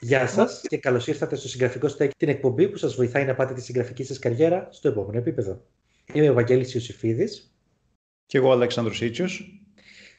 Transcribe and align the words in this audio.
Γεια 0.00 0.26
σας 0.26 0.60
και 0.68 0.78
καλώς 0.78 1.06
ήρθατε 1.06 1.36
στο 1.36 1.48
Συγγραφικό 1.48 1.88
Στέκι, 1.88 2.14
την 2.16 2.28
εκπομπή 2.28 2.68
που 2.68 2.76
σας 2.76 2.94
βοηθάει 2.94 3.24
να 3.24 3.34
πάτε 3.34 3.54
τη 3.54 3.60
συγγραφική 3.60 4.04
σας 4.04 4.18
καριέρα 4.18 4.68
στο 4.70 4.88
επόμενο 4.88 5.18
επίπεδο. 5.18 5.62
Είμαι 6.12 6.30
ο 6.30 6.34
Βαγγέλης 6.34 6.74
Ιωσήφιδη. 6.74 7.28
Και 8.26 8.38
εγώ, 8.38 8.52
Αλέξανδρος 8.52 9.00
Ήτσιος. 9.00 9.62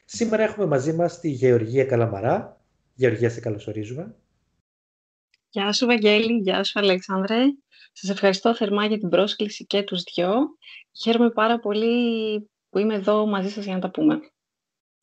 Σήμερα 0.04 0.42
έχουμε 0.42 0.66
μαζί 0.66 0.92
μας 0.92 1.20
τη 1.20 1.28
Γεωργία 1.28 1.84
Καλαμαρά. 1.84 2.64
Γεωργία, 2.94 3.30
σε 3.30 3.40
καλωσορίζουμε. 3.40 4.16
Γεια 5.48 5.72
σου, 5.72 5.86
Βαγγέλη. 5.86 6.40
Γεια 6.40 6.64
σου, 6.64 6.78
Αλέξανδρε. 6.78 7.38
Σας 7.92 8.10
ευχαριστώ 8.10 8.54
θερμά 8.54 8.86
για 8.86 8.98
την 8.98 9.08
πρόσκληση 9.08 9.66
και 9.66 9.82
τους 9.82 10.02
δυο. 10.02 10.34
Χαίρομαι 11.02 11.30
πάρα 11.30 11.58
πολύ 11.58 12.50
που 12.68 12.78
είμαι 12.78 12.94
εδώ 12.94 13.26
μαζί 13.26 13.50
σας 13.50 13.64
για 13.64 13.74
να 13.74 13.80
τα 13.80 13.90
πούμε. 13.90 14.20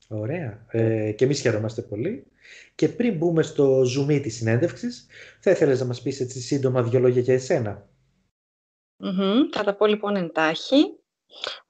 Ωραία. 0.08 0.66
Ε, 0.70 1.12
και 1.12 1.24
εμείς 1.24 1.40
χαιρόμαστε 1.40 1.82
πολύ. 1.82 2.26
Και 2.74 2.88
πριν 2.88 3.16
μπούμε 3.16 3.42
στο 3.42 3.80
zoom 3.80 4.20
της 4.22 4.36
συνέντευξης, 4.36 5.06
θα 5.40 5.50
ήθελες 5.50 5.80
να 5.80 5.86
μας 5.86 6.02
πεις 6.02 6.20
έτσι 6.20 6.40
σύντομα 6.40 6.82
δύο 6.82 7.00
λόγια 7.00 7.20
για 7.20 7.34
εσένα; 7.34 7.86
Mm-hmm. 9.04 9.48
Θα 9.52 9.64
τα 9.64 9.74
πω 9.74 9.86
λοιπόν 9.86 10.16
εντάχει. 10.16 10.82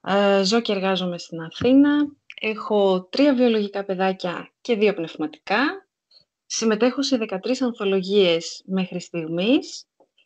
Ε, 0.07 0.43
ζω 0.43 0.61
και 0.61 0.71
εργάζομαι 0.71 1.17
στην 1.17 1.41
Αθήνα. 1.41 2.07
Έχω 2.41 3.03
τρία 3.03 3.35
βιολογικά 3.35 3.85
παιδάκια 3.85 4.51
και 4.61 4.75
δύο 4.75 4.93
πνευματικά. 4.93 5.87
Συμμετέχω 6.45 7.01
σε 7.01 7.17
13 7.29 7.37
ανθολογίες 7.59 8.63
μέχρι 8.65 8.99
στιγμής. 8.99 9.85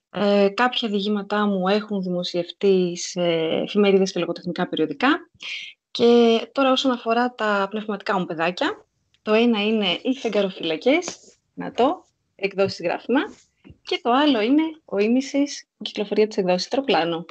Ε, 0.09 0.49
κάποια 0.49 0.89
διηγήματά 0.89 1.45
μου 1.45 1.67
έχουν 1.67 2.01
δημοσιευτεί 2.01 2.97
σε 2.97 3.21
εφημερίδες 3.63 4.11
και 4.11 4.19
λογοτεχνικά 4.19 4.67
περιοδικά. 4.69 5.29
Και 5.97 6.49
τώρα 6.51 6.71
όσον 6.71 6.91
αφορά 6.91 7.33
τα 7.35 7.67
πνευματικά 7.69 8.19
μου 8.19 8.25
παιδάκια, 8.25 8.85
το 9.21 9.33
ένα 9.33 9.65
είναι 9.65 9.99
οι 10.01 10.13
φεγγαροφυλακές, 10.13 11.37
να 11.53 11.71
το, 11.71 12.05
εκδόσεις 12.35 12.81
γράφημα, 12.81 13.19
και 13.81 13.99
το 14.03 14.11
άλλο 14.11 14.41
είναι 14.41 14.61
ο 14.85 14.97
ίμισης, 14.97 15.61
η 15.61 15.83
κυκλοφορία 15.83 16.27
της 16.27 16.37
εκδόσης 16.37 16.67
Τροπλάνο. 16.67 17.25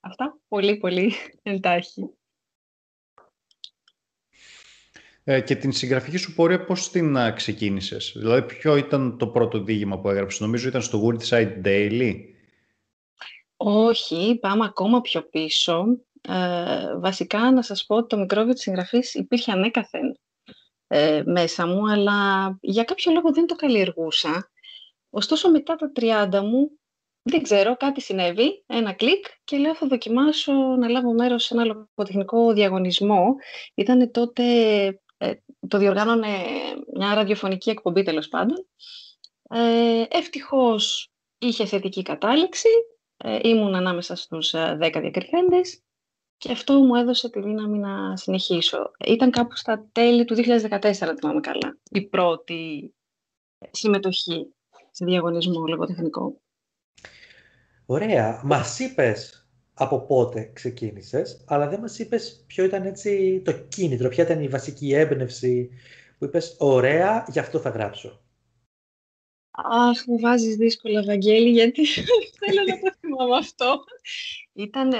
Αυτά 0.00 0.38
πολύ 0.48 0.76
πολύ 0.76 1.12
εντάχει. 1.42 2.10
Ε, 5.24 5.40
και 5.40 5.56
την 5.56 5.72
συγγραφική 5.72 6.16
σου 6.16 6.34
πορεία 6.34 6.64
πώς 6.64 6.90
την 6.90 7.16
α, 7.16 7.32
ξεκίνησες; 7.32 8.12
Δηλαδή 8.16 8.42
ποιο 8.54 8.76
ήταν 8.76 9.18
το 9.18 9.26
πρώτο 9.26 9.62
δίγημα 9.62 9.98
που 9.98 10.08
έγραψες; 10.08 10.40
Νομίζω 10.40 10.68
ήταν 10.68 10.82
στο 10.82 11.06
Woodside 11.06 11.62
Daily. 11.64 12.14
Όχι, 13.56 14.38
πάμε 14.40 14.64
ακόμα 14.64 15.00
πιο 15.00 15.22
πίσω. 15.22 15.84
Ε, 16.20 16.98
βασικά 16.98 17.52
να 17.52 17.62
σας 17.62 17.86
πω 17.86 17.96
ότι 17.96 18.06
το 18.06 18.16
μικρόβιο 18.16 18.52
της 18.52 18.62
συγγραφής 18.62 19.14
υπήρχε 19.14 19.52
ανέκαθεν 19.52 20.18
ε, 20.86 21.22
μέσα 21.24 21.66
μου, 21.66 21.90
αλλά 21.90 22.58
για 22.60 22.84
κάποιο 22.84 23.12
λόγο 23.12 23.32
δεν 23.32 23.46
το 23.46 23.54
καλλιεργούσα. 23.54 24.50
Ωστόσο 25.10 25.50
μετά 25.50 25.76
τα 25.76 25.92
30 25.94 26.40
μου, 26.42 26.70
δεν 27.22 27.42
ξέρω, 27.42 27.76
κάτι 27.76 28.00
συνέβη, 28.00 28.64
ένα 28.66 28.92
κλικ 28.92 29.26
και 29.44 29.56
λέω 29.56 29.74
θα 29.74 29.86
δοκιμάσω 29.86 30.52
να 30.52 30.88
λάβω 30.88 31.12
μέρος 31.12 31.44
σε 31.44 31.54
ένα 31.54 31.64
λογοτεχνικό 31.64 32.52
διαγωνισμό. 32.52 33.34
Ήταν 33.74 34.10
τότε, 34.10 34.42
ε, 35.16 35.32
το 35.68 35.78
διοργάνωνε 35.78 36.28
μια 36.94 37.14
ραδιοφωνική 37.14 37.70
εκπομπή 37.70 38.02
τέλος 38.02 38.28
πάντων. 38.28 38.66
Ε, 39.50 40.04
ευτυχώς 40.08 41.10
είχε 41.38 41.66
θετική 41.66 42.02
κατάληξη, 42.02 42.68
ε, 43.16 43.38
ήμουν 43.42 43.74
ανάμεσα 43.74 44.14
στους 44.16 44.54
10 44.54 44.98
ε, 44.98 45.00
διακριθέντες 45.00 45.82
και 46.38 46.52
αυτό 46.52 46.80
μου 46.80 46.94
έδωσε 46.94 47.30
τη 47.30 47.40
δύναμη 47.40 47.78
να 47.78 48.16
συνεχίσω. 48.16 48.90
Ήταν 49.06 49.30
κάπου 49.30 49.56
στα 49.56 49.88
τέλη 49.92 50.24
του 50.24 50.34
2014, 50.34 50.92
θυμάμαι 50.92 51.40
καλά, 51.40 51.78
η 51.90 52.06
πρώτη 52.06 52.92
συμμετοχή 53.70 54.54
σε 54.90 55.04
διαγωνισμό 55.04 55.66
λογοτεχνικό. 55.66 56.40
Ωραία. 57.86 58.40
Μας 58.44 58.78
είπες 58.78 59.48
από 59.74 60.00
πότε 60.00 60.50
ξεκίνησες, 60.54 61.44
αλλά 61.46 61.68
δεν 61.68 61.80
μας 61.80 61.98
είπες 61.98 62.44
ποιο 62.46 62.64
ήταν 62.64 62.84
έτσι 62.84 63.42
το 63.44 63.52
κίνητρο, 63.52 64.08
ποια 64.08 64.24
ήταν 64.24 64.42
η 64.42 64.48
βασική 64.48 64.92
έμπνευση 64.92 65.70
που 66.18 66.24
είπες 66.24 66.56
«Ωραία, 66.58 67.26
γι' 67.28 67.38
αυτό 67.38 67.58
θα 67.58 67.70
γράψω». 67.70 68.22
Αχ, 69.50 70.06
μου 70.06 70.18
βάζεις 70.18 70.56
δύσκολα, 70.56 71.02
Βαγγέλη, 71.04 71.50
γιατί 71.50 71.84
θέλω 72.38 72.62
να 72.68 72.78
το 72.78 72.96
θυμάμαι 73.00 73.36
αυτό. 73.36 73.84
Ήταν 74.52 74.92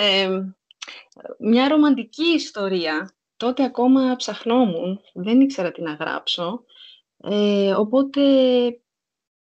μια 1.39 1.69
ρομαντική 1.69 2.27
ιστορία. 2.27 3.13
Τότε 3.37 3.65
ακόμα 3.65 4.17
ψαχνόμουν, 4.17 5.01
δεν 5.15 5.41
ήξερα 5.41 5.73
τι 5.73 5.83
να 5.83 5.93
γράψω. 5.93 6.65
Ε, 7.17 7.73
οπότε 7.73 8.23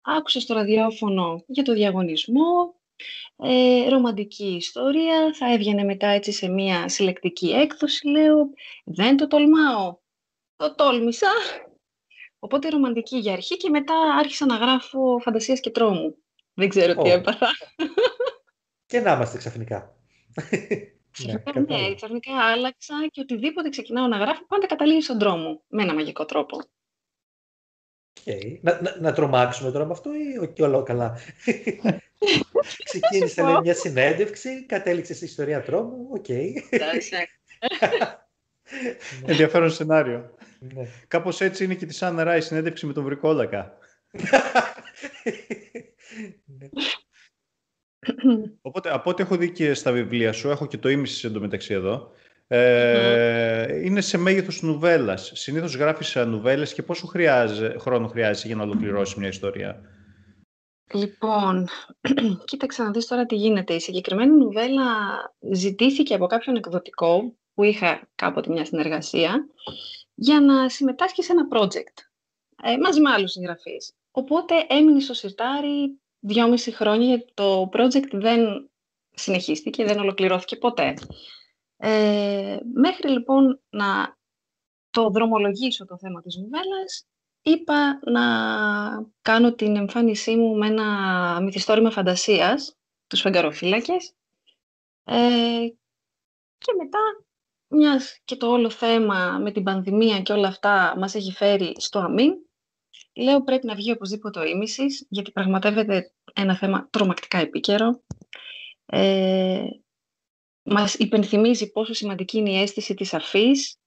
άκουσα 0.00 0.40
στο 0.40 0.54
ραδιόφωνο 0.54 1.44
για 1.46 1.62
το 1.62 1.72
διαγωνισμό, 1.72 2.74
ε, 3.36 3.88
ρομαντική 3.88 4.54
ιστορία, 4.54 5.34
θα 5.34 5.52
έβγαινε 5.52 5.84
μετά 5.84 6.06
έτσι 6.06 6.32
σε 6.32 6.48
μια 6.48 6.88
συλλεκτική 6.88 7.50
έκδοση, 7.50 8.08
λέω, 8.08 8.50
δεν 8.84 9.16
το 9.16 9.26
τολμάω, 9.26 9.98
το 10.56 10.74
τόλμησα. 10.74 11.30
Οπότε 12.38 12.68
ρομαντική 12.68 13.16
για 13.18 13.32
αρχή 13.32 13.56
και 13.56 13.70
μετά 13.70 13.94
άρχισα 14.18 14.46
να 14.46 14.56
γράφω 14.56 15.18
φαντασίας 15.18 15.60
και 15.60 15.70
τρόμου. 15.70 16.16
Δεν 16.54 16.68
ξέρω 16.68 16.94
τι 16.94 17.10
έπαθα. 17.10 17.48
Και 18.86 19.00
να 19.00 19.12
είμαστε 19.12 19.38
ξαφνικά. 19.38 19.96
Ναι, 21.26 21.60
ναι, 21.60 21.94
ξαφνικά 21.94 22.38
άλλαξα 22.38 22.94
και 23.10 23.20
οτιδήποτε 23.20 23.68
ξεκινάω 23.68 24.06
να 24.06 24.16
γράφω 24.16 24.46
πάντα 24.46 24.66
καταλήγει 24.66 25.02
στον 25.02 25.18
τρόμο, 25.18 25.62
με 25.68 25.82
ένα 25.82 25.94
μαγικό 25.94 26.24
τρόπο. 26.24 26.62
Okay. 28.24 28.58
Να, 28.60 28.80
να, 28.82 28.96
να, 29.00 29.12
τρομάξουμε 29.12 29.70
τώρα 29.70 29.84
με 29.84 29.92
αυτό 29.92 30.10
ή 30.14 30.38
όχι 30.38 30.62
όλο 30.62 30.82
καλά; 30.82 31.18
Ξεκίνησε 32.84 33.42
λέει, 33.42 33.60
μια 33.62 33.74
συνέντευξη, 33.74 34.66
κατέληξε 34.66 35.14
στη 35.14 35.24
ιστορία 35.24 35.62
τρόμου, 35.62 36.08
OK. 36.10 36.24
Okay. 36.28 36.52
Ενδιαφέρον 39.26 39.70
σενάριο. 39.70 40.34
Ναι. 40.58 40.88
Κάπως 41.08 41.40
έτσι 41.40 41.64
είναι 41.64 41.74
και 41.74 41.86
τη 41.86 41.94
Σάννα 41.94 42.36
η 42.36 42.40
συνέντευξη 42.40 42.86
με 42.86 42.92
τον 42.92 43.04
Βρικόλακα. 43.04 43.78
ναι. 46.44 46.68
Οπότε, 48.62 48.94
από 48.94 49.10
ό,τι 49.10 49.22
έχω 49.22 49.36
δει 49.36 49.52
και 49.52 49.74
στα 49.74 49.92
βιβλία 49.92 50.32
σου, 50.32 50.50
έχω 50.50 50.66
και 50.66 50.78
το 50.78 50.88
ίμιση 50.88 51.26
εντωμεταξύ 51.26 51.74
εδώ, 51.74 52.10
ε, 52.46 53.84
είναι 53.84 54.00
σε 54.00 54.18
μέγεθος 54.18 54.62
νουβέλας. 54.62 55.30
Συνήθως 55.34 55.76
γράφεις 55.76 56.16
νουβέλες 56.26 56.74
και 56.74 56.82
πόσο 56.82 57.06
χρόνο 57.78 58.06
χρειάζεσαι 58.06 58.46
για 58.46 58.56
να 58.56 58.62
ολοκληρώσεις 58.62 59.14
μια 59.14 59.28
ιστορία; 59.28 59.80
Λοιπόν, 60.92 61.68
κοίταξε 62.44 62.82
να 62.82 62.90
δεις 62.90 63.06
τώρα 63.06 63.26
τι 63.26 63.34
γίνεται. 63.34 63.74
Η 63.74 63.80
συγκεκριμένη 63.80 64.36
νουβέλα 64.36 64.84
ζητήθηκε 65.52 66.14
από 66.14 66.26
κάποιον 66.26 66.56
εκδοτικό 66.56 67.34
που 67.54 67.62
είχα 67.62 68.08
κάποτε 68.14 68.52
μια 68.52 68.64
συνεργασία 68.64 69.48
για 70.14 70.40
να 70.40 70.68
συμμετάσχει 70.68 71.22
σε 71.22 71.32
ένα 71.32 71.48
project 71.52 72.02
ε, 72.62 72.76
μαζί 72.76 73.00
με 73.00 73.10
άλλους 73.10 73.30
συγγραφείς. 73.30 73.92
Οπότε 74.10 74.54
έμεινε 74.68 75.00
στο 75.00 75.14
σιρτάρι 75.14 75.98
δυόμιση 76.20 76.70
χρόνια 76.72 77.06
γιατί 77.06 77.32
το 77.34 77.68
project 77.72 78.10
δεν 78.10 78.70
συνεχίστηκε, 79.10 79.84
δεν 79.84 79.98
ολοκληρώθηκε 79.98 80.56
ποτέ. 80.56 80.94
Ε, 81.76 82.58
μέχρι 82.74 83.10
λοιπόν 83.10 83.60
να 83.70 84.16
το 84.90 85.10
δρομολογήσω 85.10 85.84
το 85.84 85.98
θέμα 85.98 86.20
της 86.20 86.36
νουβέλας, 86.36 87.06
είπα 87.42 88.00
να 88.04 88.22
κάνω 89.22 89.54
την 89.54 89.76
εμφάνισή 89.76 90.36
μου 90.36 90.56
με 90.56 90.66
ένα 90.66 91.40
μυθιστόρημα 91.40 91.90
φαντασίας, 91.90 92.76
τους 93.06 93.20
φεγγαροφύλακες, 93.20 94.12
ε, 95.04 95.68
και 96.58 96.72
μετά, 96.78 96.98
μιας 97.68 98.20
και 98.24 98.36
το 98.36 98.46
όλο 98.46 98.70
θέμα 98.70 99.38
με 99.38 99.52
την 99.52 99.62
πανδημία 99.62 100.20
και 100.20 100.32
όλα 100.32 100.48
αυτά 100.48 100.94
μας 100.98 101.14
έχει 101.14 101.32
φέρει 101.32 101.74
στο 101.78 101.98
αμήν, 101.98 102.32
Λέω 103.16 103.42
πρέπει 103.42 103.66
να 103.66 103.74
βγει 103.74 103.92
οπωσδήποτε 103.92 104.38
ο 104.40 104.44
ίμισης, 104.44 105.06
γιατί 105.08 105.30
πραγματεύεται 105.32 106.12
ένα 106.34 106.56
θέμα 106.56 106.88
τρομακτικά 106.90 107.38
επίκαιρο. 107.38 108.02
Ε, 108.86 109.64
μας 110.62 110.94
υπενθυμίζει 110.94 111.70
πόσο 111.70 111.92
σημαντική 111.92 112.38
είναι 112.38 112.50
η 112.50 112.60
αίσθηση 112.60 112.94
της 112.94 113.14
αφής, 113.14 113.78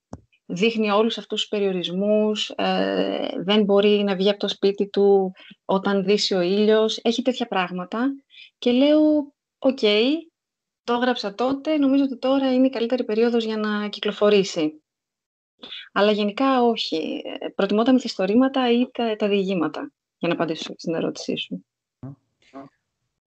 δείχνει 0.45 0.89
όλους 0.89 1.17
αυτούς 1.17 1.39
τους 1.39 1.49
περιορισμούς, 1.49 2.49
ε, 2.49 3.29
δεν 3.43 3.63
μπορεί 3.63 4.03
να 4.03 4.15
βγει 4.15 4.29
από 4.29 4.39
το 4.39 4.47
σπίτι 4.47 4.89
του 4.89 5.31
όταν 5.65 6.03
δύσει 6.03 6.33
ο 6.33 6.41
ήλιος, 6.41 6.99
έχει 7.01 7.21
τέτοια 7.21 7.47
πράγματα. 7.47 8.07
Και 8.57 8.71
λέω, 8.71 9.33
οκ, 9.59 9.79
το 10.83 10.93
έγραψα 10.93 11.33
τότε, 11.33 11.77
νομίζω 11.77 12.03
ότι 12.03 12.17
τώρα 12.17 12.53
είναι 12.53 12.67
η 12.67 12.69
καλύτερη 12.69 13.03
περίοδος 13.03 13.43
για 13.43 13.57
να 13.57 13.89
κυκλοφορήσει. 13.89 14.83
Αλλά 15.91 16.11
γενικά 16.11 16.63
όχι. 16.63 17.21
Προτιμώ 17.55 17.83
τα 17.83 17.93
μυθιστορήματα 17.93 18.71
ή 18.71 18.91
τα, 18.91 19.15
τα 19.15 19.27
διηγήματα, 19.27 19.91
για 20.17 20.27
να 20.27 20.33
απαντήσω 20.33 20.73
στην 20.77 20.93
ερώτησή 20.93 21.35
σου. 21.37 21.65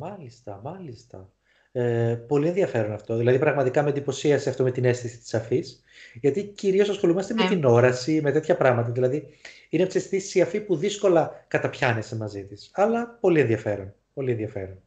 Μάλιστα, 0.02 0.60
μάλιστα. 0.64 1.28
Ε, 1.72 2.24
πολύ 2.28 2.48
ενδιαφέρον 2.48 2.92
αυτό. 2.92 3.16
Δηλαδή, 3.16 3.38
πραγματικά 3.38 3.82
με 3.82 3.88
εντυπωσίασε 3.88 4.48
αυτό 4.48 4.62
με 4.62 4.70
την 4.70 4.84
αίσθηση 4.84 5.18
της 5.18 5.34
αφής. 5.34 5.82
Γιατί 6.20 6.44
κυρίως 6.44 6.88
ασχολούμαστε 6.88 7.34
με 7.34 7.42
Ναι. 7.42 7.48
την 7.48 7.64
όραση, 7.64 8.20
με 8.22 8.32
τέτοια 8.32 8.56
πράγματα. 8.56 8.90
Δηλαδή, 8.90 9.28
είναι 9.68 9.82
από 9.82 9.92
τι 9.92 9.98
αισθήσει 9.98 10.38
η 10.38 10.42
αφή 10.42 10.60
που 10.60 10.76
δύσκολα 10.76 11.44
καταπιάνεσαι 11.48 12.16
μαζί 12.16 12.44
της. 12.44 12.70
Αλλά 12.74 13.18
πολύ 13.20 13.40
ενδιαφέρον. 13.40 13.94
Πολύ 14.14 14.30
ενδιαφέρον. 14.30 14.82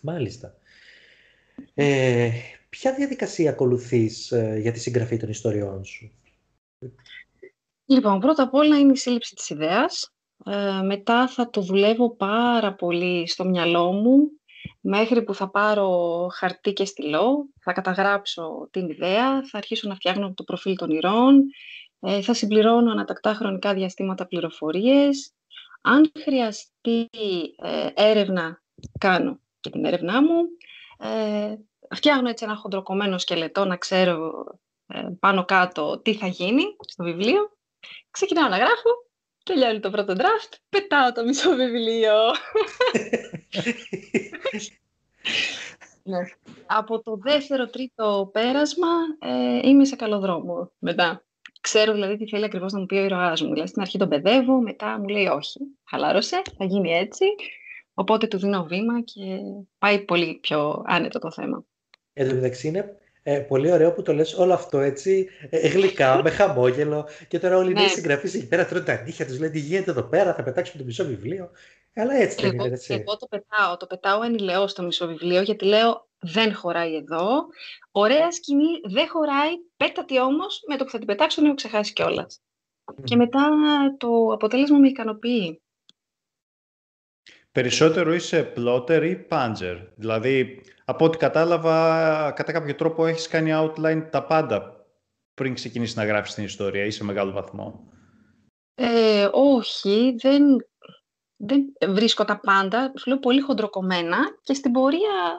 Μάλιστα. 0.00 0.56
Ε, 1.74 2.30
ποια 2.68 2.94
διαδικασία 2.94 3.50
ακολουθείς 3.50 4.32
ε, 4.32 4.58
για 4.60 4.72
τη 4.72 4.78
συγγραφή 4.78 5.16
των 5.16 5.28
ιστοριών 5.28 5.84
σου; 5.84 6.12
Λοιπόν, 7.86 8.20
πρώτα 8.20 8.42
απ' 8.42 8.54
όλα 8.54 8.78
είναι 8.78 8.92
η 8.92 8.96
σύλληψη 8.96 9.34
της 9.34 9.50
ιδέας. 9.50 10.14
Ε, 10.44 10.80
μετά 10.82 11.28
θα 11.28 11.50
το 11.50 11.60
δουλεύω 11.60 12.16
πάρα 12.16 12.74
πολύ 12.74 13.28
στο 13.28 13.44
μυαλό 13.44 13.92
μου, 13.92 14.30
μέχρι 14.80 15.22
που 15.22 15.34
θα 15.34 15.50
πάρω 15.50 16.26
χαρτί 16.32 16.72
και 16.72 16.84
στυλό, 16.84 17.48
θα 17.60 17.72
καταγράψω 17.72 18.68
την 18.70 18.88
ιδέα, 18.88 19.46
θα 19.46 19.58
αρχίσω 19.58 19.88
να 19.88 19.94
φτιάχνω 19.94 20.34
το 20.34 20.44
προφίλ 20.44 20.76
των 20.76 20.90
ηρών, 20.90 21.44
ε, 22.00 22.22
θα 22.22 22.34
συμπληρώνω 22.34 22.90
ανατακτά 22.90 23.34
χρονικά 23.34 23.74
διαστήματα 23.74 24.26
πληροφορίες. 24.26 25.32
Αν 25.82 26.12
χρειαστεί 26.22 27.08
ε, 27.56 27.88
έρευνα, 27.94 28.62
κάνω 28.98 29.40
και 29.60 29.70
την 29.70 29.84
έρευνά 29.84 30.22
μου. 30.22 30.42
Ε, 30.98 31.54
φτιάχνω 31.94 32.28
έτσι 32.28 32.44
ένα 32.44 32.56
χοντροκομμένο 32.56 33.18
σκελετό 33.18 33.64
να 33.64 33.76
ξέρω 33.76 34.44
ε, 34.52 34.58
πάνω 35.20 35.44
κάτω 35.44 35.98
τι 35.98 36.14
θα 36.14 36.26
γίνει 36.26 36.62
στο 36.86 37.04
βιβλίο. 37.04 37.56
Ξεκινάω 38.10 38.48
να 38.48 38.56
γράφω, 38.56 38.90
τελειώνει 39.44 39.80
το 39.80 39.90
πρώτο 39.90 40.12
draft, 40.16 40.56
πετάω 40.68 41.12
το 41.12 41.24
μισό 41.24 41.54
βιβλίο. 41.54 42.12
Ναι. 46.06 46.18
Από 46.66 47.02
το 47.02 47.16
δεύτερο, 47.16 47.66
τρίτο 47.66 48.30
πέρασμα 48.32 48.88
ε, 49.18 49.68
είμαι 49.68 49.84
σε 49.84 49.96
καλό 49.96 50.18
δρόμο 50.18 50.72
μετά. 50.78 51.24
Ξέρω 51.60 51.92
δηλαδή 51.92 52.16
τι 52.16 52.28
θέλει 52.28 52.44
ακριβώς 52.44 52.72
να 52.72 52.78
μου 52.78 52.86
πει 52.86 52.94
ο 52.94 53.04
ήρωάς 53.04 53.42
μου. 53.42 53.48
Δηλαδή 53.48 53.68
στην 53.68 53.80
αρχή 53.82 53.98
τον 53.98 54.08
παιδεύω, 54.08 54.60
μετά 54.60 54.98
μου 54.98 55.08
λέει 55.08 55.26
όχι, 55.26 55.60
χαλάρωσε, 55.84 56.42
θα 56.58 56.64
γίνει 56.64 56.90
έτσι. 56.90 57.24
Οπότε 57.94 58.26
του 58.26 58.38
δίνω 58.38 58.64
βήμα 58.64 59.00
και 59.00 59.38
πάει 59.78 60.04
πολύ 60.04 60.34
πιο 60.34 60.82
άνετο 60.86 61.18
το 61.18 61.30
θέμα. 61.30 61.64
Εν 62.12 62.28
τω 62.28 62.34
μεταξύ 62.34 62.68
είναι 62.68 62.98
ε, 63.26 63.38
πολύ 63.38 63.72
ωραίο 63.72 63.92
που 63.92 64.02
το 64.02 64.12
λες 64.12 64.34
όλο 64.34 64.52
αυτό 64.52 64.78
έτσι 64.78 65.28
ε, 65.50 65.68
γλυκά, 65.68 66.20
με 66.22 66.30
χαμόγελο 66.30 67.08
και 67.28 67.38
τώρα 67.38 67.56
όλοι 67.56 67.70
οι 67.70 67.74
νέοι 67.74 67.82
Ναι. 67.82 67.88
συγγραφείς 67.90 68.34
εκεί 68.34 68.48
πέρα 68.48 68.66
τρώνε 68.66 68.84
τα 68.84 69.02
νύχια 69.02 69.26
τους, 69.26 69.38
λένε 69.38 69.52
τι 69.52 69.58
γίνεται 69.58 69.90
εδώ 69.90 70.02
πέρα, 70.02 70.34
θα 70.34 70.42
πετάξουμε 70.42 70.78
το 70.78 70.84
μισό 70.84 71.04
βιβλίο. 71.04 71.50
Αλλά 71.94 72.14
έτσι 72.14 72.36
δεν 72.40 72.54
Εγώ, 72.54 72.64
είναι, 72.64 72.74
έτσι. 72.74 72.92
εγώ 72.94 73.16
το 73.16 73.26
πετάω, 73.26 73.76
το 73.76 73.86
πετάω 73.86 74.22
ενηλαιώς 74.22 74.70
στο 74.70 74.82
μισό 74.82 75.06
βιβλίο, 75.06 75.42
γιατί 75.42 75.64
λέω 75.64 76.08
δεν 76.18 76.54
χωράει 76.54 76.94
εδώ. 76.96 77.46
Ωραία 77.90 78.32
σκηνή, 78.32 78.80
δεν 78.90 79.08
χωράει, 79.08 79.52
πέτατη 79.76 80.20
όμως, 80.20 80.62
με 80.68 80.76
το 80.76 80.84
που 80.84 80.90
θα 80.90 80.98
την 80.98 81.06
πετάξω 81.06 81.40
να 81.40 81.46
έχω 81.46 81.56
ξεχάσει 81.56 81.92
κιόλας. 81.92 82.42
Και 83.04 83.16
μετά 83.16 83.48
το 83.98 84.32
αποτέλεσμα 84.32 84.78
με 84.78 84.88
ικανοποιεί. 84.88 85.62
Περισσότερο 87.54 88.14
είσαι 88.14 88.52
plotter 88.56 89.02
ή 89.02 89.26
puncher. 89.30 89.86
Δηλαδή, 89.94 90.62
από 90.84 91.04
ό,τι 91.04 91.18
κατάλαβα, 91.18 92.32
κατά 92.32 92.52
κάποιο 92.52 92.74
τρόπο 92.74 93.06
έχεις 93.06 93.28
κάνει 93.28 93.50
outline 93.54 94.06
τα 94.10 94.24
πάντα 94.24 94.86
πριν 95.34 95.54
ξεκινήσεις 95.54 95.96
να 95.96 96.04
γράφεις 96.04 96.34
την 96.34 96.44
ιστορία 96.44 96.84
ή 96.84 96.90
σε 96.90 97.04
μεγάλο 97.04 97.32
βαθμό. 97.32 97.92
Ε, 98.74 99.28
όχι, 99.32 100.14
δεν, 100.18 100.66
δεν 101.36 101.72
βρίσκω 101.88 102.24
τα 102.24 102.40
πάντα, 102.40 102.92
σου 102.98 103.08
λέω 103.08 103.18
πολύ 103.18 103.40
χοντροκομμένα 103.40 104.18
και 104.42 104.54
στην 104.54 104.72
πορεία 104.72 105.38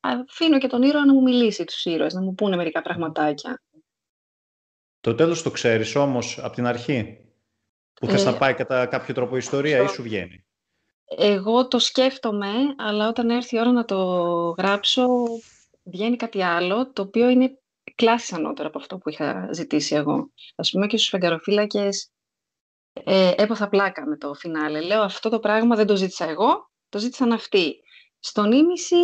αφήνω 0.00 0.58
και 0.58 0.68
τον 0.68 0.82
ήρωα 0.82 1.04
να 1.04 1.12
μου 1.12 1.22
μιλήσει 1.22 1.64
τους 1.64 1.84
ήρωες, 1.84 2.14
να 2.14 2.20
μου 2.20 2.34
πούνε 2.34 2.56
μερικά 2.56 2.82
πραγματάκια. 2.82 3.62
Το 5.00 5.14
τέλος 5.14 5.42
το 5.42 5.50
ξέρεις 5.50 5.94
όμως 5.94 6.38
από 6.38 6.54
την 6.54 6.66
αρχή. 6.66 7.24
Που 7.92 8.06
θες 8.06 8.24
Ε, 8.26 8.30
να 8.30 8.36
πάει 8.36 8.54
κατά 8.54 8.86
κάποιο 8.86 9.14
τρόπο 9.14 9.34
η 9.34 9.38
ιστορία 9.38 9.76
ή 9.76 9.80
αυτό. 9.80 9.92
σου 9.92 10.02
βγαίνει; 10.02 10.44
Εγώ 11.16 11.68
το 11.68 11.78
σκέφτομαι, 11.78 12.52
αλλά 12.76 13.08
όταν 13.08 13.30
έρθει 13.30 13.56
η 13.56 13.60
ώρα 13.60 13.72
να 13.72 13.84
το 13.84 13.96
γράψω, 14.58 15.06
βγαίνει 15.82 16.16
κάτι 16.16 16.42
άλλο, 16.42 16.92
το 16.92 17.02
οποίο 17.02 17.28
είναι 17.28 17.58
κλάση 17.94 18.34
ανώτερο 18.34 18.68
από 18.68 18.78
αυτό 18.78 18.98
που 18.98 19.08
είχα 19.08 19.48
ζητήσει 19.52 19.94
εγώ. 19.94 20.32
Ας 20.54 20.70
πούμε 20.70 20.86
και 20.86 20.96
στους 20.96 21.08
φεγγαροφύλακες 21.08 22.10
ε, 22.92 23.32
έπαθα 23.36 23.68
πλάκα 23.68 24.06
με 24.06 24.16
το 24.16 24.34
φινάλε. 24.34 24.80
Λέω 24.80 25.02
αυτό 25.02 25.28
το 25.28 25.38
πράγμα 25.38 25.76
δεν 25.76 25.86
το 25.86 25.96
ζήτησα 25.96 26.28
εγώ, 26.28 26.70
το 26.88 26.98
ζήτησαν 26.98 27.32
αυτοί. 27.32 27.80
Στον 28.18 28.52
ίμιση 28.52 28.96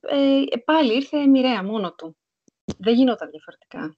ε, 0.00 0.42
πάλι 0.64 0.94
ήρθε 0.94 1.26
μοιραία 1.26 1.62
μόνο 1.64 1.94
του. 1.94 2.16
Δεν 2.78 2.94
γινόταν 2.94 3.30
διαφορετικά. 3.30 3.96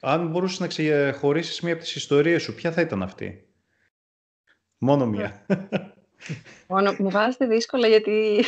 Αν 0.00 0.28
μπορούσες 0.28 0.58
να 0.60 0.66
ξεχωρίσεις 0.66 1.60
μία 1.60 1.72
από 1.72 1.82
τις 1.82 1.94
ιστορίες 1.94 2.42
σου, 2.42 2.54
ποια 2.54 2.72
θα 2.72 2.80
ήταν 2.80 3.02
αυτή; 3.02 3.49
Μόνο 4.82 5.06
μία. 5.06 5.46
Μόνο, 6.68 6.94
μου 6.98 7.10
βάζετε 7.10 7.46
δύσκολα 7.46 7.88
γιατί 7.88 8.44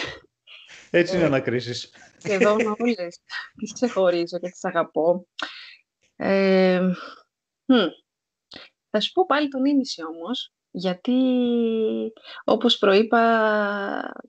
Έτσι 0.91 1.15
Ε. 1.15 1.17
είναι 1.17 1.27
ανακρίσεις. 1.27 1.91
σχεδόν 2.19 2.57
όλες 2.79 3.21
τις 3.57 3.73
ξεχωρίζω 3.73 4.39
και 4.39 4.49
τις 4.51 4.65
αγαπώ. 4.65 5.27
Ε, 6.17 6.81
μ, 7.65 7.75
θα 8.91 9.01
σου 9.01 9.13
πω 9.13 9.27
πάλι 9.27 9.49
τον 9.49 9.65
ίμιση 9.65 10.03
όμως, 10.05 10.53
γιατί 10.71 11.13
όπως 12.45 12.79
προείπα 12.79 13.21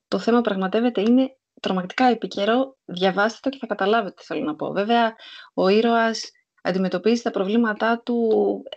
το 0.08 0.20
θέμα 0.20 0.42
πραγματεύεται 0.42 1.02
είναι 1.02 1.38
τρομακτικά 1.62 2.06
επικαιρό. 2.06 2.78
Διαβάστε 2.86 3.40
το 3.42 3.50
και 3.50 3.58
θα 3.58 3.68
καταλάβετε 3.68 4.14
τι 4.18 4.24
θέλω 4.24 4.44
να 4.44 4.56
πω. 4.56 4.72
Βέβαια, 4.72 5.16
ο 5.54 5.68
ήρωας 5.68 6.32
αντιμετωπίζει 6.62 7.22
τα 7.22 7.32
προβλήματά 7.32 8.02
του 8.06 8.30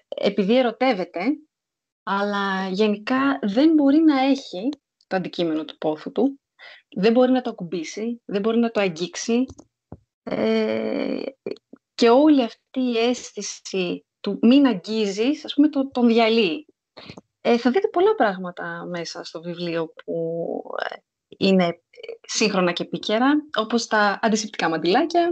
επειδή 0.09 0.59
ερωτεύεται, 0.59 1.21
αλλά 2.09 2.69
γενικά 2.69 3.39
δεν 3.43 3.75
μπορεί 3.75 3.99
να 3.99 4.21
έχει 4.21 4.69
το 5.07 5.17
αντικείμενο 5.17 5.65
του 5.65 5.79
πόθου 5.79 6.13
του, 6.13 6.41
δεν 6.97 7.13
μπορεί 7.13 7.33
να 7.33 7.43
το 7.43 7.51
ακουμπήσει, 7.51 8.23
δεν 8.25 8.41
μπορεί 8.41 8.59
να 8.59 8.71
το 8.71 8.81
αγγίξει 8.81 9.45
ε, 10.23 11.23
και 11.95 12.11
όλη 12.11 12.43
αυτή 12.43 12.81
η 12.81 12.99
αίσθηση 12.99 14.05
του 14.21 14.39
μην 14.43 14.67
αγγίζεις, 14.67 15.45
ας 15.45 15.55
πούμε, 15.55 15.69
το, 15.69 15.91
τον 15.91 16.07
διαλύει. 16.07 16.67
Ε, 17.41 17.59
θα 17.59 17.71
δείτε 17.71 17.89
πολλά 17.89 18.15
πράγματα 18.15 18.87
μέσα 18.89 19.25
στο 19.25 19.41
βιβλίο 19.41 19.87
που 20.05 20.15
ε, 20.91 20.97
είναι 21.39 21.81
σύγχρονα 22.21 22.73
και 22.73 22.83
επίκαιρα, 22.83 23.33
όπως 23.59 23.87
τα 23.87 24.19
αντισηπτικά 24.23 24.69
μαντιλάκια, 24.69 25.31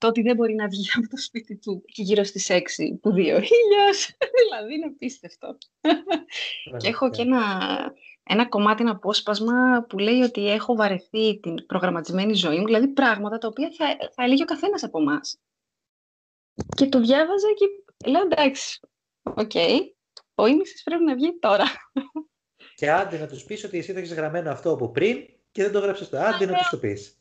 το 0.00 0.06
ότι 0.06 0.22
δεν 0.22 0.36
μπορεί 0.36 0.54
να 0.54 0.68
βγει 0.68 0.86
από 0.96 1.08
το 1.08 1.16
σπίτι 1.16 1.56
του 1.56 1.82
και 1.86 2.02
γύρω 2.02 2.24
στις 2.24 2.46
6 2.50 2.60
που 3.00 3.12
δει 3.12 3.30
ο 3.32 3.36
ήλιος, 3.36 4.16
δηλαδή 4.44 4.74
είναι 4.74 4.86
απίστευτο. 4.86 5.58
Και 6.76 6.88
έχω 6.88 7.10
και 7.10 7.22
ένα, 7.22 7.42
ένα 8.22 8.48
κομμάτι, 8.48 8.82
ένα 8.82 8.90
απόσπασμα 8.90 9.86
που 9.88 9.98
λέει 9.98 10.20
ότι 10.20 10.50
έχω 10.50 10.74
βαρεθεί 10.74 11.40
την 11.40 11.66
προγραμματισμένη 11.66 12.34
ζωή 12.34 12.58
μου, 12.58 12.64
δηλαδή 12.64 12.88
πράγματα 12.88 13.38
τα 13.38 13.48
οποία 13.48 13.70
θα, 13.76 13.96
θα 14.14 14.24
έλεγε 14.24 14.42
ο 14.42 14.46
καθένας 14.46 14.82
από 14.82 15.00
εμάς. 15.00 15.40
Και 16.76 16.86
το 16.86 17.00
διάβαζα 17.00 17.48
και 17.56 17.66
λέω 18.10 18.22
εντάξει, 18.22 18.80
οκ, 19.22 19.52
ο 20.34 20.46
ίμισης 20.46 20.82
πρέπει 20.82 21.04
να 21.04 21.14
βγει 21.14 21.38
τώρα. 21.38 21.64
Και 22.74 22.90
άντε 22.90 23.18
να 23.18 23.26
τους 23.26 23.44
πεις 23.44 23.64
ότι 23.64 23.78
εσύ 23.78 23.92
το 23.92 23.98
έχεις 23.98 24.14
γραμμένο 24.14 24.50
αυτό 24.50 24.72
από 24.72 24.90
πριν 24.90 25.26
και 25.52 25.62
δεν 25.62 25.72
το 25.72 25.78
γράψες 25.78 26.08
το. 26.08 26.18
Άντε 26.18 26.46
να 26.46 26.56
τους 26.56 26.68
το 26.68 26.78
πεις. 26.78 27.16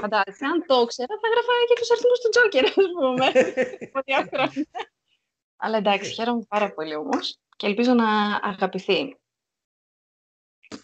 Φαντάζεσαι, 0.00 0.44
αν 0.44 0.64
το 0.66 0.80
ήξερα 0.84 1.14
θα 1.20 1.26
έγραφα 1.28 1.52
και 1.68 1.78
τους 1.80 1.90
αριθμούς 1.90 2.20
του 2.20 2.28
Τζόκερ, 2.30 2.64
ας 2.64 2.74
πούμε. 2.98 3.26
από 3.88 4.00
διάφορα. 4.04 4.50
Αλλά 5.56 5.76
εντάξει, 5.76 6.12
χαίρομαι 6.12 6.44
πάρα 6.48 6.72
πολύ 6.74 6.94
όμως 6.94 7.38
και 7.56 7.66
ελπίζω 7.66 7.92
να 7.92 8.36
αγαπηθεί. 8.42 9.16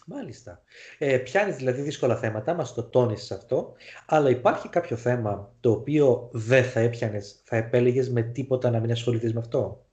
Μάλιστα. 0.05 0.63
Ε, 0.97 1.17
πιάνεις 1.17 1.55
δηλαδή 1.55 1.81
δύσκολα 1.81 2.17
θέματα, 2.17 2.53
μας 2.53 2.73
το 2.73 2.83
τόνισες 2.83 3.31
αυτό, 3.31 3.73
αλλά 4.05 4.29
υπάρχει 4.29 4.69
κάποιο 4.69 4.97
θέμα 4.97 5.55
το 5.59 5.71
οποίο 5.71 6.29
δεν 6.31 6.63
θα 6.63 6.79
έπιανες, 6.79 7.41
θα 7.45 7.55
επέλεγες 7.55 8.09
με 8.09 8.21
τίποτα 8.21 8.69
να 8.69 8.79
μην 8.79 8.91
ασχοληθείς 8.91 9.33
με 9.33 9.39
αυτό; 9.39 9.85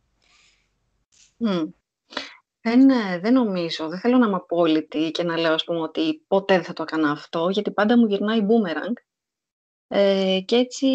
Μμ. 1.37 1.71
Δεν, 2.69 2.91
ε, 2.91 3.19
δεν 3.19 3.33
νομίζω, 3.33 3.89
δεν 3.89 3.99
θέλω 3.99 4.19
να 4.19 4.27
είμαι 4.27 4.37
απόλυτη 4.37 5.11
και 5.11 5.23
να 5.23 5.37
λέω 5.37 5.55
ας 5.55 5.65
πούμε 5.65 5.81
ότι 5.81 6.25
ποτέ 6.27 6.55
δεν 6.55 6.65
θα 6.65 6.73
το 6.73 6.83
έκανα 6.83 7.11
αυτό, 7.11 7.49
γιατί 7.49 7.71
πάντα 7.71 7.99
μου 7.99 8.07
γυρνάει 8.07 8.41
boomerang. 8.41 8.93
Ε, 9.89 10.41
και 10.45 10.57
έτσι 10.57 10.89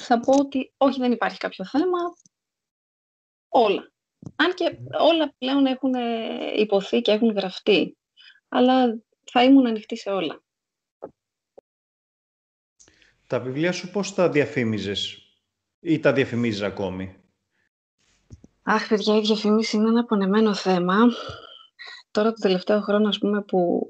θα 0.00 0.20
πω 0.20 0.38
ότι 0.38 0.72
όχι 0.76 1.00
δεν 1.00 1.12
υπάρχει 1.12 1.38
κάποιο 1.38 1.64
θέμα, 1.64 1.98
όλα. 3.48 3.92
Αν 4.36 4.54
και 4.54 4.78
όλα 4.98 5.34
πλέον 5.38 5.66
έχουν 5.66 5.94
ε, 5.94 6.60
υποθεί 6.60 7.00
και 7.00 7.12
έχουν 7.12 7.30
γραφτεί, 7.30 7.96
αλλά 8.48 8.98
θα 9.30 9.44
ήμουν 9.44 9.66
ανοιχτή 9.66 9.96
σε 9.96 10.10
όλα. 10.10 10.42
Τα 13.26 13.40
βιβλία 13.40 13.72
σου 13.72 13.90
πώς 13.90 14.14
τα 14.14 14.30
διαφήμιζες 14.30 15.32
ή 15.80 16.00
τα 16.00 16.12
διαφημίζεις 16.12 16.62
ακόμη; 16.62 17.17
Αχ, 18.70 18.88
παιδιά, 18.88 19.16
η 19.16 19.20
διαφήμιση 19.20 19.76
είναι 19.76 19.88
ένα 19.88 20.00
απονεμένο 20.00 20.54
θέμα. 20.54 20.96
Τώρα 22.10 22.32
το 22.32 22.40
τελευταίο 22.40 22.80
χρόνο, 22.80 23.08
ας 23.08 23.18
πούμε, 23.18 23.42
που 23.42 23.86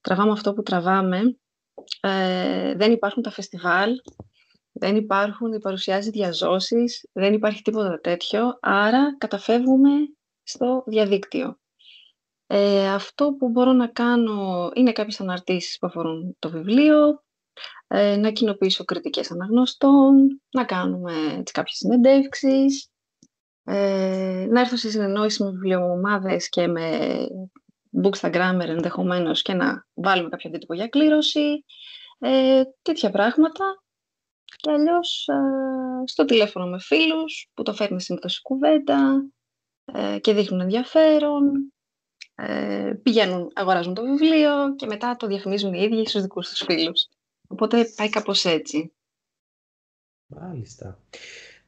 τραβάμε 0.00 0.32
αυτό 0.32 0.52
που 0.52 0.62
τραβάμε. 0.62 1.38
Ε, 2.00 2.74
δεν 2.74 2.92
υπάρχουν 2.92 3.22
τα 3.22 3.30
φεστιβάλ, 3.30 3.90
δεν 4.72 4.96
υπάρχουν 4.96 5.52
οι 5.52 5.58
παρουσιάσεις 5.58 6.10
διαζώσεις, 6.10 7.08
δεν 7.12 7.32
υπάρχει 7.32 7.62
τίποτα 7.62 8.00
τέτοιο, 8.00 8.58
άρα 8.60 9.16
καταφεύγουμε 9.18 9.90
στο 10.42 10.82
διαδίκτυο. 10.86 11.58
Ε, 12.46 12.88
αυτό 12.88 13.32
που 13.38 13.48
μπορώ 13.48 13.72
να 13.72 13.86
κάνω 13.86 14.70
είναι 14.74 14.92
κάποιες 14.92 15.20
αναρτήσεις 15.20 15.78
που 15.78 15.86
αφορούν 15.86 16.36
το 16.38 16.50
βιβλίο, 16.50 17.24
ε, 17.86 18.16
να 18.16 18.30
κοινοποιήσω 18.30 18.84
κριτικές 18.84 19.30
αναγνωστών, 19.30 20.42
να 20.50 20.64
κάνουμε 20.64 21.12
έτσι, 21.38 21.52
κάποιες 21.52 21.76
συνεντεύξεις, 21.76 22.90
ε, 23.70 24.46
να 24.50 24.60
έρθω 24.60 24.76
σε 24.76 24.90
συνεννόηση 24.90 25.42
με 25.42 25.50
βιβλιομάδες 25.50 26.48
και 26.48 26.66
με 26.66 26.98
bookstagrammer 28.02 28.66
ενδεχομένως 28.66 29.42
και 29.42 29.54
να 29.54 29.86
βάλουμε 29.94 30.28
κάποιο 30.28 30.50
αντίτυπο 30.50 30.74
για 30.74 30.88
κλήρωση, 30.88 31.64
ε, 32.18 32.62
τέτοια 32.82 33.10
πράγματα. 33.10 33.82
Και 34.56 34.70
αλλιώς 34.70 35.28
ε, 35.28 36.06
στο 36.06 36.24
τηλέφωνο 36.24 36.66
με 36.66 36.78
φίλους 36.80 37.50
που 37.54 37.62
το 37.62 37.72
φέρνει 37.72 38.00
συνήθως 38.00 38.40
κουβέντα 38.40 39.30
ε, 39.84 40.18
και 40.18 40.32
δείχνουν 40.32 40.60
ενδιαφέρον, 40.60 41.72
ε, 42.34 42.92
πηγαίνουν, 43.02 43.50
αγοράζουν 43.54 43.94
το 43.94 44.02
βιβλίο 44.02 44.74
και 44.76 44.86
μετά 44.86 45.16
το 45.16 45.26
διαφημίζουν 45.26 45.74
οι 45.74 45.82
ίδιοι 45.82 46.08
στους 46.08 46.22
δικούς 46.22 46.48
τους 46.48 46.62
φίλους. 46.62 47.08
Οπότε 47.48 47.92
πάει 47.96 48.08
κάπως 48.08 48.44
έτσι. 48.44 48.92
Μάλιστα. 50.26 50.98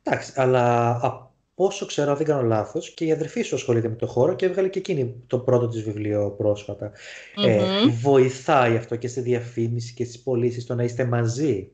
Εντάξει, 0.03 0.33
αλλά 0.37 0.97
από 1.03 1.30
όσο 1.65 1.87
ξέρω, 1.87 2.17
δεν 2.17 2.27
κάνω 2.27 2.43
λάθος, 2.43 2.91
και 2.95 3.05
η 3.05 3.13
αδερφή 3.13 3.43
σου 3.43 3.55
ασχολείται 3.55 3.89
με 3.89 3.97
το 3.97 4.07
χώρο 4.07 4.35
και 4.35 4.47
έβγαλε 4.47 4.69
και 4.69 4.79
εκείνη 4.79 5.25
το 5.27 5.39
πρώτο 5.39 5.69
της 5.69 5.83
βιβλίο 5.83 6.31
πρόσφατα. 6.31 6.93
Ε, 7.37 7.87
βοηθάει 7.87 8.77
αυτό 8.77 8.97
και 8.97 9.09
στη 9.09 9.21
διαφήμιση 9.21 9.95
και 9.95 10.05
στις 10.05 10.23
πωλήσεις 10.23 10.67
το 10.67 10.75
να 10.75 10.83
είστε 10.83 11.05
μαζί 11.05 11.73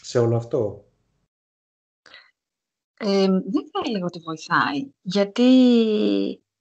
σε 0.00 0.18
όλο 0.18 0.36
αυτό; 0.36 0.84
Ε, 2.98 3.26
δεν 3.26 3.68
θα 3.72 3.80
έλεγα 3.86 4.04
ότι 4.04 4.18
βοηθάει, 4.18 4.90
γιατί 5.02 5.42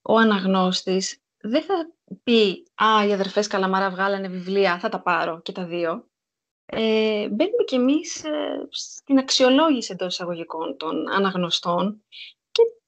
ο 0.01 0.18
αναγνώστης 0.18 1.18
δεν 1.38 1.63
θα 1.63 1.92
πει 2.24 2.63
«Α, 2.74 3.08
οι 3.08 3.13
αδερφές 3.13 3.48
Καλαμάρα 3.48 3.89
βγάλανε 3.89 4.27
βιβλία, 4.27 4.80
θα 4.80 4.89
τα 4.89 5.01
πάρω 5.01 5.42
και 5.42 5.51
τα 5.51 5.65
δύο». 5.65 6.08
Ε, 6.65 7.30
μπαίνουμε 7.30 7.63
κι 7.65 7.75
εμείς 7.75 8.24
ε, 8.24 8.68
στην 8.70 9.18
αξιολόγηση 9.18 9.92
εντός 9.92 10.13
εισαγωγικών 10.13 10.77
των 10.77 11.10
αναγνωστών 11.12 12.03
και 12.10 12.42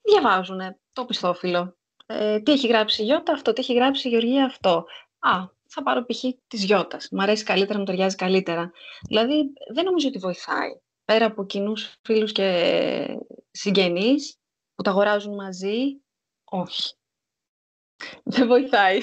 διαβάζουν 0.09 0.59
το 0.93 1.05
πιστόφυλλο. 1.05 1.77
Ε, 2.05 2.39
τι 2.39 2.51
έχει 2.51 2.67
γράψει 2.67 3.01
η 3.01 3.05
Γιώτα 3.05 3.33
αυτό, 3.33 3.53
τι 3.53 3.62
έχει 3.62 3.74
γράψει 3.74 4.07
η 4.07 4.12
Γεωργία 4.12 4.45
αυτό. 4.45 4.85
Α, 5.19 5.31
θα 5.67 5.83
πάρω 5.83 6.05
π.χ. 6.05 6.24
της 6.47 6.63
Γιώτας. 6.63 7.07
Μ' 7.12 7.19
αρέσει 7.19 7.43
καλύτερα, 7.43 7.79
μου 7.79 7.85
ταιριάζει 7.85 8.15
καλύτερα. 8.15 8.71
Δηλαδή, 9.07 9.53
δεν 9.74 9.83
νομίζω 9.83 10.07
ότι 10.07 10.17
βοηθάει. 10.17 10.69
Πέρα 11.05 11.25
από 11.25 11.45
κοινούς 11.45 11.95
φίλους 12.01 12.31
και 12.31 13.17
συγγενείς 13.51 14.38
που 14.75 14.81
τα 14.83 14.89
αγοράζουν 14.89 15.35
μαζί, 15.35 16.01
όχι. 16.43 16.93
Δεν 18.24 18.47
βοηθάει. 18.47 19.00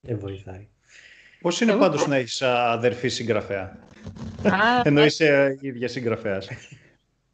Δεν 0.00 0.18
βοηθάει. 0.18 0.68
Πώς 1.40 1.60
είναι 1.60 1.76
πάντως 1.76 2.06
να 2.06 2.16
έχεις 2.16 2.42
αδερφή 2.42 3.08
συγγραφέα, 3.08 3.78
ενώ 4.82 5.04
είσαι 5.04 5.58
ίδια 5.60 5.88
συγγραφέας. 5.88 6.48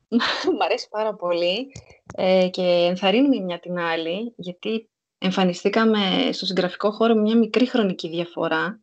Μ' 0.58 0.62
αρέσει 0.62 0.88
πάρα 0.90 1.14
πολύ 1.14 1.72
ε, 2.14 2.48
και 2.48 2.62
ενθαρρύνουμε 2.62 3.40
μια 3.40 3.58
την 3.58 3.78
άλλη, 3.78 4.34
γιατί 4.36 4.90
εμφανιστήκαμε 5.18 6.28
στο 6.32 6.46
συγγραφικό 6.46 6.90
χώρο 6.90 7.14
μια 7.14 7.36
μικρή 7.36 7.66
χρονική 7.66 8.08
διαφορά, 8.08 8.80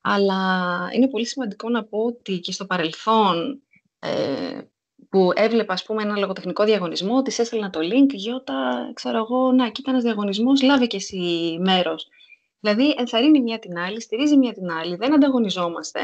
αλλά 0.00 0.88
είναι 0.92 1.08
πολύ 1.08 1.26
σημαντικό 1.26 1.68
να 1.68 1.84
πω 1.84 1.98
ότι 1.98 2.38
και 2.38 2.52
στο 2.52 2.66
παρελθόν 2.66 3.62
ε, 3.98 4.60
που 5.08 5.30
έβλεπα 5.34 5.72
ας 5.72 5.82
πούμε 5.82 6.02
ένα 6.02 6.18
λογοτεχνικό 6.18 6.64
διαγωνισμό, 6.64 7.22
της 7.22 7.38
έστελνα 7.38 7.70
το 7.70 7.80
link, 7.82 8.08
Γιώτα, 8.08 8.90
ξέρω 8.94 9.18
εγώ, 9.18 9.52
να, 9.52 9.70
κοίτα 9.70 9.90
ένας 9.90 10.02
διαγωνισμός, 10.02 10.62
λάβει 10.62 10.86
και 10.86 10.96
εσύ 10.96 11.56
μέρος. 11.60 12.08
Δηλαδή, 12.60 12.94
ενθαρρύνει 12.98 13.40
μία 13.40 13.58
την 13.58 13.78
άλλη, 13.78 14.00
στηρίζει 14.00 14.36
μία 14.36 14.52
την 14.52 14.70
άλλη, 14.70 14.96
δεν 14.96 15.14
ανταγωνιζόμαστε. 15.14 16.00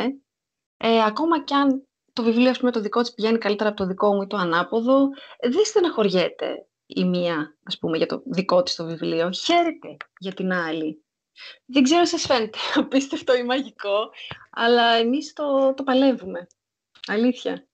Ε, 0.76 1.04
ακόμα 1.04 1.44
κι 1.44 1.54
αν 1.54 1.86
το 2.12 2.22
βιβλίο, 2.22 2.50
ας 2.50 2.58
πούμε, 2.58 2.70
το 2.70 2.80
δικό 2.80 3.00
της 3.00 3.14
πηγαίνει 3.14 3.38
καλύτερα 3.38 3.68
από 3.68 3.78
το 3.78 3.86
δικό 3.86 4.14
μου 4.14 4.22
ή 4.22 4.26
το 4.26 4.36
ανάποδο, 4.36 5.08
δεν 5.40 5.64
στεναχωριέται 5.64 6.66
η 6.86 7.04
μία, 7.04 7.56
ας 7.62 7.78
πούμε, 7.78 7.96
για 7.96 8.06
το 8.06 8.22
δικό 8.24 8.62
της 8.62 8.74
το 8.74 8.84
βιβλίο. 8.84 9.32
Χαίρεται 9.32 9.96
για 10.18 10.32
την 10.32 10.52
άλλη. 10.52 11.04
Δεν 11.64 11.82
ξέρω 11.82 12.04
σας 12.04 12.26
φαίνεται 12.26 12.58
απίστευτο 12.80 13.36
ή 13.36 13.42
μαγικό, 13.42 14.10
αλλά 14.50 14.92
εμείς 14.92 15.32
το, 15.32 15.74
το 15.74 15.82
παλεύουμε. 15.82 16.46
Αλήθεια. 17.06 17.66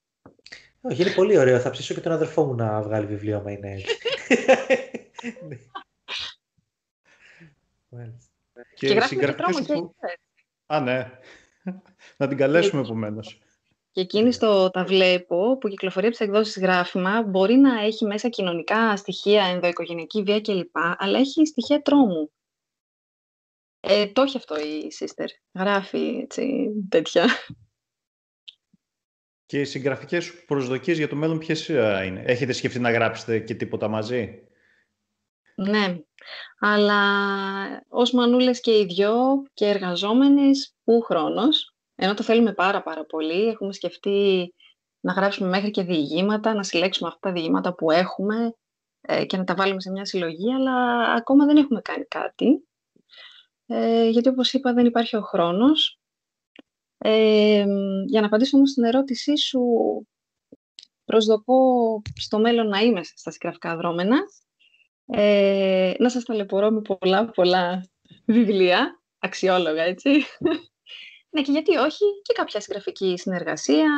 Όχι, 0.80 1.02
είναι 1.02 1.14
πολύ 1.14 1.38
ωραίο. 1.38 1.60
Θα 1.60 1.70
ψήσω 1.70 1.94
και 1.94 2.00
τον 2.00 2.12
αδερφό 2.12 2.44
μου 2.44 2.54
να 2.54 2.82
βγάλει 2.82 3.06
βιβλίο, 3.06 3.38
άμα 3.38 3.50
είναι 3.50 3.72
έτσι. 3.72 3.96
Και, 8.74 8.86
και 8.86 8.94
γράφει 8.94 9.16
και 9.16 9.32
τρόμο 9.32 9.64
και 9.64 9.72
Α, 10.66 10.80
ναι. 10.80 11.10
να 12.18 12.28
την 12.28 12.36
καλέσουμε 12.36 12.82
επομένως. 12.82 13.40
Και 13.98 14.04
εκείνη 14.04 14.32
στο 14.32 14.70
«Τα 14.70 14.84
βλέπω» 14.84 15.58
που 15.58 15.68
κυκλοφορεί 15.68 16.06
από 16.06 16.16
τις 16.16 16.26
εκδόσεις 16.26 16.58
γράφημα 16.58 17.22
μπορεί 17.22 17.54
να 17.54 17.80
έχει 17.80 18.04
μέσα 18.04 18.28
κοινωνικά 18.28 18.96
στοιχεία, 18.96 19.44
ενδοοικογενειακή 19.44 20.22
βία 20.22 20.40
κλπ. 20.40 20.76
Αλλά 20.76 21.18
έχει 21.18 21.46
στοιχεία 21.46 21.82
τρόμου. 21.82 22.32
Ε, 23.80 24.06
το 24.06 24.22
έχει 24.22 24.36
αυτό 24.36 24.56
η 24.58 24.88
sister. 24.98 25.26
Γράφει 25.54 26.18
έτσι, 26.22 26.70
τέτοια. 26.88 27.26
Και 29.46 29.60
οι 29.60 29.64
συγγραφικές 29.64 30.44
προσδοκίες 30.44 30.96
για 30.98 31.08
το 31.08 31.16
μέλλον 31.16 31.38
ποιες 31.38 31.68
ε, 31.68 32.02
είναι; 32.06 32.22
Έχετε 32.26 32.52
σκεφτεί 32.52 32.78
να 32.78 32.90
γράψετε 32.90 33.38
και 33.38 33.54
τίποτα 33.54 33.88
μαζί; 33.88 34.42
Ναι, 35.54 35.98
αλλά 36.58 37.02
ως 37.88 38.12
μανούλες 38.12 38.60
και 38.60 38.78
οι 38.78 38.84
δυο 38.84 39.42
και 39.54 39.66
εργαζόμενες, 39.66 40.76
πού 40.84 41.00
χρόνος, 41.00 41.77
ενώ 42.00 42.14
το 42.14 42.22
θέλουμε 42.22 42.52
πάρα 42.52 42.82
πάρα 42.82 43.04
πολύ, 43.04 43.48
έχουμε 43.48 43.72
σκεφτεί 43.72 44.54
να 45.00 45.12
γράψουμε 45.12 45.48
μέχρι 45.48 45.70
και 45.70 45.82
διηγήματα, 45.82 46.54
να 46.54 46.62
συλλέξουμε 46.62 47.08
αυτά 47.08 47.28
τα 47.28 47.32
διηγήματα 47.32 47.74
που 47.74 47.90
έχουμε 47.90 48.54
ε, 49.00 49.24
και 49.24 49.36
να 49.36 49.44
τα 49.44 49.54
βάλουμε 49.54 49.80
σε 49.80 49.90
μια 49.90 50.04
συλλογή, 50.04 50.54
αλλά 50.54 50.98
ακόμα 51.12 51.46
δεν 51.46 51.56
έχουμε 51.56 51.80
κάνει 51.80 52.04
κάτι. 52.04 52.68
Ε, 53.66 54.08
γιατί 54.08 54.28
όπως 54.28 54.52
είπα 54.52 54.72
δεν 54.72 54.86
υπάρχει 54.86 55.16
ο 55.16 55.20
χρόνος. 55.20 55.98
Ε, 56.98 57.64
για 58.06 58.20
να 58.20 58.26
απαντήσω 58.26 58.56
όμως 58.56 58.70
στην 58.70 58.84
ερώτησή 58.84 59.36
σου, 59.36 59.60
προσδοκώ 61.04 61.62
στο 62.14 62.38
μέλλον 62.38 62.68
να 62.68 62.78
είμαι 62.78 63.02
στα 63.02 63.30
συγγραφικά 63.30 63.76
δρόμενα 63.76 64.18
ε, 65.06 65.94
να 65.98 66.10
σας 66.10 66.24
ταλαιπωρώ 66.24 66.70
με 66.70 66.80
πολλά 66.80 67.30
πολλά 67.30 67.88
βιβλία, 68.24 69.02
αξιόλογα 69.18 69.82
έτσι. 69.82 70.10
Ναι 71.30 71.42
και 71.42 71.50
γιατί 71.50 71.76
όχι 71.76 72.04
και 72.22 72.32
κάποια 72.32 72.60
συγγραφική 72.60 73.18
συνεργασία, 73.18 73.90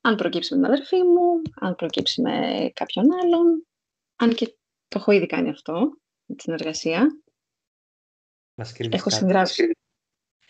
αν 0.00 0.14
προκύψει 0.14 0.54
με 0.54 0.62
την 0.62 0.72
αδερφή 0.72 1.02
μου, 1.02 1.42
αν 1.60 1.74
προκύψει 1.74 2.20
με 2.20 2.70
κάποιον 2.74 3.06
άλλον, 3.22 3.66
αν 4.16 4.34
και 4.34 4.46
το 4.88 4.98
έχω 4.98 5.12
ήδη 5.12 5.26
κάνει 5.26 5.48
αυτό, 5.48 5.98
με 6.24 6.34
τη 6.34 6.42
συνεργασία. 6.42 7.20
Μας 8.54 8.74
έχω 8.78 9.10
συγγράψει. 9.10 9.70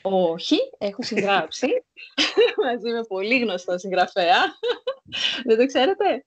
Όχι, 0.02 0.59
έχω 0.78 1.02
συγγράψει 1.02 1.66
μαζί 2.64 2.90
με 2.90 3.04
πολύ 3.04 3.38
γνωστό 3.38 3.78
συγγραφέα. 3.78 4.38
Δεν 5.45 5.59
το 5.59 5.66
ξέρετε; 5.66 6.25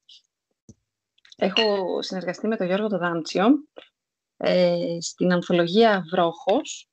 Έχω 1.43 2.01
συνεργαστεί 2.01 2.47
με 2.47 2.57
τον 2.57 2.67
Γιώργο 2.67 2.87
Δάμτσιο 2.87 3.47
ε, 4.37 4.97
στην 4.99 5.31
ανθολογία 5.31 6.03
Βρόχος, 6.11 6.89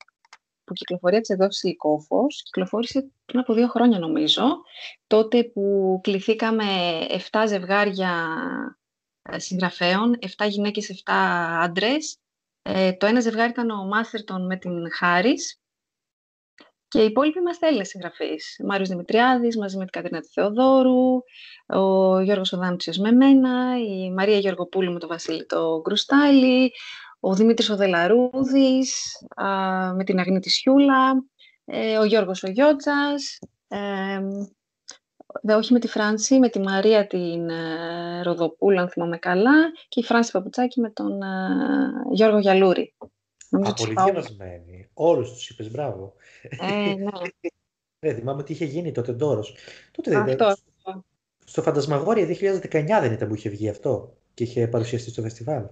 που 0.69 0.75
κυκλοφορεί 0.75 1.15
από 1.15 1.25
τις 1.25 1.35
εκδόσεις 1.35 1.65
Λυκόφος. 1.65 2.43
Κυκλοφόρησε 2.43 3.11
πριν 3.25 3.41
από 3.41 3.55
δύο 3.55 3.69
χρόνια 3.69 3.99
νομίζω, 3.99 4.43
τότε 5.07 5.45
που 5.45 5.99
κληθήκαμε 6.03 6.65
7 7.31 7.45
ζευγάρια 7.47 8.27
ε, 9.23 9.39
συγγραφέων, 9.39 10.19
7 10.39 10.49
γυναίκες, 10.49 11.03
7 11.05 11.13
άντρες. 11.63 12.19
Ε, 12.63 12.93
το 12.93 13.07
ένα 13.07 13.21
ζευγάρι 13.21 13.51
ήταν 13.51 13.71
ο 13.71 13.85
Μάθερτον 13.85 14.47
με 14.47 14.57
την 14.57 14.93
Χάρης 14.93 15.61
και 16.89 17.03
οι 17.03 17.05
υπόλοιποι 17.05 17.39
είμαστε 17.39 17.67
Έλληνε 17.67 17.85
συγγραφείς. 17.85 18.61
Μάριος 18.65 18.89
Δημητριάδης 18.89 19.57
μαζί 19.57 19.77
με 19.77 19.85
την 19.85 19.93
Κατρίνα 19.93 20.23
Θεοδόρου, 20.33 21.23
ο 21.67 22.21
Γιώργος 22.21 22.53
Οδάμψιος 22.53 22.99
με 22.99 23.13
μένα, 23.13 23.79
η 23.79 24.13
Μαρία 24.13 24.39
Γεωργοπούλου 24.39 24.93
με 24.93 24.99
τον 24.99 25.09
Βασίλη 25.09 25.47
το 25.47 25.81
Γκρουστάλη, 25.81 26.73
ο 27.21 27.35
Δημήτρης 27.35 27.71
Οδελαρούδης 27.71 29.17
με 29.95 30.05
την 30.05 30.19
Αγνή 30.19 30.41
της 30.41 30.57
Χιούλα, 30.57 31.25
ε, 31.65 31.99
ο 31.99 32.05
Γιώργος 32.05 32.43
ο 32.43 32.51
Γιώτζας, 32.51 33.39
ε, 33.69 34.21
όχι 35.55 35.73
με 35.73 35.79
τη 35.79 35.89
Φράνση, 35.89 36.39
με 36.39 36.49
τη 36.49 36.59
Μαρία 36.59 37.07
την 37.07 37.49
ε, 37.49 38.23
Ροδοπούλου, 38.23 38.81
αν 38.81 38.89
θυμάμαι 38.89 39.19
καλά, 39.19 39.71
και 39.89 40.01
η 40.01 40.03
Φράνση 40.03 40.31
Παπουτσάκη 40.31 40.81
με 40.81 40.91
τον 40.91 41.23
ε, 41.23 41.27
Γιώργο 42.13 42.39
Γιαλούρη. 42.39 42.95
Απολυτιανασμένη. 43.51 44.91
Όλους 44.95 45.33
τους 45.33 45.51
είπες, 45.51 45.71
μπράβο. 45.71 46.15
Ε, 46.43 46.95
ναι. 46.95 47.11
ναι, 48.07 48.15
θυμάμαι 48.19 48.41
ότι 48.41 48.53
είχε 48.53 48.65
γίνει 48.65 48.93
τότε 48.93 49.13
Ντόρος. 49.13 49.57
Τότε 49.91 50.17
Αυτό. 50.17 50.55
Στο 51.45 51.63
Φαντασμαγόρια 51.63 52.27
2019 52.27 52.69
δεν 53.01 53.13
ήταν 53.13 53.29
που 53.29 53.35
είχε 53.35 53.49
βγει 53.49 53.69
αυτό 53.69 54.17
και 54.35 54.45
είχε 54.45 54.69
παρουσιαστεί 54.69 55.11
στο 55.11 55.23
φεστιβάλ. 55.23 55.65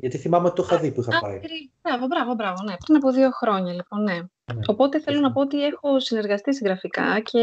Γιατί 0.00 0.18
θυμάμαι 0.18 0.46
ότι 0.46 0.56
το 0.56 0.62
είχα 0.62 0.78
δει 0.78 0.92
που 0.92 1.00
είχα 1.00 1.20
πάει. 1.20 1.40
Μπράβο, 1.82 2.06
μπράβο, 2.06 2.34
μπράβο. 2.34 2.62
Ναι. 2.62 2.74
Πριν 2.84 2.96
από 2.96 3.10
δύο 3.10 3.30
χρόνια, 3.30 3.72
λοιπόν, 3.72 4.02
ναι. 4.02 4.14
ναι. 4.54 4.60
Οπότε 4.66 5.00
θέλω 5.00 5.20
να 5.20 5.32
πω 5.32 5.40
ότι 5.40 5.64
έχω 5.64 6.00
συνεργαστεί 6.00 6.54
συγγραφικά 6.54 7.20
και 7.20 7.38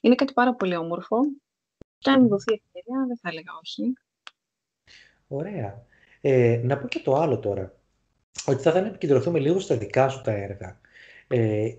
είναι 0.00 0.14
κάτι 0.14 0.32
πάρα 0.32 0.54
πολύ 0.54 0.76
όμορφο. 0.76 1.16
Και 1.98 2.10
αν 2.10 2.22
μου 2.22 2.28
δοθεί 2.28 2.52
ευκαιρία, 2.52 3.04
δεν 3.06 3.18
θα 3.22 3.28
έλεγα 3.28 3.50
όχι. 3.62 3.92
Ωραία. 5.28 5.84
Ε, 6.20 6.60
να 6.64 6.78
πω 6.78 6.88
και 6.88 7.00
το 7.04 7.14
άλλο 7.14 7.38
τώρα. 7.38 7.74
Ότι 8.46 8.62
θα 8.62 8.70
ήθελα 8.70 8.84
να 8.84 8.88
επικεντρωθούμε 8.88 9.38
λίγο 9.38 9.58
στα 9.60 9.76
δικά 9.76 10.08
σου 10.08 10.22
τα 10.22 10.30
έργα. 10.30 10.80
Ε, 11.28 11.74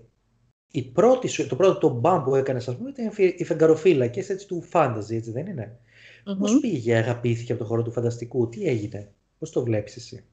η 0.70 0.82
πρώτη 0.82 1.46
το 1.46 1.56
πρώτο 1.56 1.78
το 1.78 1.88
μπαμ 1.88 2.22
που 2.22 2.34
έκανες, 2.34 2.68
ας 2.68 2.76
πούμε, 2.76 2.90
ήταν 2.90 3.12
οι 3.36 3.44
φεγγαροφύλακες 3.44 4.28
έτσι 4.28 4.46
του 4.46 4.62
φάνταζι, 4.62 5.16
έτσι 5.16 5.30
δεν 5.30 5.46
είναι; 5.46 5.80
Mm-hmm. 6.26 6.38
Πώς 6.38 6.58
πήγε, 6.60 6.96
αγαπήθηκε 6.96 7.52
από 7.52 7.62
το 7.62 7.68
χώρο 7.68 7.82
του 7.82 7.92
φανταστικού, 7.92 8.48
τι 8.48 8.66
έγινε, 8.66 9.12
πώς 9.42 9.50
το 9.50 9.62
βλέπεις 9.62 9.96
εσύ; 9.96 10.24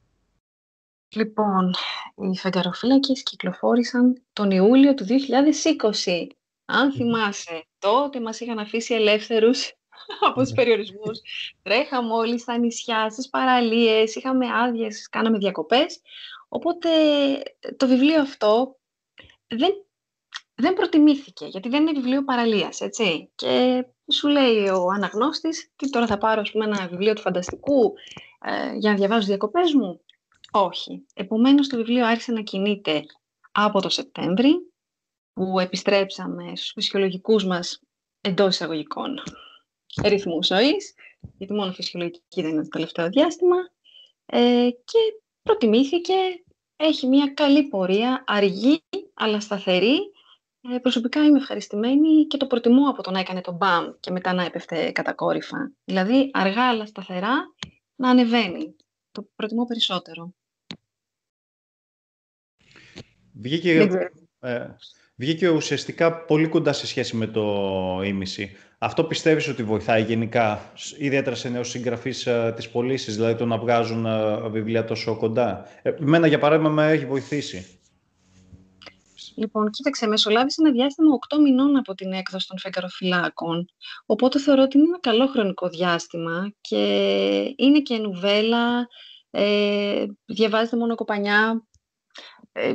Λοιπόν, 1.16 1.74
οι 2.16 2.38
φεγγαροφύλακες 2.38 3.24
κυκλοφόρησαν 3.24 4.22
τον 4.34 4.52
Ιούλιο 4.52 4.94
του 4.94 5.06
2020. 5.06 6.28
Αν 6.66 6.92
θυμάσαι, 6.92 7.66
τότε 7.80 8.20
μας 8.20 8.40
είχαν 8.40 8.60
αφήσει 8.60 8.94
ελεύθερους 8.94 9.74
από 10.28 10.42
τους 10.42 10.52
περιορισμούς. 10.52 11.22
Τρέχαμε 11.62 12.14
όλοι 12.14 12.40
στα 12.40 12.58
νησιά, 12.58 13.10
στις 13.10 13.30
παραλίες, 13.30 14.16
είχαμε 14.16 14.46
άδειες, 14.54 15.10
κάναμε 15.10 15.38
διακοπές. 15.38 16.02
Οπότε 16.48 16.90
το 17.78 17.88
βιβλίο 17.88 18.22
αυτό 18.22 18.80
δεν, 19.48 19.72
δεν 20.56 20.74
προτιμήθηκε, 20.74 21.46
γιατί 21.46 21.70
δεν 21.70 21.82
είναι 21.82 22.00
βιβλίο 22.00 22.24
παραλίας, 22.24 22.82
έτσι. 22.82 23.32
Και 23.36 23.86
σου 24.12 24.28
λέει 24.28 24.68
ο 24.68 24.88
αναγνώστης, 24.96 25.72
τι 25.76 25.90
τώρα 25.90 26.08
θα 26.08 26.18
πάρω 26.18 26.42
πούμε, 26.52 26.66
ένα 26.66 26.88
βιβλίο 26.88 27.14
του 27.14 27.22
φανταστικού 27.22 27.94
ε, 28.40 28.76
για 28.76 28.92
να 28.92 28.98
διαβάζω 28.98 29.26
διακοπές 29.26 29.74
μου; 29.74 30.02
Όχι. 30.52 31.06
Επομένως 31.14 31.68
το 31.68 31.78
βιβλίο 31.78 32.06
άρχισε 32.06 32.32
να 32.32 32.42
κινείται 32.42 33.04
από 33.52 33.82
το 33.82 33.90
Σεπτέμβρη, 33.90 34.56
που 35.34 35.60
επιστρέψαμε 35.60 36.56
στους 36.56 36.72
φυσιολογικούς 36.72 37.46
μας 37.46 37.80
εντός 38.22 38.54
εισαγωγικών 38.54 39.20
ρυθμούς 40.04 40.48
ζωής, 40.48 40.94
γιατί 41.38 41.54
μόνο 41.54 41.72
φυσιολογική 41.72 42.42
δεν 42.42 42.52
είναι 42.52 42.62
το 42.62 42.68
τελευταίο 42.68 43.10
διάστημα, 43.10 43.56
ε, 44.26 44.70
και 44.70 45.00
προτιμήθηκε, 45.42 46.14
έχει 46.76 47.08
μια 47.08 47.28
καλή 47.34 47.68
πορεία, 47.68 48.24
αργή 48.28 48.84
αλλά 49.14 49.40
σταθερή. 49.40 49.98
Ε, 50.62 50.78
προσωπικά 50.78 51.26
είμαι 51.26 51.38
ευχαριστημένη 51.38 52.26
και 52.26 52.38
το 52.38 52.48
προτιμώ 52.48 52.90
από 52.90 53.04
το 53.04 53.12
να 53.12 53.20
έκανε 53.20 53.42
το 53.42 53.52
μπαμ 53.52 53.90
και 54.00 54.12
μετά 54.12 54.34
να 54.34 54.44
έπεφτε 54.44 54.92
κατακόρυφα. 54.92 55.72
Δηλαδή, 55.84 56.30
αργά 56.34 56.70
αλλά 56.70 56.86
σταθερά 56.86 57.54
να 58.00 58.10
ανεβαίνει. 58.10 58.76
Το 59.12 59.30
προτιμώ 59.36 59.66
περισσότερο. 59.66 60.34
Βγήκε, 63.34 63.90
ε, 64.40 64.68
βγήκε 65.16 65.50
ουσιαστικά 65.50 66.14
πολύ 66.26 66.48
κοντά 66.48 66.74
σε 66.74 66.88
σχέση 66.88 67.16
με 67.16 67.28
το 67.28 68.02
ίμιση. 68.04 68.52
Αυτό 68.78 69.04
πιστεύεις 69.04 69.48
ότι 69.48 69.64
βοηθάει 69.64 70.04
γενικά, 70.04 70.72
ιδιαίτερα 70.98 71.36
σε 71.36 71.50
νέους 71.50 71.70
συγγραφείς 71.70 72.28
ε, 72.28 72.54
της 72.56 72.70
πωλήσεις, 72.70 73.16
δηλαδή 73.16 73.36
το 73.36 73.46
να 73.46 73.58
βγάζουν 73.58 74.06
ε, 74.06 74.50
βιβλία 74.50 74.86
τόσο 74.86 75.18
κοντά; 75.18 75.68
Ε, 75.82 75.90
εμένα, 75.90 76.28
για 76.28 76.40
παράδειγμα, 76.40 76.70
με 76.70 76.92
έχει 76.92 77.06
βοηθήσει. 77.06 77.79
Λοιπόν, 79.40 79.70
κοίταξε, 79.70 80.08
μεσολάβησε 80.08 80.62
ένα 80.62 80.72
διάστημα 80.72 81.18
8 81.36 81.38
μηνών 81.40 81.78
από 81.78 81.94
την 81.94 82.14
έκδοση 82.14 82.48
των 82.48 82.60
φεγγαροφυλάκων. 82.60 83.66
Οπότε 84.06 84.40
θεωρώ 84.40 84.62
ότι 84.62 84.78
είναι 84.78 84.88
ένα 84.88 85.00
καλό 85.00 85.28
χρονικό 85.28 85.70
διάστημα 85.70 86.52
και 86.62 86.84
είναι 87.58 87.80
και 87.82 87.98
νουβέλα, 87.98 88.88
ε, 89.30 90.06
διαβάζεται 90.26 90.78
μόνο 90.78 90.96
κοπανιά, 90.96 91.68
ε, 92.52 92.74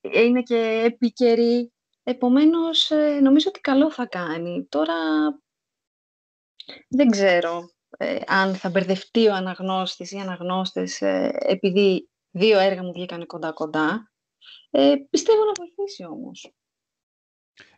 είναι 0.00 0.42
και 0.42 0.82
επίκαιρη. 0.84 1.72
Επομένως, 2.02 2.90
ε, 2.90 3.20
νομίζω 3.22 3.46
ότι 3.48 3.60
καλό 3.60 3.90
θα 3.90 4.06
κάνει. 4.06 4.66
Τώρα, 4.68 4.94
δεν 6.88 7.10
ξέρω 7.10 7.70
ε, 7.96 8.18
αν 8.26 8.54
θα 8.54 8.70
μπερδευτεί 8.70 9.28
ο 9.28 9.34
αναγνώστης 9.34 10.10
ή 10.10 10.16
αναγνώστες 10.16 11.00
ε, 11.00 11.30
επειδή 11.38 12.08
δύο 12.30 12.58
έργα 12.58 12.82
μου 12.82 12.92
βγήκαν 12.92 13.26
κοντά-κοντά. 13.26 14.10
Ε, 14.70 14.94
πιστεύω 15.10 15.44
να 15.44 15.52
βοηθήσει 15.52 16.04
όμως. 16.04 16.52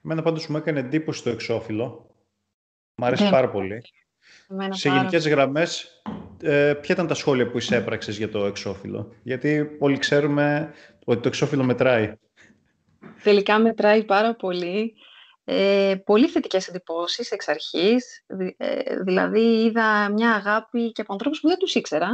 Εμένα 0.04 0.22
πάντως 0.22 0.46
μου 0.46 0.56
έκανε 0.56 0.80
εντύπωση 0.80 1.22
το 1.22 1.30
εξώφυλλο. 1.30 2.14
Μ' 2.94 3.04
αρέσει 3.04 3.22
ναι. 3.22 3.30
πάρα 3.30 3.50
πολύ. 3.50 3.82
Σε 4.70 4.88
πάρα... 4.88 4.98
γενικές 5.00 5.28
γραμμές, 5.28 6.02
ε, 6.42 6.74
ποια 6.80 6.94
ήταν 6.94 7.06
τα 7.06 7.14
σχόλια 7.14 7.50
που 7.50 7.58
εισέπραξες 7.58 8.16
για 8.16 8.28
το 8.28 8.46
εξώφυλλο; 8.46 9.14
Γιατί 9.22 9.76
όλοι 9.78 9.98
ξέρουμε 9.98 10.74
ότι 11.04 11.20
το 11.20 11.28
εξώφυλλο 11.28 11.64
μετράει 11.64 12.14
τελικά 13.22 13.58
μετράει 13.58 14.04
πάρα 14.04 14.34
πολύ. 14.34 14.94
Ε, 15.44 15.94
πολύ 16.04 16.28
θετικές 16.28 16.68
εντυπώσεις 16.68 17.30
εξ 17.30 17.48
αρχής. 17.48 18.24
Ε, 18.56 19.02
δηλαδή 19.02 19.64
είδα 19.64 20.10
μια 20.12 20.34
αγάπη 20.34 20.92
και 20.92 21.00
από 21.00 21.12
ανθρώπους 21.12 21.40
που 21.40 21.48
δεν 21.48 21.58
τους 21.58 21.74
ήξερα. 21.74 22.10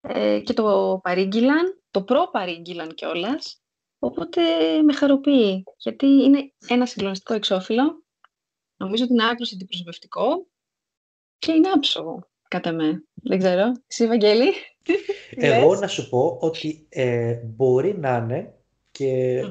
Ε, 0.00 0.40
και 0.40 0.52
το 0.52 1.00
παρήγγυλαν, 1.02 1.82
το 1.90 2.02
προ-παρήγγυλαν 2.02 2.94
κιόλας. 2.94 3.61
Οπότε 4.04 4.42
με 4.82 4.92
χαροποιεί, 4.92 5.64
γιατί 5.76 6.06
είναι 6.06 6.52
ένα 6.68 6.86
συγκλονιστικό 6.86 7.34
εξώφυλλο. 7.34 8.04
Νομίζω 8.76 9.04
ότι 9.04 9.12
είναι 9.12 9.28
άκρος 9.28 9.52
αντιπροσωπευτικό 9.52 10.46
και 11.38 11.52
είναι 11.52 11.70
άψογο, 11.70 12.28
κατά 12.48 12.72
με. 12.72 13.04
Δεν 13.14 13.38
ξέρω. 13.38 13.72
Εσύ, 13.86 14.06
Βαγγέλη, 14.06 14.52
Εγώ 15.36 15.74
να 15.74 15.86
σου 15.86 16.08
πω 16.08 16.38
ότι 16.40 16.86
ε, 16.88 17.32
μπορεί 17.34 17.98
να 17.98 18.16
είναι 18.16 18.54
και 18.90 19.42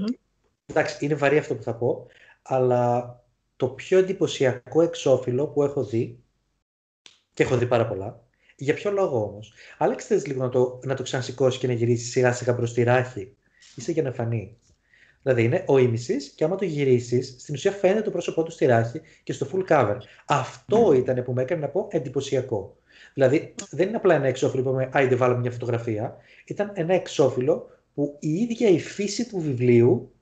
εντάξει, 0.65 1.05
είναι 1.05 1.15
βαρύ 1.15 1.37
αυτό 1.37 1.55
που 1.55 1.63
θα 1.63 1.75
πω, 1.75 2.05
αλλά 2.41 3.15
το 3.55 3.67
πιο 3.67 3.97
εντυπωσιακό 3.97 4.81
εξώφυλλο 4.81 5.47
που 5.47 5.63
έχω 5.63 5.83
δει, 5.83 6.23
και 7.33 7.43
έχω 7.43 7.57
δει 7.57 7.67
πάρα 7.67 7.87
πολλά, 7.87 8.23
για 8.55 8.73
ποιο 8.73 8.91
λόγο 8.91 9.23
όμως. 9.23 9.53
Άλεξ, 9.77 10.05
θες 10.05 10.27
λίγο 10.27 10.43
να 10.43 10.49
το, 10.49 10.79
να 10.83 10.95
το 10.95 11.03
ξανασηκώσει 11.03 11.59
και 11.59 11.67
να 11.67 11.73
γυρίσει 11.73 12.05
σιγά 12.05 12.33
σιγά 12.33 12.55
προς 12.55 12.73
τη 12.73 12.83
ράχη; 12.83 13.35
Είσαι 13.75 13.91
για 13.91 14.03
να 14.03 14.11
φανεί. 14.11 14.57
Δηλαδή 15.21 15.43
είναι 15.43 15.63
ο 15.67 15.77
ίμισης 15.77 16.29
και 16.29 16.43
άμα 16.43 16.55
το 16.55 16.65
γυρίσεις, 16.65 17.35
στην 17.39 17.55
ουσία 17.55 17.71
φαίνεται 17.71 18.01
το 18.01 18.11
πρόσωπό 18.11 18.43
του 18.43 18.51
στη 18.51 18.65
ράχη 18.65 19.01
και 19.23 19.33
στο 19.33 19.47
full 19.53 19.71
cover. 19.71 19.97
Αυτό 20.25 20.87
mm. 20.87 20.97
ήταν 20.97 21.23
που 21.23 21.33
με 21.33 21.41
έκανε 21.41 21.61
να 21.61 21.67
πω 21.67 21.87
εντυπωσιακό. 21.91 22.77
Δηλαδή 23.13 23.55
δεν 23.69 23.87
είναι 23.87 23.97
απλά 23.97 24.15
ένα 24.15 24.27
εξώφυλλο 24.27 24.63
που 24.63 24.69
είπαμε, 24.69 24.89
άιντε 24.93 25.15
βάλαμε 25.15 25.39
μια 25.39 25.51
φωτογραφία. 25.51 26.15
Ήταν 26.45 26.71
ένα 26.73 26.93
εξώφυλλο 26.93 27.69
που 27.93 28.17
η 28.19 28.29
ίδια 28.29 28.69
η 28.69 28.79
φύση 28.79 29.29
του 29.29 29.39
βιβλίου 29.39 30.13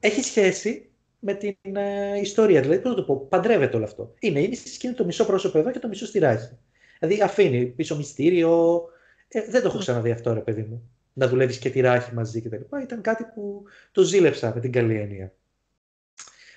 έχει 0.00 0.22
σχέση 0.22 0.90
με 1.18 1.34
την 1.34 1.76
ε, 1.76 2.18
ιστορία. 2.20 2.60
Δηλαδή, 2.60 2.80
πώς 2.80 2.90
να 2.90 2.96
το 2.96 3.02
πω, 3.02 3.26
παντρεύεται 3.28 3.76
όλο 3.76 3.84
αυτό. 3.84 4.14
Είναι 4.18 4.40
η 4.40 4.48
και 4.48 4.86
είναι 4.86 4.96
το 4.96 5.04
μισό 5.04 5.26
πρόσωπο 5.26 5.58
εδώ 5.58 5.70
και 5.70 5.78
το 5.78 5.88
μισό 5.88 6.06
στη 6.06 6.18
ράχη. 6.18 6.58
Δηλαδή, 6.98 7.22
αφήνει 7.22 7.66
πίσω 7.66 7.96
μυστήριο. 7.96 8.82
Ε, 9.28 9.44
δεν 9.50 9.62
το 9.62 9.68
έχω 9.68 9.78
ξαναδεί 9.78 10.10
αυτό, 10.10 10.32
ρε 10.32 10.40
παιδί 10.40 10.62
μου. 10.62 10.90
Να 11.18 11.28
δουλεύεις 11.28 11.58
και 11.58 11.70
τη 11.70 11.80
ράχη 11.80 12.14
μαζί 12.14 12.40
κτλ. 12.40 12.76
Ήταν 12.82 13.00
κάτι 13.00 13.24
που 13.34 13.64
το 13.92 14.02
ζήλεψα 14.02 14.52
με 14.54 14.60
την 14.60 14.72
καλή 14.72 14.96
έννοια. 14.96 15.32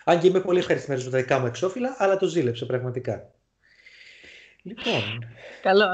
Αν 0.03 0.19
και 0.19 0.27
είμαι 0.27 0.41
πολύ 0.41 0.59
ευχαριστημένος 0.59 1.05
με 1.05 1.11
τα 1.11 1.17
δικά 1.17 1.39
μου 1.39 1.45
εξώφυλλα, 1.45 1.95
αλλά 1.97 2.17
το 2.17 2.27
ζήλεψα 2.27 2.65
πραγματικά. 2.65 3.31
Λοιπόν. 4.61 5.01
Καλό. 5.61 5.85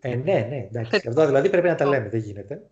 Ε, 0.00 0.10
ε, 0.10 0.14
ναι, 0.14 0.46
ναι, 0.48 0.66
εντάξει. 0.70 1.08
Αυτό 1.08 1.26
δηλαδή 1.26 1.50
πρέπει 1.50 1.66
να 1.66 1.74
τα 1.74 1.86
λέμε, 1.86 2.08
δεν 2.08 2.20
γίνεται. 2.20 2.62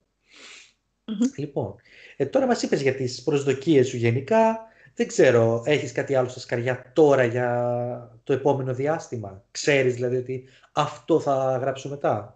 Λοιπόν, 1.37 1.75
ε, 2.17 2.27
τώρα 2.27 2.47
μας 2.47 2.63
είπες 2.63 2.83
για 2.83 2.95
τις 2.95 3.23
προσδοκίες 3.23 3.89
σου 3.89 3.97
γενικά. 3.97 4.59
Δεν 4.95 5.07
ξέρω, 5.07 5.63
έχεις 5.67 5.93
κάτι 5.93 6.15
άλλο 6.15 6.29
στα 6.29 6.41
σκαριά 6.41 6.91
τώρα 6.93 7.25
για 7.25 8.21
το 8.25 8.33
επόμενο 8.33 8.75
διάστημα; 8.75 9.45
Ξέρεις 9.51 9.95
δηλαδή 9.95 10.17
ότι 10.17 10.49
αυτό 10.73 11.21
θα 11.21 11.59
γράψω 11.61 11.89
μετά; 11.89 12.36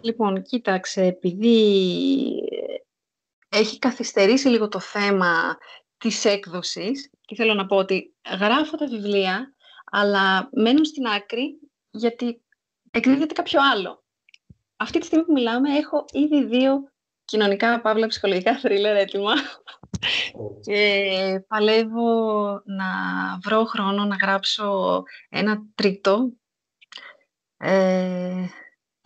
Λοιπόν, 0.00 0.42
κοίταξε, 0.42 1.02
επειδή 1.02 1.58
έχει 3.48 3.78
καθυστερήσει 3.78 4.48
λίγο 4.48 4.68
το 4.68 4.80
θέμα 4.80 5.56
της 5.98 6.24
έκδοσης 6.24 7.10
και 7.20 7.34
θέλω 7.34 7.54
να 7.54 7.66
πω 7.66 7.76
ότι 7.76 8.14
γράφω 8.40 8.76
τα 8.76 8.86
βιβλία, 8.86 9.54
αλλά 9.84 10.48
μένουν 10.52 10.84
στην 10.84 11.06
άκρη 11.06 11.58
γιατί 11.90 12.42
εκδίδεται 12.90 13.34
κάποιο 13.34 13.60
άλλο. 13.72 14.04
Αυτή 14.76 14.98
τη 14.98 15.06
στιγμή 15.06 15.24
που 15.24 15.32
μιλάμε 15.32 15.76
έχω 15.76 16.04
ήδη 16.12 16.44
δύο 16.44 16.90
κοινωνικά, 17.24 17.80
παύλα, 17.80 18.06
ψυχολογικά 18.06 18.58
θρίλερ 18.58 18.96
έτοιμα. 18.96 19.32
και 20.60 21.44
παλεύω 21.48 22.50
να 22.64 22.86
βρω 23.44 23.64
χρόνο 23.64 24.04
να 24.04 24.16
γράψω 24.16 25.02
ένα 25.28 25.62
τρίτο, 25.74 26.32
ε, 27.56 28.46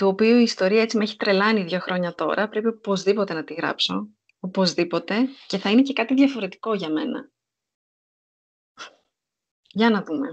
το 0.01 0.07
οποίο 0.07 0.39
η 0.39 0.43
ιστορία 0.43 0.83
έτσι 0.83 0.97
με 0.97 1.03
έχει 1.03 1.17
τρελάνει 1.17 1.63
δύο 1.63 1.79
χρόνια 1.79 2.15
τώρα, 2.15 2.49
πρέπει 2.49 2.67
οπωσδήποτε 2.67 3.35
να 3.35 3.45
τη 3.45 3.55
γράψω, 3.55 4.09
οπωσδήποτε, 4.41 5.29
και 5.47 5.59
θα 5.59 5.71
είναι 5.71 5.83
και 5.83 5.93
κάτι 5.93 6.15
διαφορετικό 6.15 6.75
για 6.75 6.91
μένα. 6.91 7.31
Για 9.73 9.91
να 9.91 10.03
δούμε. 10.03 10.29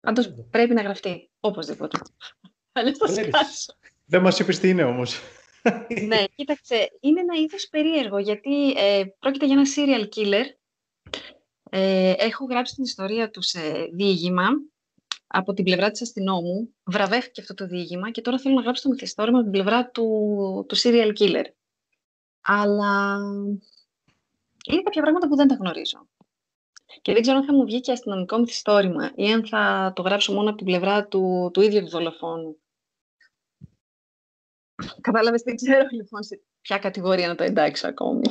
Πάντως 0.00 0.34
πρέπει 0.50 0.74
να 0.74 0.82
γραφτεί, 0.82 1.30
οπωσδήποτε. 1.40 1.98
Αλλιώς 2.72 2.98
θα 2.98 3.06
σκάσω. 3.06 3.74
Δεν 4.04 4.22
μας 4.22 4.38
είπες 4.38 4.58
τι 4.58 4.68
είναι 4.68 4.84
όμως. 4.84 5.20
ναι, 6.06 6.24
κοίταξε, 6.34 6.88
είναι 7.00 7.20
ένα 7.20 7.36
είδος 7.36 7.68
περίεργο, 7.68 8.18
γιατί 8.18 8.70
ε, 8.70 9.04
πρόκειται 9.18 9.46
για 9.46 9.54
ένα 9.54 9.66
serial 9.76 10.08
killer. 10.16 10.44
Ε, 11.70 12.14
έχω 12.16 12.44
γράψει 12.44 12.74
την 12.74 12.84
ιστορία 12.84 13.30
του 13.30 13.42
σε 13.42 13.60
διήγημα 13.92 14.48
από 15.32 15.52
την 15.52 15.64
πλευρά 15.64 15.90
της 15.90 16.02
αστυνόμου. 16.02 16.74
Βραβεύτηκε 16.84 17.40
αυτό 17.40 17.54
το 17.54 17.66
διήγημα 17.66 18.10
και 18.10 18.20
τώρα 18.20 18.38
θέλω 18.38 18.54
να 18.54 18.62
γράψω 18.62 18.82
το 18.82 18.88
μυθιστόρημα 18.88 19.38
από 19.38 19.50
την 19.50 19.62
πλευρά 19.62 19.90
του, 19.90 20.66
του 20.68 20.76
serial 20.76 21.12
killer. 21.18 21.44
Αλλά 22.40 23.16
είναι 24.66 24.82
κάποια 24.82 25.02
πράγματα 25.02 25.28
που 25.28 25.36
δεν 25.36 25.48
τα 25.48 25.54
γνωρίζω. 25.54 26.08
Και 27.02 27.12
δεν 27.12 27.22
ξέρω 27.22 27.36
αν 27.36 27.44
θα 27.44 27.54
μου 27.54 27.64
βγει 27.64 27.80
και 27.80 27.92
αστυνομικό 27.92 28.38
μυθιστόρημα 28.38 29.12
ή 29.14 29.32
αν 29.32 29.46
θα 29.46 29.92
το 29.94 30.02
γράψω 30.02 30.32
μόνο 30.32 30.48
από 30.48 30.56
την 30.56 30.66
πλευρά 30.66 31.06
του, 31.06 31.50
του 31.52 31.60
ίδιου 31.60 31.80
του 31.80 31.88
δολοφόνου. 31.88 32.60
Κατάλαβες, 35.00 35.42
δεν 35.42 35.56
ξέρω 35.56 35.86
λοιπόν 35.90 36.22
σε 36.22 36.40
ποια 36.60 36.78
κατηγορία 36.78 37.28
να 37.28 37.34
το 37.34 37.42
εντάξω 37.42 37.88
ακόμη. 37.88 38.28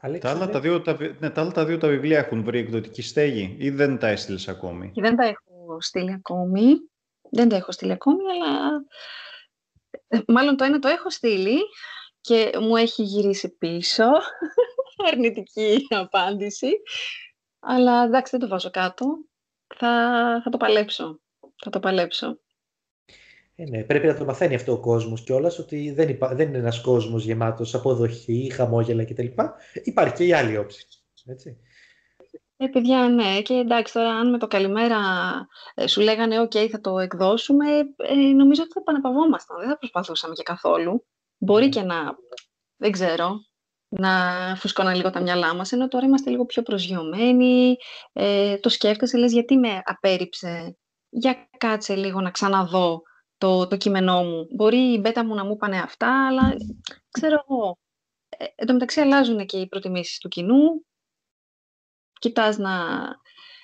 Τα, 0.00 0.30
άλλα 0.30 0.48
τα, 0.48 0.60
δύο, 0.60 0.80
τα, 0.80 0.96
ναι, 1.18 1.30
τα 1.30 1.40
άλλα 1.40 1.52
τα 1.52 1.64
δύο 1.64 1.78
τα 1.78 1.88
βιβλία 1.88 2.18
έχουν 2.18 2.44
βρει 2.44 2.58
εκδοτική 2.58 3.02
στέγη 3.02 3.56
ή 3.58 3.70
δεν 3.70 3.98
τα 3.98 4.08
έστειλες 4.08 4.48
ακόμη; 4.48 4.90
Και 4.90 5.00
δεν 5.00 5.16
τα 5.16 5.24
έχω 5.24 5.80
στείλει 5.80 6.12
ακόμη. 6.12 6.74
Δεν 7.30 7.48
τα 7.48 7.56
έχω 7.56 7.72
στείλει 7.72 7.92
ακόμη, 7.92 8.22
αλλά 8.32 8.84
μάλλον 10.26 10.56
το 10.56 10.64
ένα 10.64 10.78
το 10.78 10.88
έχω 10.88 11.10
στείλει 11.10 11.58
και 12.20 12.52
μου 12.60 12.76
έχει 12.76 13.02
γυρίσει 13.02 13.56
πίσω. 13.56 14.04
Αρνητική 15.10 15.86
απάντηση. 15.88 16.70
Αλλά 17.60 18.02
εντάξει, 18.04 18.30
δεν 18.30 18.40
το 18.40 18.48
βάζω 18.48 18.70
κάτω. 18.70 19.06
Θα, 19.76 19.90
θα 20.44 20.50
το 20.50 20.56
παλέψω. 20.56 21.20
Θα 21.62 21.70
το 21.70 21.80
παλέψω. 21.80 22.40
Ε, 23.60 23.64
ναι, 23.68 23.82
πρέπει 23.82 24.06
να 24.06 24.16
το 24.16 24.24
μαθαίνει 24.24 24.54
αυτό 24.54 24.72
ο 24.72 24.80
κόσμος 24.80 25.22
κιόλας, 25.22 25.58
ότι 25.58 25.92
δεν, 25.92 26.08
υπά... 26.08 26.34
δεν 26.34 26.48
είναι 26.48 26.58
ένας 26.58 26.80
κόσμος 26.80 27.24
γεμάτος 27.24 27.74
αποδοχή, 27.74 28.50
χαμόγελα 28.54 29.04
κτλ. 29.04 29.26
Υπάρχει 29.82 30.14
και 30.14 30.24
η 30.24 30.32
άλλη 30.32 30.56
όψη. 30.56 30.86
Έτσι. 31.26 31.56
Ε, 32.56 32.66
παιδιά, 32.66 33.08
ναι. 33.08 33.42
Και 33.42 33.54
εντάξει, 33.54 33.92
τώρα 33.92 34.10
αν 34.10 34.30
με 34.30 34.38
το 34.38 34.46
καλημέρα 34.46 34.98
ε, 35.74 35.86
σου 35.86 36.00
λέγανε 36.00 36.40
«ΟΚ, 36.40 36.52
θα 36.70 36.80
το 36.80 36.98
εκδώσουμε», 36.98 37.66
ε, 37.96 38.14
νομίζω 38.14 38.62
ότι 38.62 38.72
θα 38.72 38.80
επαναπαυόμασταν. 38.80 39.58
Δεν 39.58 39.68
θα 39.68 39.78
προσπαθούσαμε 39.78 40.34
και 40.34 40.42
καθόλου. 40.42 41.06
Μπορεί 41.38 41.68
και 41.68 41.82
να, 41.82 41.96
δεν 42.76 42.90
ξέρω, 42.90 43.30
να 43.88 44.10
φουσκώναν 44.56 44.94
λίγο 44.94 45.10
τα 45.10 45.20
μυαλά 45.20 45.54
μας, 45.54 45.72
ενώ 45.72 45.88
τώρα 45.88 46.06
είμαστε 46.06 46.30
λίγο 46.30 46.44
πιο 46.44 46.62
προσγειωμένοι, 46.62 47.76
ε, 48.12 48.58
το 48.58 48.68
σκέφτεσαι, 48.68 49.18
λες 49.18 49.32
γιατί 49.32 49.56
με 49.56 49.80
απέρριψε, 49.84 50.76
για 51.08 51.48
κάτσε 51.58 51.94
λίγο 51.94 52.20
να 52.20 52.30
ξαναδώ 52.30 53.02
το, 53.40 53.66
το 53.66 53.76
κείμενό 53.76 54.24
μου. 54.24 54.48
Μπορεί 54.50 54.92
η 54.92 54.98
μπέτα 55.00 55.24
μου 55.24 55.34
να 55.34 55.44
μου 55.44 55.56
πάνε 55.56 55.78
αυτά, 55.78 56.26
αλλά 56.26 56.56
ξέρω 57.10 57.44
εγώ. 57.48 57.78
Ε, 58.28 58.44
εν 58.54 58.66
τω 58.66 58.72
μεταξύ 58.72 59.00
αλλάζουν 59.00 59.46
και 59.46 59.58
οι 59.58 59.68
προτιμήσεις 59.68 60.18
του 60.18 60.28
κοινού. 60.28 60.86
Κοιτάς 62.18 62.58
να, 62.58 62.72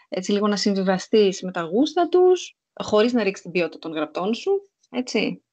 έτσι, 0.08 0.32
λίγο 0.32 0.48
να 0.48 0.56
συμβιβαστείς 0.56 1.42
με 1.42 1.52
τα 1.52 1.60
γούστα 1.60 2.08
τους, 2.08 2.56
χωρίς 2.82 3.12
να 3.12 3.22
ρίξεις 3.22 3.42
την 3.42 3.52
ποιότητα 3.52 3.78
των 3.78 3.92
γραπτών 3.92 4.34
σου, 4.34 4.70
έτσι. 4.90 5.44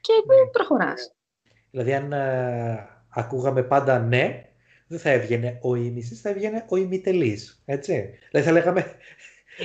Και 0.00 0.12
ναι. 0.26 0.50
προχωράς. 0.52 1.14
Δηλαδή, 1.70 1.94
αν 1.94 2.12
ε, 2.12 2.88
ακούγαμε 3.08 3.62
πάντα 3.62 3.98
ναι, 3.98 4.50
δεν 4.86 4.98
θα 4.98 5.10
έβγαινε 5.10 5.58
ο 5.62 5.74
ήμισης, 5.74 6.20
θα 6.20 6.28
έβγαινε 6.28 6.66
ο 6.68 6.76
ημιτελής, 6.76 7.62
έτσι. 7.64 8.18
Δηλαδή 8.30 8.48
θα 8.48 8.52
λέγαμε 8.52 8.96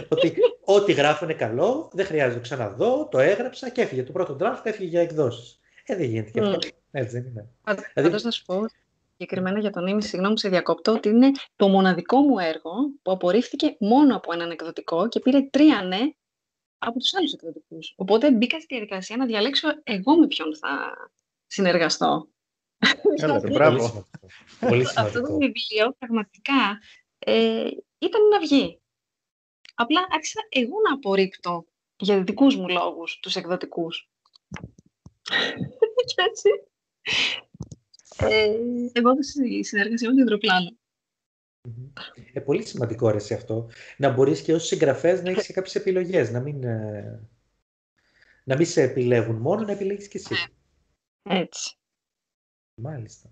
ότι 0.07 0.33
ό,τι 0.65 0.91
γράφω 0.91 1.25
είναι 1.25 1.33
καλό, 1.33 1.89
δεν 1.93 2.05
χρειάζεται 2.05 2.35
να 2.35 2.41
ξαναδώ, 2.41 3.07
το 3.11 3.19
έγραψα 3.19 3.69
και 3.69 3.81
έφυγε. 3.81 4.03
Το 4.03 4.11
πρώτο 4.11 4.37
draft 4.39 4.61
έφυγε 4.63 4.89
για 4.89 5.01
εκδόσεις. 5.01 5.59
Ε, 5.85 5.95
δεν 5.95 6.05
γίνεται 6.05 6.31
και 6.31 6.39
αυτό. 6.39 6.57
Mm. 6.61 6.69
Έτσι 6.91 7.19
δεν 7.19 7.29
είναι. 7.29 7.47
Πάντως 7.63 7.83
δηλαδή... 7.93 8.23
να 8.23 8.31
σου 8.31 8.45
πω 8.45 8.65
συγκεκριμένα 9.11 9.59
για 9.59 9.71
τον 9.71 9.87
ήμιση, 9.87 10.07
συγγνώμη 10.07 10.39
σε 10.39 10.49
διακόπτω, 10.49 10.91
ότι 10.91 11.09
είναι 11.09 11.31
το 11.55 11.67
μοναδικό 11.67 12.17
μου 12.17 12.39
έργο 12.39 12.71
που 13.01 13.11
απορρίφθηκε 13.11 13.75
μόνο 13.79 14.15
από 14.15 14.33
έναν 14.33 14.51
εκδοτικό 14.51 15.07
και 15.07 15.19
πήρε 15.19 15.41
τρία 15.41 15.81
ναι 15.81 15.99
από 16.77 16.99
τους 16.99 17.15
άλλους 17.15 17.33
εκδοτικούς. 17.33 17.93
Οπότε 17.95 18.31
μπήκα 18.31 18.59
στη 18.59 18.75
διαδικασία 18.75 19.17
να 19.17 19.25
διαλέξω 19.25 19.67
εγώ 19.83 20.17
με 20.17 20.27
ποιον 20.27 20.57
θα 20.57 20.93
συνεργαστώ. 21.47 22.27
Έλα, 23.15 23.39
μπράβο. 23.39 24.07
Πολύ 24.59 24.85
σημαντικό. 24.85 25.01
Αυτό 25.01 25.21
το 25.21 25.37
βιβλίο 25.37 25.95
πραγματικά 25.97 26.79
ε, 27.19 27.67
ήταν 27.99 28.27
να 28.31 28.39
βγει. 28.39 28.79
Απλά 29.81 30.07
άρχισα 30.11 30.39
εγώ 30.49 30.75
να 30.87 30.93
απορρίπτω 30.93 31.65
για 31.97 32.23
δικούς 32.23 32.55
μου 32.55 32.67
λόγους 32.67 33.19
τους 33.19 33.35
εκδοτικούς. 33.35 34.09
και 36.09 36.21
έτσι. 36.27 36.49
Ε, 38.17 38.55
εγώ 38.91 39.11
η 39.49 39.63
συνεργασία 39.63 40.09
με 40.09 40.15
την 40.15 40.23
υδροπλάνο. 40.23 40.77
Ε, 42.33 42.39
πολύ 42.39 42.65
σημαντικό 42.65 43.09
ρε 43.09 43.17
αυτό. 43.17 43.69
Να 43.97 44.09
μπορείς 44.09 44.41
και 44.41 44.53
ως 44.53 44.65
συγγραφέας 44.65 45.21
να 45.21 45.29
έχεις 45.29 45.51
κάποιες 45.51 45.75
επιλογές. 45.75 46.31
Να 46.31 46.39
μην, 46.39 46.63
ε, 46.63 47.29
να 48.43 48.55
μην 48.55 48.65
σε 48.65 48.81
επιλέγουν 48.81 49.35
μόνο, 49.35 49.61
να 49.61 49.71
επιλέγεις 49.71 50.07
και 50.07 50.17
εσύ. 50.17 50.35
Έτσι. 51.23 51.77
Μάλιστα. 52.75 53.31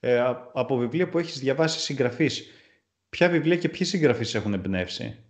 Ε, 0.00 0.20
από 0.52 0.76
βιβλία 0.76 1.08
που 1.08 1.18
έχεις 1.18 1.38
διαβάσει 1.38 1.78
συγγραφείς, 1.78 2.46
ποια 3.16 3.28
βιβλία 3.28 3.56
και 3.56 3.68
ποιοι 3.68 3.86
συγγραφείς 3.86 4.34
έχουν 4.34 4.52
εμπνεύσει 4.52 5.24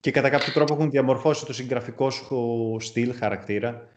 και 0.00 0.10
κατά 0.10 0.30
κάποιο 0.30 0.52
τρόπο 0.52 0.74
έχουν 0.74 0.90
διαμορφώσει 0.90 1.46
το 1.46 1.52
συγγραφικό 1.52 2.10
σου 2.10 2.76
στυλ, 2.80 3.14
χαρακτήρα. 3.14 3.88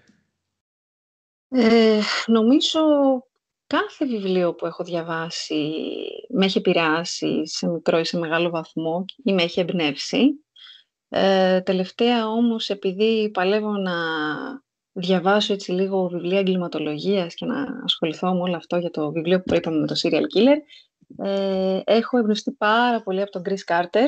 Ε, 1.47 1.99
νομίζω 2.25 2.79
κάθε 3.67 4.05
βιβλίο 4.05 4.53
που 4.53 4.65
έχω 4.65 4.83
διαβάσει 4.83 5.73
με 6.29 6.45
έχει 6.45 6.57
επηρεάσει 6.57 7.47
σε 7.47 7.67
μικρό 7.67 7.99
ή 7.99 8.05
σε 8.05 8.17
μεγάλο 8.17 8.49
βαθμό 8.49 9.05
ή 9.23 9.33
με 9.33 9.43
έχει 9.43 9.59
εμπνεύσει. 9.59 10.45
Ε, 11.09 11.61
τελευταία 11.61 12.27
όμως, 12.27 12.69
επειδή 12.69 13.29
παλεύω 13.33 13.71
να 13.77 13.93
διαβάσω 14.91 15.53
έτσι 15.53 15.71
λίγο 15.71 16.07
βιβλία 16.07 16.39
εγκληματολογίας 16.39 17.33
και 17.33 17.45
να 17.45 17.65
ασχοληθώ 17.83 18.33
με 18.33 18.41
όλο 18.41 18.55
αυτό 18.55 18.77
για 18.77 18.89
το 18.89 19.11
βιβλίο 19.11 19.41
που 19.41 19.55
είπαμε 19.55 19.79
με 19.79 19.87
το 19.87 19.95
serial 20.03 20.23
killer, 20.35 20.57
ε, 21.17 21.81
έχω 21.83 22.17
εμπνευστεί 22.17 22.51
πάρα 22.51 23.03
πολύ 23.03 23.21
από 23.21 23.31
τον 23.31 23.41
Chris 23.45 23.73
Carter 23.73 24.07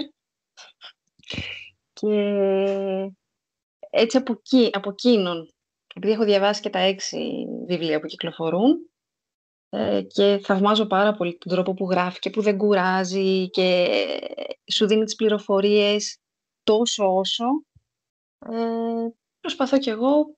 και 1.93 3.11
έτσι 3.89 4.17
από, 4.17 4.31
εκεί, 4.31 4.69
από 4.73 4.89
εκείνον, 4.89 5.49
επειδή 5.95 6.13
έχω 6.13 6.23
διαβάσει 6.23 6.61
και 6.61 6.69
τα 6.69 6.79
έξι 6.79 7.45
βιβλία 7.67 7.99
που 7.99 8.07
κυκλοφορούν 8.07 8.89
ε, 9.69 10.01
και 10.01 10.39
θαυμάζω 10.43 10.85
πάρα 10.85 11.13
πολύ 11.13 11.37
τον 11.37 11.51
τρόπο 11.51 11.73
που 11.73 11.89
γράφει 11.89 12.19
και 12.19 12.29
που 12.29 12.41
δεν 12.41 12.57
κουράζει 12.57 13.49
και 13.49 13.87
σου 14.71 14.87
δίνει 14.87 15.03
τις 15.03 15.15
πληροφορίες 15.15 16.19
τόσο 16.63 17.15
όσο, 17.15 17.45
ε, 18.51 19.07
προσπαθώ 19.39 19.77
κι 19.77 19.89
εγώ 19.89 20.35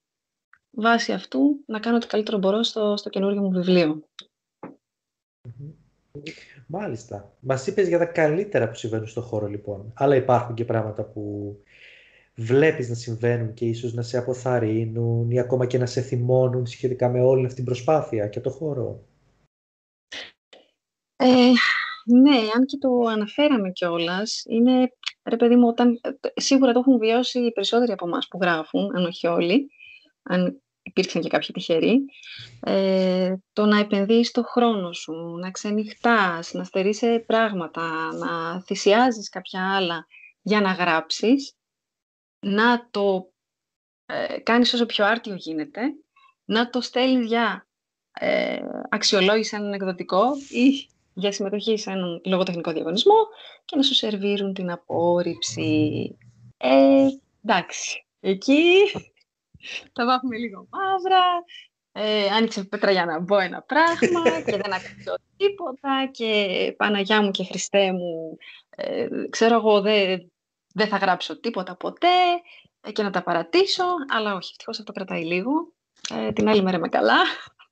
βάσει 0.72 1.13
αυτού 1.13 1.63
να 1.65 1.80
κάνω 1.80 1.95
ό,τι 1.95 2.08
καλύτερο 2.08 2.38
μπορώ 2.38 2.63
στο, 2.63 2.98
στο 2.98 3.10
καινούργιο 3.10 3.41
μου 3.41 3.52
βιβλίο. 3.52 4.04
Μάλιστα. 6.67 7.34
Μας 7.39 7.67
είπες 7.67 7.88
για 7.88 7.98
τα 7.98 8.06
καλύτερα 8.06 8.69
που 8.69 8.76
συμβαίνουν 8.76 9.08
στον 9.08 9.24
χώρο, 9.24 9.48
λοιπόν. 9.48 9.93
Αλλά 9.95 10.15
υπάρχουν 10.15 10.56
και 10.56 10.65
πράγματα 10.65 11.04
που 11.04 11.56
βλέπεις 12.36 12.89
να 12.89 12.95
συμβαίνουν 12.95 13.54
και 13.54 13.65
ίσως 13.65 13.93
να 13.93 14.02
σε 14.02 14.17
αποθαρρύνουν 14.17 15.32
ή 15.32 15.39
ακόμα 15.39 15.65
και 15.65 15.78
να 15.78 15.86
σε 15.86 16.02
θυμώνουν 16.02 16.65
σχετικά 16.65 17.10
με 17.10 17.22
όλη 17.22 17.43
αυτή 17.43 17.56
την 17.56 17.65
προσπάθεια 17.65 18.28
και 18.28 18.39
το 18.39 18.50
χώρο. 18.50 19.04
Ε, 21.15 21.52
ναι, 22.06 22.38
αν 22.56 22.65
και 22.65 22.78
το 22.78 23.00
αναφέραμε 23.10 23.72
κιόλας, 23.72 24.43
είναι, 24.48 24.93
ρε 25.24 25.36
παιδί 25.36 25.56
μου, 25.56 25.67
όταν, 25.67 26.00
σίγουρα 26.36 26.72
το 26.72 26.80
έχουν 26.80 26.98
βιώσει 26.98 27.39
οι 27.39 27.52
περισσότεροι 27.52 27.91
από 27.91 28.08
εμάς 28.08 28.28
που 28.28 28.38
γράφουν, 28.41 28.95
αν 28.95 29.06
όχι 29.06 29.28
όλοι, 29.28 29.72
αν 30.24 30.62
υπήρξαν 30.89 31.21
και 31.21 31.30
κάποιοι 31.30 31.49
τυχεροί, 31.54 31.99
ε, 32.60 33.36
το 33.54 33.65
να 33.65 33.80
επενδύεις 33.80 34.32
το 34.32 34.43
χρόνο 34.43 34.93
σου, 34.93 35.13
να 35.13 35.52
ξενυχτάς, 35.52 36.54
να 36.54 36.63
στερείς 36.63 37.02
πράγματα, 37.25 38.13
να 38.13 38.62
θυσιάζεις 38.62 39.30
κάποια 39.30 39.75
άλλα 39.75 40.06
για 40.41 40.62
να 40.62 40.71
γράψεις, 40.71 41.54
να 42.45 42.89
το 42.91 43.34
ε, 44.06 44.39
κάνεις 44.39 44.73
όσο 44.73 44.86
πιο 44.86 45.06
άρτιο 45.06 45.36
γίνεται, 45.36 45.82
να 46.45 46.69
το 46.69 46.82
στέλνεις 46.82 47.25
για 47.25 47.67
ε, 48.12 48.60
αξιολόγηση 48.89 49.56
έναν 49.56 49.73
εκδοτικό 49.73 50.23
ή 50.49 50.89
για 51.13 51.32
συμμετοχή 51.32 51.78
σε 51.78 51.91
έναν 51.91 52.21
λογοτεχνικό 52.25 52.71
διαγωνισμό 52.71 53.28
και 53.65 53.75
να 53.75 53.82
σου 53.82 53.93
σερβίρουν 53.93 54.54
την 54.54 54.71
απόρριψη. 54.71 56.17
Ε, 56.58 57.08
εντάξει, 57.45 58.06
εκεί 58.19 58.73
θα 59.93 60.06
βάφουμε 60.06 60.38
λίγο 60.38 60.67
μαύρα, 60.69 61.24
ε, 61.91 62.28
άνοιξε 62.30 62.63
πέτρα 62.63 62.91
για 62.91 63.06
να 63.06 63.19
μπω 63.19 63.39
ένα 63.39 63.62
πράγμα 63.62 64.41
και 64.45 64.58
δεν 64.58 64.74
ακούω 64.74 65.15
τίποτα 65.38 66.10
και 66.12 66.74
Παναγιά 66.78 67.22
μου 67.22 67.32
και 67.32 67.43
Χριστέ 67.43 67.91
μου, 67.91 68.38
ε, 68.69 69.08
ξέρω 69.30 69.56
εγώ 69.56 69.82
δεν, 69.82 70.32
δεν 70.74 70.88
θα 70.88 70.98
γράψω 70.98 71.39
τίποτα 71.39 71.76
ποτέ 71.76 72.08
ε, 72.82 72.91
και 72.91 73.04
να 73.04 73.10
τα 73.10 73.24
παρατήσω, 73.24 73.84
αλλά 74.08 74.36
όχι, 74.36 74.50
ευτυχώς 74.52 74.80
αυτό 74.80 74.91
κρατάει 74.91 75.24
λίγο. 75.24 75.52
Ε, 76.13 76.32
την 76.32 76.50
άλλη 76.50 76.62
μέρα 76.62 76.78
είμαι 76.78 76.89
καλά 76.89 77.17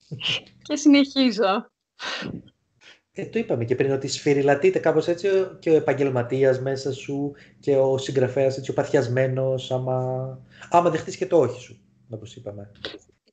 και 0.67 0.76
συνεχίζω. 0.76 1.71
Ε, 3.19 3.25
το 3.25 3.39
είπαμε 3.39 3.65
και 3.65 3.75
πριν 3.75 3.91
ότι 3.91 4.08
σφυριλατείται 4.08 4.80
κάπως 4.80 5.08
έτσι 5.08 5.27
και 5.60 5.69
ο 5.69 5.75
επαγγελματίας 5.75 6.62
μέσα 6.62 6.93
σου 6.93 7.34
και 7.60 7.75
ο 7.77 7.97
συγγραφέας 7.97 8.58
έτσι 8.58 8.71
ο 8.71 8.73
παθιασμένος 8.73 9.71
άμα, 9.71 10.39
άμα 10.69 10.89
δεχτείς 10.89 11.17
και 11.17 11.27
το 11.27 11.39
όχι 11.39 11.62
σου, 11.62 11.80
όπως 12.10 12.36
είπαμε. 12.36 12.71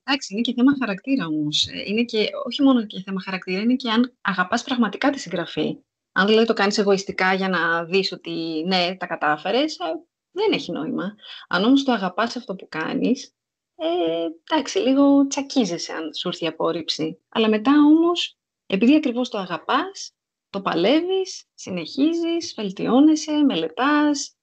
Εντάξει, 0.05 0.33
είναι 0.33 0.42
και 0.42 0.53
θέμα 0.57 0.73
χαρακτήρα 0.79 1.27
όμως. 1.27 1.66
Ε, 1.66 1.83
είναι 1.87 2.05
και 2.05 2.29
όχι 2.47 2.62
μόνο 2.62 2.87
και 2.87 3.03
θέμα 3.05 3.20
χαρακτήρα, 3.20 3.61
είναι 3.61 3.75
και 3.75 3.90
αν 3.90 4.16
αγαπάς 4.20 4.62
πραγματικά 4.62 5.11
τη 5.11 5.18
συγγραφή. 5.18 5.79
Αν 6.12 6.27
δηλαδή 6.27 6.47
το 6.47 6.53
κάνεις 6.53 6.79
εγωιστικά 6.79 7.35
για 7.35 7.49
να 7.49 7.85
δεις 7.85 8.12
ότι 8.12 8.64
ναι, 8.66 8.97
τα 8.97 9.07
κατάφερες, 9.07 9.79
ε, 9.79 9.85
δεν 10.31 10.53
έχει 10.53 10.73
νόημα. 10.73 11.14
Αν 11.49 11.64
όμως 11.64 11.85
το 11.85 11.92
αγαπάς 11.92 12.37
αυτό 12.37 12.55
που 12.55 12.68
κάνεις, 12.68 13.35
ε, 13.77 14.27
εντάξει, 14.51 14.79
λίγο 14.79 15.27
τσακίζεσαι 15.27 15.92
αν 15.92 16.14
σου 16.14 16.29
έρθει 16.29 16.44
η 16.44 16.49
απόρριψη. 16.49 17.18
Αλλά 17.29 17.49
μετά 17.49 17.73
όμως, 17.73 18.38
επειδή 18.66 18.96
ακριβώς 18.96 19.29
το 19.29 19.38
αγαπάς, 19.38 20.14
το 20.50 20.61
παλεύεις, 20.61 21.44
συνεχίζεις, 21.55 22.55
βελτιώνεσαι, 22.57 23.33
μελετάς. 23.33 24.37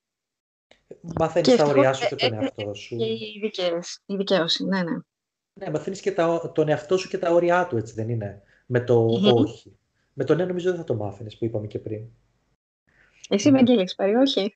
Μαθαίνεις 1.01 1.55
τα 1.55 1.65
ωριά 1.65 1.93
σου 1.93 2.07
και 2.07 2.15
τον 2.15 2.33
εαυτό 2.33 2.73
σου. 2.73 2.95
Και 2.95 3.05
η 4.05 4.15
δικαίωση, 4.15 4.65
ναι, 4.65 4.83
ναι. 4.83 4.97
Ναι, 5.53 5.69
μαθαίνεις 5.69 6.01
και 6.01 6.11
τα, 6.11 6.51
τον 6.51 6.69
εαυτό 6.69 6.97
σου 6.97 7.09
και 7.09 7.17
τα 7.17 7.31
όρια 7.31 7.67
του, 7.67 7.77
έτσι 7.77 7.93
δεν 7.93 8.09
είναι; 8.09 8.41
Με 8.65 8.79
το 8.79 9.05
όχι. 9.21 9.77
Με 10.13 10.23
το 10.23 10.35
ναι, 10.35 10.45
νομίζω 10.45 10.69
δεν 10.69 10.79
θα 10.79 10.83
το 10.83 10.95
μάθαινες 10.95 11.37
που 11.37 11.45
είπαμε 11.45 11.67
και 11.67 11.79
πριν. 11.79 12.01
Εσύ, 13.29 13.51
Βαγγέλη, 13.51 13.79
έχεις 13.79 13.95
πάρει 13.95 14.15
όχι; 14.15 14.55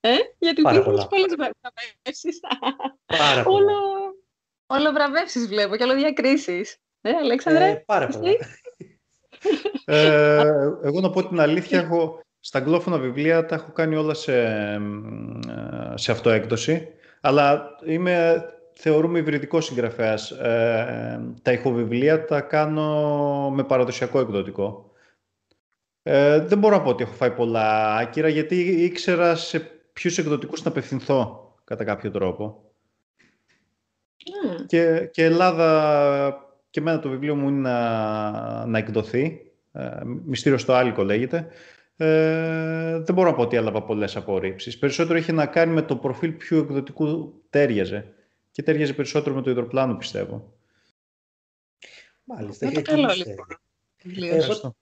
Ε, 0.00 0.14
γιατί 0.38 0.62
Πάρα 0.62 0.82
πολλές 0.82 1.06
βραβεύσεις. 1.36 2.40
Πάρα 3.06 3.42
πολλά. 3.42 3.56
Όλο, 3.56 3.78
όλο 4.66 4.92
βραβεύσεις 4.92 5.46
βλέπω 5.46 5.76
και 5.76 5.82
όλο 5.82 5.94
διακρίσεις. 5.94 6.76
Ε, 7.00 7.10
Αλέξανδρε. 7.10 7.68
Ε, 7.68 7.74
πάρα 7.74 8.06
πολλά. 8.06 8.30
Ε, 9.84 10.42
εγώ 10.86 11.00
να 11.00 11.10
πω 11.10 11.28
την 11.28 11.40
αλήθεια, 11.40 11.80
έχω, 11.80 12.20
στα 12.40 12.58
αγγλόφωνα 12.58 12.98
βιβλία 12.98 13.46
τα 13.46 13.54
έχω 13.54 13.72
κάνει 13.72 13.96
όλα 13.96 14.14
σε, 14.14 14.32
σε 15.94 16.12
αυτοέκδοση. 16.12 16.88
Αλλά 17.20 17.68
είμαι 17.86 18.44
θεωρούμε 18.74 19.18
υβριδικό 19.18 19.60
συγγραφέας. 19.60 20.30
Ε, 20.30 21.20
τα 21.42 21.52
ηχοβιβλία 21.52 22.24
τα 22.24 22.40
κάνω 22.40 23.50
με 23.50 23.64
παραδοσιακό 23.64 24.20
εκδοτικό. 24.20 24.92
Ε, 26.02 26.38
δεν 26.38 26.58
μπορώ 26.58 26.76
να 26.76 26.82
πω 26.82 26.88
ότι 26.88 27.02
έχω 27.02 27.14
φάει 27.14 27.30
πολλά 27.30 27.96
άκυρα, 27.96 28.28
γιατί 28.28 28.56
ήξερα 28.84 29.34
σε 29.34 29.60
ποιους 29.92 30.18
εκδοτικούς 30.18 30.62
να 30.62 30.70
απευθυνθώ 30.70 31.54
κατά 31.64 31.84
κάποιο 31.84 32.10
τρόπο. 32.10 32.72
Και, 34.66 35.08
και 35.12 35.24
Ελλάδα, 35.24 36.53
και 36.74 36.80
εμένα 36.80 37.00
το 37.00 37.08
βιβλίο 37.08 37.34
μου 37.34 37.48
είναι 37.48 37.60
να, 37.60 38.66
να 38.66 38.78
εκδοθεί. 38.78 39.52
Ε, 39.72 40.00
Μυστήριο 40.04 40.58
στο 40.58 40.72
Άλικο 40.72 41.02
λέγεται. 41.02 41.46
Ε, 41.96 42.98
δεν 42.98 43.14
μπορώ 43.14 43.30
να 43.30 43.34
πω 43.34 43.42
ότι 43.42 43.56
έλαβα 43.56 43.82
πολλές 43.82 44.16
απορρίψεις. 44.16 44.78
Περισσότερο 44.78 45.18
είχε 45.18 45.32
να 45.32 45.46
κάνει 45.46 45.72
με 45.72 45.82
το 45.82 45.96
προφίλ 45.96 46.32
ποιου 46.32 46.58
εκδοτικού 46.58 47.34
τέριαζε 47.50 48.14
και 48.50 48.62
ταιριάζει 48.62 48.94
περισσότερο 48.94 49.34
με 49.34 49.42
το 49.42 49.50
υδροπλάνο, 49.50 49.94
πιστεύω. 49.96 50.52
Μάλιστα. 52.24 52.70
Είναι 52.70 52.82
καλό, 52.82 53.12
λοιπόν. 53.16 53.46
Εγώ, 54.30 54.74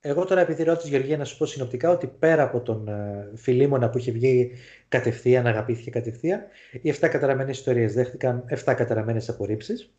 εγώ 0.00 0.24
τώρα 0.24 0.40
επειδή 0.40 0.62
ρώτησε 0.62 0.88
Γεωργία 0.88 1.16
να 1.16 1.24
σου 1.24 1.36
πω 1.36 1.46
συνοπτικά 1.46 1.90
ότι 1.90 2.06
πέρα 2.06 2.42
από 2.42 2.60
τον 2.60 2.88
uh, 2.88 3.36
Φιλίμωνα 3.36 3.90
που 3.90 3.98
είχε 3.98 4.12
βγει 4.12 4.52
κατευθείαν, 4.88 5.46
αγαπήθηκε 5.46 5.90
κατευθείαν, 5.90 6.40
οι 6.82 6.90
7 6.90 6.96
καταραμένες 7.00 7.58
ιστορίες 7.58 7.94
δέχτηκαν 7.94 8.44
7 8.64 8.74
καταραμένες 8.76 9.28
απορρίψεις. 9.28 9.90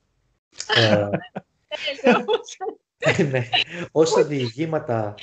Ε, 0.75 1.09
ναι. 3.23 3.47
Όσα 3.91 4.23
διηγήματα, 4.23 5.15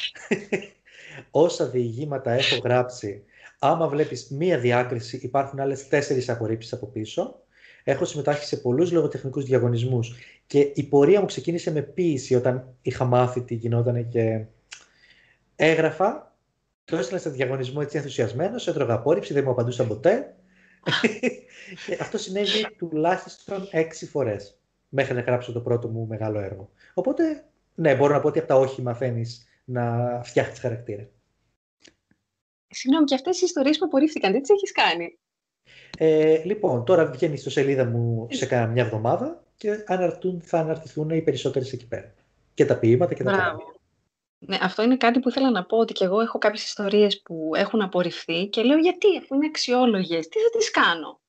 όσα 1.30 1.66
διηγήματα 1.66 2.32
έχω 2.32 2.60
γράψει, 2.64 3.22
άμα 3.58 3.88
βλέπεις 3.88 4.28
μία 4.30 4.58
διάκριση, 4.58 5.20
υπάρχουν 5.22 5.60
άλλες 5.60 5.88
τέσσερις 5.88 6.28
απορρίψεις 6.28 6.72
από 6.72 6.86
πίσω. 6.86 7.42
Έχω 7.84 8.04
συμμετάσχει 8.04 8.44
σε 8.44 8.56
πολλούς 8.56 8.92
λογοτεχνικούς 8.92 9.44
διαγωνισμούς 9.44 10.14
και 10.46 10.72
η 10.74 10.82
πορεία 10.82 11.20
μου 11.20 11.26
ξεκίνησε 11.26 11.72
με 11.72 11.82
ποίηση 11.82 12.34
όταν 12.34 12.74
είχα 12.82 13.04
μάθει 13.04 13.40
τι 13.40 13.54
γινόταν 13.54 14.08
και 14.08 14.44
έγραφα. 15.56 16.36
Το 16.84 16.96
έστειλα 16.96 17.18
σε 17.18 17.30
διαγωνισμό 17.30 17.80
έτσι 17.82 17.96
ενθουσιασμένος, 17.96 18.68
έτρωγα 18.68 18.94
απόρριψη, 18.94 19.32
δεν 19.32 19.44
μου 19.44 19.50
απαντούσαν 19.50 19.86
ποτέ. 19.88 20.36
και 21.86 21.98
αυτό 22.00 22.18
συνέβη 22.18 22.66
τουλάχιστον 22.78 23.68
έξι 23.70 24.06
φορές 24.06 24.57
μέχρι 24.88 25.14
να 25.14 25.20
γράψω 25.20 25.52
το 25.52 25.60
πρώτο 25.60 25.88
μου 25.88 26.06
μεγάλο 26.06 26.40
έργο. 26.40 26.70
Οπότε, 26.94 27.44
ναι, 27.74 27.94
μπορώ 27.94 28.12
να 28.14 28.20
πω 28.20 28.28
ότι 28.28 28.38
από 28.38 28.48
τα 28.48 28.54
όχι 28.54 28.82
μαθαίνεις 28.82 29.48
να 29.64 30.20
φτιάχνεις 30.24 30.58
χαρακτήρα. 30.58 31.08
Συγγνώμη, 32.68 33.06
και 33.06 33.14
αυτές 33.14 33.40
οι 33.40 33.44
ιστορίες 33.44 33.78
που 33.78 33.84
απορρίφθηκαν, 33.84 34.32
τι 34.32 34.40
τις 34.40 34.50
έχεις 34.50 34.72
κάνει; 34.72 35.18
Ε, 35.98 36.42
λοιπόν, 36.44 36.84
τώρα 36.84 37.06
βγαίνει 37.06 37.36
στο 37.36 37.50
σελίδα 37.50 37.84
μου 37.84 38.26
σε 38.30 38.46
κάνα 38.46 38.66
μια 38.66 38.84
εβδομάδα 38.84 39.44
και 39.56 39.84
αναρτούν, 39.86 40.40
θα 40.40 40.58
αναρτηθούν 40.58 41.10
οι 41.10 41.22
περισσότερες 41.22 41.72
εκεί 41.72 41.88
πέρα. 41.88 42.14
Και 42.54 42.66
τα 42.66 42.78
ποίηματα 42.78 43.14
και 43.14 43.22
τα 43.22 43.30
πράγματα. 43.32 43.72
Ναι, 44.38 44.58
αυτό 44.60 44.82
είναι 44.82 44.96
κάτι 44.96 45.20
που 45.20 45.28
ήθελα 45.28 45.50
να 45.50 45.64
πω 45.64 45.78
ότι 45.78 45.92
και 45.92 46.04
εγώ 46.04 46.20
έχω 46.20 46.38
κάποιες 46.38 46.64
ιστορίες 46.64 47.22
που 47.22 47.50
έχουν 47.54 47.82
απορριφθεί 47.82 48.46
και 48.46 48.62
λέω 48.62 48.78
γιατί 48.78 49.06
αφού 49.18 49.34
είναι 49.34 49.46
αξιόλογες, 49.46 50.28
τι 50.28 50.38
θα 50.38 50.58
τις 50.58 50.70
κάνω; 50.70 51.20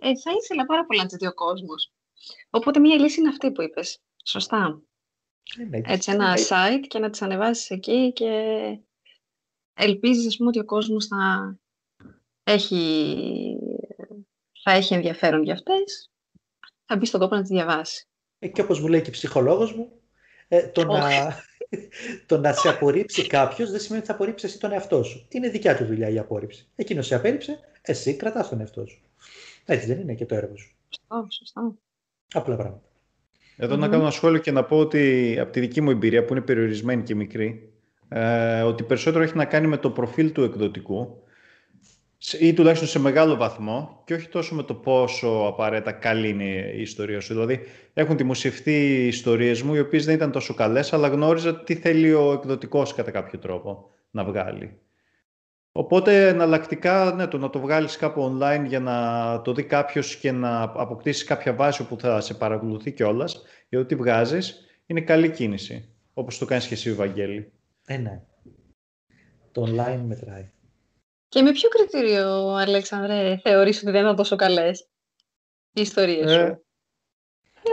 Ε, 0.00 0.18
θα 0.18 0.30
ήθελα 0.42 0.66
πάρα 0.66 0.86
πολύ 0.86 0.98
να 0.98 1.06
τις 1.06 1.16
δει 1.16 1.26
ο 1.26 1.34
κόσμος. 1.34 1.92
Οπότε 2.50 2.78
μία 2.78 2.96
λύση 2.96 3.20
είναι 3.20 3.28
αυτή 3.28 3.52
που 3.52 3.62
είπες. 3.62 3.98
Σωστά. 4.24 4.82
Ε, 5.58 5.64
ναι, 5.64 5.80
Έτσι 5.84 6.12
ένα 6.12 6.34
site 6.36 6.84
και 6.88 6.98
να 6.98 7.10
τις 7.10 7.22
ανεβάσεις 7.22 7.70
εκεί 7.70 8.12
και 8.12 8.30
ελπίζεις 9.74 10.26
ας 10.26 10.36
πούμε 10.36 10.48
ότι 10.48 10.58
ο 10.58 10.64
κόσμος 10.64 11.06
θα 11.06 11.56
έχει 12.42 13.16
θα 14.62 14.72
έχει 14.72 14.94
ενδιαφέρον 14.94 15.42
για 15.42 15.52
αυτές, 15.52 16.10
θα 16.84 16.96
μπει 16.96 17.06
στον 17.06 17.20
κόπο 17.20 17.34
να 17.34 17.40
τις 17.40 17.50
διαβάσει. 17.50 18.08
Ε, 18.38 18.48
και 18.48 18.60
όπως 18.60 18.80
μου 18.80 18.88
λέει 18.88 19.02
και 19.02 19.08
η 19.08 19.12
ψυχολόγος 19.12 19.74
μου, 19.74 20.00
ε, 20.48 20.68
το, 20.68 20.84
να, 20.84 21.08
το 22.26 22.38
να 22.38 22.52
σε 22.52 22.68
απορρίψει 22.68 23.26
κάποιος 23.26 23.70
δεν 23.70 23.80
σημαίνει 23.80 23.98
ότι 23.98 24.10
θα 24.10 24.14
απορρίψεις 24.14 24.50
εσύ 24.50 24.60
τον 24.60 24.72
εαυτό 24.72 25.02
σου. 25.02 25.26
Είναι 25.30 25.48
δικιά 25.48 25.76
του 25.76 25.84
δουλειά 25.84 26.08
η 26.08 26.18
απόρριψη. 26.18 26.68
Εκείνος 26.74 27.06
σε 27.06 27.14
απέρριψε, 27.14 27.60
εσύ 27.82 28.16
κρατάς 28.16 28.48
τον 28.48 28.60
εαυτό 28.60 28.86
σου. 28.86 29.00
Έτσι 29.64 29.86
δεν 29.86 30.00
είναι 30.00 30.14
και 30.14 30.26
το 30.26 30.34
έργο 30.34 30.56
σου. 30.56 30.76
Σωστό, 30.88 31.26
σωστό. 31.30 31.78
Απλά 32.32 32.56
πράγματα. 32.56 32.84
Εδώ 33.56 33.76
να 33.76 33.88
κάνω 33.88 34.02
ένα 34.02 34.10
σχόλιο 34.10 34.40
και 34.40 34.50
να 34.50 34.64
πω 34.64 34.78
ότι 34.78 35.36
από 35.40 35.52
τη 35.52 35.60
δική 35.60 35.80
μου 35.80 35.90
εμπειρία 35.90 36.24
που 36.24 36.32
είναι 36.32 36.42
περιορισμένη 36.42 37.02
και 37.02 37.14
μικρή, 37.14 37.72
ε, 38.08 38.60
ότι 38.60 38.82
περισσότερο 38.82 39.24
έχει 39.24 39.36
να 39.36 39.44
κάνει 39.44 39.66
με 39.66 39.76
το 39.76 39.90
προφίλ 39.90 40.32
του 40.32 40.42
εκδοτικού 40.42 41.22
ή 42.40 42.52
τουλάχιστον 42.52 42.88
σε 42.88 42.98
μεγάλο 42.98 43.36
βαθμό 43.36 44.02
και 44.04 44.14
όχι 44.14 44.28
τόσο 44.28 44.54
με 44.54 44.62
το 44.62 44.74
πόσο 44.74 45.44
απαραίτητα 45.46 45.92
καλή 45.92 46.28
είναι 46.28 46.72
η 46.76 46.80
ιστορία 46.80 47.20
σου. 47.20 47.32
Δηλαδή, 47.32 47.60
έχουν 47.94 48.16
δημοσιευτεί 48.16 49.06
ιστορίες 49.06 49.62
μου 49.62 49.74
οι 49.74 49.78
οποίες 49.78 50.04
δεν 50.04 50.14
ήταν 50.14 50.32
τόσο 50.32 50.54
καλές, 50.54 50.92
αλλά 50.92 51.08
γνώριζα 51.08 51.62
τι 51.62 51.74
θέλει 51.74 52.12
ο 52.12 52.32
εκδοτικός 52.32 52.94
κατά 52.94 53.10
κάποιο 53.10 53.38
τρόπο 53.38 53.90
να 54.10 54.24
βγάλει. 54.24 54.78
Οπότε, 55.78 56.28
εναλλακτικά, 56.28 57.12
ναι, 57.12 57.26
το 57.26 57.38
να 57.38 57.50
το 57.50 57.60
βγάλεις 57.60 57.96
κάπου 57.96 58.38
online 58.38 58.64
για 58.66 58.80
να 58.80 59.40
το 59.42 59.52
δει 59.52 59.64
κάποιος 59.64 60.16
και 60.16 60.32
να 60.32 60.62
αποκτήσει 60.62 61.24
κάποια 61.24 61.54
βάση 61.54 61.82
όπου 61.82 61.98
θα 62.00 62.20
σε 62.20 62.34
παρακολουθεί 62.34 62.92
κιόλας 62.92 63.42
για 63.68 63.78
ό,τι 63.78 63.94
βγάζεις, 63.94 64.64
είναι 64.86 65.00
καλή 65.00 65.30
κίνηση. 65.30 65.94
Όπως 66.14 66.38
το 66.38 66.44
κάνεις 66.44 66.66
και 66.66 66.74
εσύ, 66.74 66.92
Βαγγέλη. 66.92 67.52
Ε, 67.86 67.96
ναι. 67.96 68.22
Το 69.52 69.62
online 69.62 70.00
μετράει. 70.06 70.50
Και 71.28 71.42
με 71.42 71.52
ποιο 71.52 71.68
κριτήριο, 71.68 72.54
Αλέξανδρε, 72.54 73.40
θεωρείς 73.42 73.76
ότι 73.82 73.90
δεν 73.90 74.02
ήταν 74.02 74.16
τόσο 74.16 74.36
καλές 74.36 74.88
οι 75.72 75.80
ιστορίες 75.80 76.32
σου; 76.32 76.38
Ε, 76.38 76.60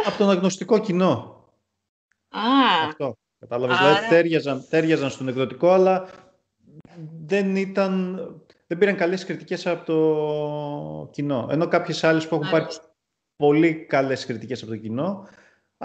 από 0.06 0.18
τον 0.18 0.30
αγνωστικό 0.30 0.80
κοινό. 0.80 1.44
Α, 2.30 2.42
Αυτό. 2.88 3.14
Κατάλαβες, 3.40 3.78
δηλαδή, 3.78 3.96
άρα... 3.96 4.08
δηλαδή 4.08 4.22
τέριαζαν, 4.22 4.66
τέριαζαν 4.70 5.10
στον 5.10 5.28
εκδοτικό, 5.28 5.72
αλλά 5.72 6.10
δεν 7.26 7.56
ήταν... 7.56 8.20
Δεν 8.68 8.78
πήραν 8.78 8.96
καλές 8.96 9.26
κριτικές 9.26 9.68
από 9.68 9.86
το 9.86 11.10
κοινό. 11.12 11.48
Ενώ 11.52 11.68
κάποιες 11.68 12.04
άλλες 12.04 12.28
που 12.28 12.36
έχουν 12.36 12.50
πάρει 12.50 12.66
πολύ 13.36 13.86
καλές 13.86 14.26
κριτικές 14.26 14.62
από 14.62 14.72
το 14.72 14.78
κοινό, 14.78 15.28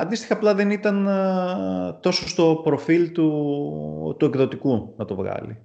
Αντίστοιχα, 0.01 0.35
απλά 0.35 0.55
δεν 0.55 0.71
ήταν 0.71 1.09
τόσο 2.01 2.29
στο 2.29 2.61
προφίλ 2.63 3.13
του, 3.13 4.17
του 4.19 4.25
εκδοτικού 4.25 4.95
να 4.97 5.05
το 5.05 5.15
βγάλει. 5.15 5.59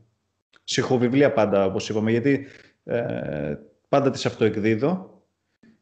Συχοβιβλία 0.63 1.33
πάντα, 1.33 1.65
όπως 1.65 1.89
είπαμε, 1.89 2.11
γιατί 2.11 2.47
ε, 2.83 3.55
πάντα 3.89 4.09
τις 4.09 4.25
αυτοεκδίδω. 4.25 5.12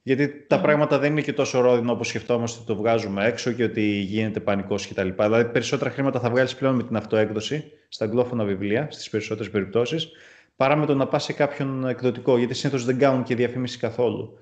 Γιατί 0.04 0.46
τα 0.48 0.62
πράγματα 0.62 1.00
δεν 1.00 1.12
είναι 1.12 1.22
και 1.22 1.34
τόσο 1.34 1.62
ρόδινα 1.62 1.92
όπως 1.92 2.08
σκεφτόμαστε 2.08 2.58
ότι 2.58 2.68
το 2.68 2.76
βγάζουμε 2.76 3.26
έξω 3.26 3.52
και 3.52 3.64
ότι 3.64 3.82
γίνεται 3.82 4.40
πανικός 4.40 4.88
κτλ. 4.88 5.10
Δηλαδή, 5.10 5.52
περισσότερα 5.52 5.90
χρήματα 5.90 6.20
θα 6.20 6.30
βγάλεις 6.30 6.56
πλέον 6.56 6.76
με 6.76 6.84
την 6.84 6.96
αυτοέκδοση 6.96 7.72
στα 7.90 8.06
αγγλόφωνα 8.06 8.44
βιβλία, 8.44 8.88
στις 8.92 9.10
περισσότερες 9.10 9.52
περιπτώσεις, 9.52 10.12
παρά 10.56 10.76
με 10.76 10.86
το 10.86 10.96
να 10.96 11.08
πας 11.08 11.24
σε 11.24 11.34
κάποιον 11.34 11.88
εκδοτικό, 11.88 12.38
γιατί 12.38 12.54
συνήθως 12.54 12.86
δεν 12.86 12.98
κάνουν 12.98 13.24
και 13.24 13.36
διαφήμιση 13.36 13.78
καθόλου. 13.78 14.38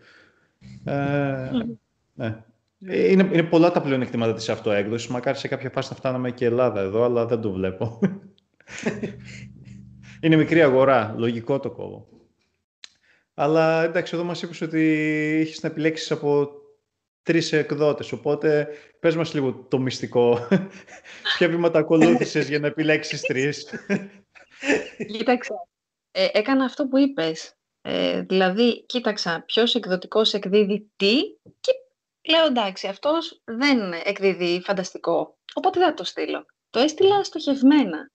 Ε, 0.84 0.94
ναι. 2.14 2.44
Είναι, 2.80 3.30
είναι 3.32 3.44
πολλά 3.44 3.72
τα 3.72 3.82
πλεονεκτήματα 3.82 4.34
της 4.34 4.50
αυτοέκδοσης. 4.50 5.08
Μακάρι 5.08 5.38
σε 5.38 5.48
κάποια 5.48 5.70
φάση 5.70 5.88
να 5.92 5.96
φτάναμε 5.96 6.32
και 6.32 6.46
Ελλάδα 6.46 6.82
εδώ, 6.82 7.04
αλλά 7.04 7.26
δεν 7.26 7.42
το 7.42 7.52
βλέπω. 7.52 8.00
είναι 10.22 10.36
μικρή 10.36 10.62
αγορά. 10.62 11.16
Λογικό 11.18 11.60
το 11.60 11.72
κόβω. 11.72 12.19
Αλλά 13.42 13.84
εντάξει, 13.84 14.16
εδώ 14.16 14.24
μας 14.24 14.42
είπες 14.42 14.62
ότι 14.62 14.82
έχεις 15.42 15.62
να 15.64 15.70
επιλέξεις 15.70 16.12
από 16.12 16.52
τρεις 17.24 17.52
εκδότες, 17.52 18.12
οπότε 18.12 18.68
πες 19.00 19.16
μας 19.16 19.34
λίγο 19.34 19.66
το 19.70 19.80
μυστικό. 19.80 20.48
Ποια 21.38 21.50
βήματα 21.50 21.80
ακολούθησες 21.80 22.50
για 22.50 22.60
να 22.60 22.68
επιλέξεις 22.68 23.22
τρεις; 23.22 23.74
Κοίταξε, 25.12 25.54
ε, 26.12 26.28
έκανα 26.32 26.64
αυτό 26.66 26.88
που 26.88 26.98
είπες. 26.98 27.54
Ε, 27.82 28.22
δηλαδή, 28.22 28.86
κοίταξα 28.86 29.44
ποιος 29.46 29.76
εκδοτικός 29.76 30.34
εκδίδει 30.34 30.92
τι 30.96 31.22
και 31.60 31.72
λέω 32.30 32.46
εντάξει, 32.46 32.88
αυτός 32.88 33.42
δεν 33.44 33.94
εκδίδει 34.04 34.62
φανταστικό, 34.64 35.38
οπότε 35.54 35.80
δεν 35.80 35.96
το 35.96 36.04
στείλω. 36.04 36.46
Το 36.70 36.80
έστειλα 36.80 37.24
στοχευμένα. 37.24 38.12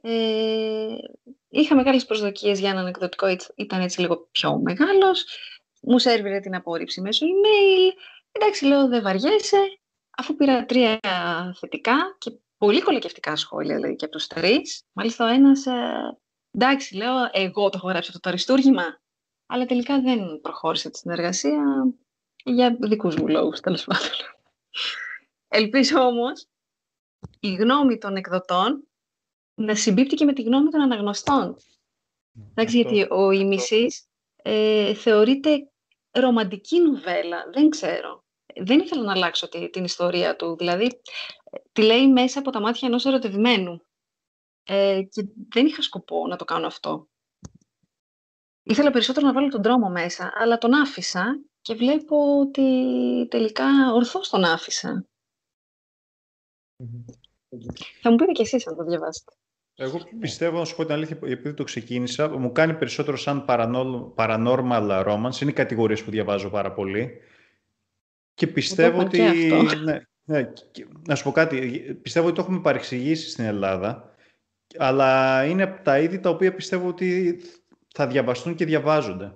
Ε, 0.00 0.96
είχα 1.48 1.74
μεγάλες 1.74 2.04
προσδοκίες 2.04 2.60
για 2.60 2.70
έναν 2.70 2.86
εκδοτικό, 2.86 3.36
ήταν 3.56 3.80
έτσι 3.80 4.00
λίγο 4.00 4.28
πιο 4.30 4.58
μεγάλος. 4.58 5.24
Μου 5.82 5.98
σέρβιρε 5.98 6.40
την 6.40 6.54
απόρριψη 6.54 7.00
μέσω 7.00 7.26
email. 7.26 7.92
Εντάξει, 8.32 8.64
λέω, 8.64 8.88
δεν 8.88 9.02
βαριέσαι. 9.02 9.58
Αφού 10.16 10.34
πήρα 10.34 10.64
τρία 10.64 10.98
θετικά 11.58 12.16
και 12.18 12.30
πολύ 12.58 12.82
κολακευτικά 12.82 13.36
σχόλια, 13.36 13.74
δηλαδή, 13.74 13.96
και 13.96 14.04
από 14.04 14.14
τους 14.14 14.26
τρεις. 14.26 14.82
Μάλιστα, 14.92 15.24
ο 15.24 15.28
ένας, 15.28 15.66
ε, 15.66 16.18
εντάξει, 16.50 16.96
λέω, 16.96 17.14
εγώ 17.32 17.68
το 17.68 17.76
έχω 17.76 17.88
γράψει 17.88 18.08
αυτό 18.08 18.20
το 18.20 18.28
αριστούργημα. 18.28 19.00
Αλλά 19.46 19.66
τελικά 19.66 20.00
δεν 20.00 20.40
προχώρησε 20.40 20.90
τη 20.90 20.98
συνεργασία 20.98 21.62
για 22.44 22.76
δικούς 22.80 23.16
μου 23.16 23.28
λόγους, 23.28 23.60
τέλος 23.60 23.84
πάντων. 23.84 24.10
Ελπίζω 25.48 26.00
όμως 26.00 26.46
η 27.40 27.54
γνώμη 27.54 27.98
των 27.98 28.16
εκδοτών 28.16 28.88
να 29.58 29.74
συμπίπτει 29.74 30.14
και 30.14 30.24
με 30.24 30.32
τη 30.32 30.42
γνώμη 30.42 30.70
των 30.70 30.80
αναγνωστών. 30.80 31.56
Εντάξει, 32.50 32.76
γιατί 32.76 33.06
ο 33.10 33.30
Ημισής 33.30 34.08
ε, 34.42 34.94
θεωρείται 34.94 35.70
ρομαντική 36.10 36.80
νουβέλα, 36.80 37.44
δεν 37.52 37.68
ξέρω. 37.68 38.24
Δεν 38.56 38.80
ήθελα 38.80 39.02
να 39.02 39.12
αλλάξω 39.12 39.48
τη, 39.48 39.70
την 39.70 39.84
ιστορία 39.84 40.36
του, 40.36 40.56
δηλαδή 40.56 41.00
τη 41.72 41.82
λέει 41.82 42.08
μέσα 42.08 42.38
από 42.38 42.50
τα 42.50 42.60
μάτια 42.60 42.88
ενός 42.88 43.04
ερωτευμένου. 43.04 43.82
Ε, 44.64 45.02
και 45.02 45.28
δεν 45.48 45.66
είχα 45.66 45.82
σκοπό 45.82 46.26
να 46.26 46.36
το 46.36 46.44
κάνω 46.44 46.66
αυτό. 46.66 47.08
Ήθελα 48.62 48.90
περισσότερο 48.90 49.26
να 49.26 49.32
βάλω 49.32 49.48
τον 49.48 49.62
τρόμο 49.62 49.88
μέσα, 49.88 50.32
αλλά 50.34 50.58
τον 50.58 50.74
άφησα 50.74 51.40
και 51.60 51.74
βλέπω 51.74 52.40
ότι 52.40 52.62
τελικά 53.30 53.92
ορθώς 53.94 54.28
τον 54.28 54.44
αφησα 54.44 55.08
Θα 58.02 58.10
μου 58.10 58.16
πείτε 58.16 58.32
κι 58.32 58.42
εσείς 58.42 58.66
αν 58.66 58.76
το 58.76 58.84
διαβάσετε. 58.84 59.32
Εγώ 59.80 60.00
πιστεύω, 60.20 60.58
να 60.58 60.64
σου 60.64 60.76
πω 60.76 60.84
την 60.84 60.92
αλήθεια, 60.94 61.18
επειδή 61.22 61.54
το 61.54 61.64
ξεκίνησα, 61.64 62.28
μου 62.28 62.52
κάνει 62.52 62.74
περισσότερο 62.74 63.16
σαν 63.16 63.44
paranormal 64.16 65.04
romance. 65.06 65.40
Είναι 65.40 65.50
οι 65.50 65.54
κατηγορίες 65.54 66.02
που 66.02 66.10
διαβάζω 66.10 66.50
πάρα 66.50 66.72
πολύ. 66.72 67.20
Και 68.34 68.46
πιστεύω 68.46 69.00
ότι... 69.00 69.20
Ναι, 69.84 70.00
ναι, 70.24 70.50
να 71.08 71.14
σου 71.14 71.24
πω 71.24 71.30
κάτι. 71.30 71.58
Πιστεύω 72.02 72.26
ότι 72.26 72.36
το 72.36 72.42
έχουμε 72.42 72.60
παρεξηγήσει 72.60 73.30
στην 73.30 73.44
Ελλάδα. 73.44 74.14
Αλλά 74.76 75.44
είναι 75.44 75.62
από 75.62 75.82
τα 75.82 75.98
είδη 75.98 76.20
τα 76.20 76.30
οποία 76.30 76.54
πιστεύω 76.54 76.88
ότι 76.88 77.40
θα 77.94 78.06
διαβαστούν 78.06 78.54
και 78.54 78.64
διαβάζονται. 78.64 79.34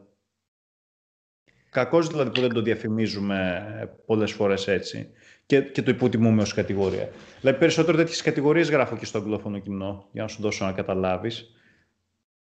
Κακώς 1.70 2.06
δηλαδή 2.08 2.30
που 2.30 2.40
δεν 2.40 2.52
το 2.52 2.62
διαφημίζουμε 2.62 3.98
πολλές 4.06 4.32
φορές 4.32 4.68
έτσι 4.68 5.12
και, 5.52 5.60
και 5.60 5.82
το 5.82 5.90
υποτιμούμε 5.90 6.42
ως 6.42 6.54
κατηγορία. 6.54 7.10
Δηλαδή 7.40 7.58
περισσότερο 7.58 7.96
τέτοιες 7.96 8.22
κατηγορίες 8.22 8.70
γράφω 8.70 8.96
και 8.96 9.04
στο 9.04 9.18
αγγλόφωνο 9.18 9.58
κοινό 9.58 10.08
για 10.12 10.22
να 10.22 10.28
σου 10.28 10.42
δώσω 10.42 10.64
να 10.64 10.72
καταλάβεις. 10.72 11.50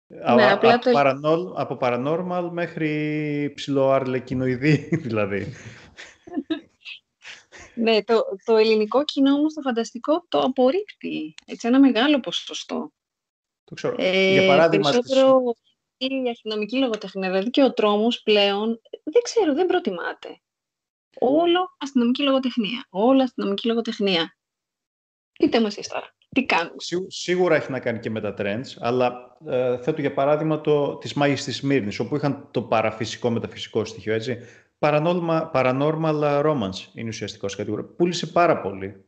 Ναι, 0.06 0.50
από, 0.50 0.66
το... 0.78 0.90
paranormal, 0.94 1.52
από 1.54 1.78
paranormal 1.80 2.48
μέχρι 2.52 3.52
ψηλοαρλεκινοειδή 3.54 4.88
δηλαδή. 5.06 5.52
ναι, 7.74 8.02
το, 8.02 8.22
το 8.44 8.56
ελληνικό 8.56 9.04
κοινό 9.04 9.34
όμως 9.34 9.54
το 9.54 9.60
φανταστικό 9.60 10.24
το 10.28 10.38
απορρίπτει. 10.38 11.34
Έτσι 11.46 11.68
ένα 11.68 11.80
μεγάλο 11.80 12.20
ποσοστό. 12.20 12.92
Το 13.64 13.74
ξέρω. 13.74 13.96
Ε, 13.98 14.32
για 14.32 14.46
παράδειγμα, 14.46 14.90
περισσότερο 14.90 15.42
η 15.96 16.28
αστυνομική 16.30 16.78
λογοτεχνία, 16.78 17.30
δηλαδή 17.30 17.50
και 17.50 17.62
ο 17.62 17.72
τρόμος 17.72 18.22
πλέον, 18.22 18.80
δεν 19.04 19.22
ξέρω, 19.22 19.54
δεν 19.54 19.66
προτιμάται. 19.66 20.40
Όλο 21.18 21.76
αστυνομική 21.78 22.22
λογοτεχνία. 22.22 22.86
Όλο 22.90 23.22
αστυνομική 23.22 23.66
λογοτεχνία. 23.66 24.36
Πείτε 25.32 25.60
μου 25.60 25.66
εσείς 25.66 25.88
τώρα; 25.88 26.14
Τι 26.28 26.44
κάνουμε. 26.44 26.76
Σίγουρα 27.06 27.54
έχει 27.56 27.70
να 27.70 27.80
κάνει 27.80 27.98
και 27.98 28.10
με 28.10 28.20
τα 28.20 28.34
trends, 28.38 28.76
αλλά 28.78 29.36
ε, 29.46 29.78
θέτω 29.78 30.00
για 30.00 30.14
παράδειγμα 30.14 30.60
το, 30.60 30.96
της 30.96 31.14
Μάγης 31.14 31.44
της 31.44 31.60
Μύρνης, 31.60 31.98
όπου 31.98 32.16
είχαν 32.16 32.48
το 32.50 32.62
παραφυσικό 32.62 33.30
μεταφυσικό 33.30 33.84
στοιχείο, 33.84 34.14
έτσι. 34.14 34.38
Paranormal, 34.78 35.50
paranormal 35.52 36.42
romance 36.44 36.86
είναι 36.94 37.08
ουσιαστικός 37.08 37.56
κατηγορία. 37.56 37.84
Πούλησε 37.84 38.26
πάρα 38.26 38.60
πολύ. 38.60 39.04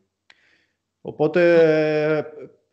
Οπότε 1.00 1.54
ε, 2.16 2.24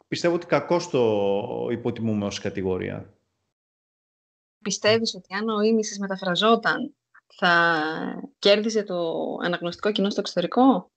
πιστεύω 0.07 0.35
ότι 0.35 0.45
κακώς 0.45 0.89
το 0.89 1.67
υποτιμούμε 1.71 2.25
ως 2.25 2.39
κατηγορία. 2.39 3.13
Πιστεύεις 4.63 5.15
ότι 5.15 5.33
αν 5.33 5.49
ο 5.49 5.61
ίμισης 5.61 5.99
μεταφραζόταν 5.99 6.95
θα 7.35 7.83
κέρδιζε 8.39 8.83
το 8.83 8.95
αναγνωστικό 9.43 9.91
κοινό 9.91 10.09
στο 10.09 10.19
εξωτερικό; 10.19 10.91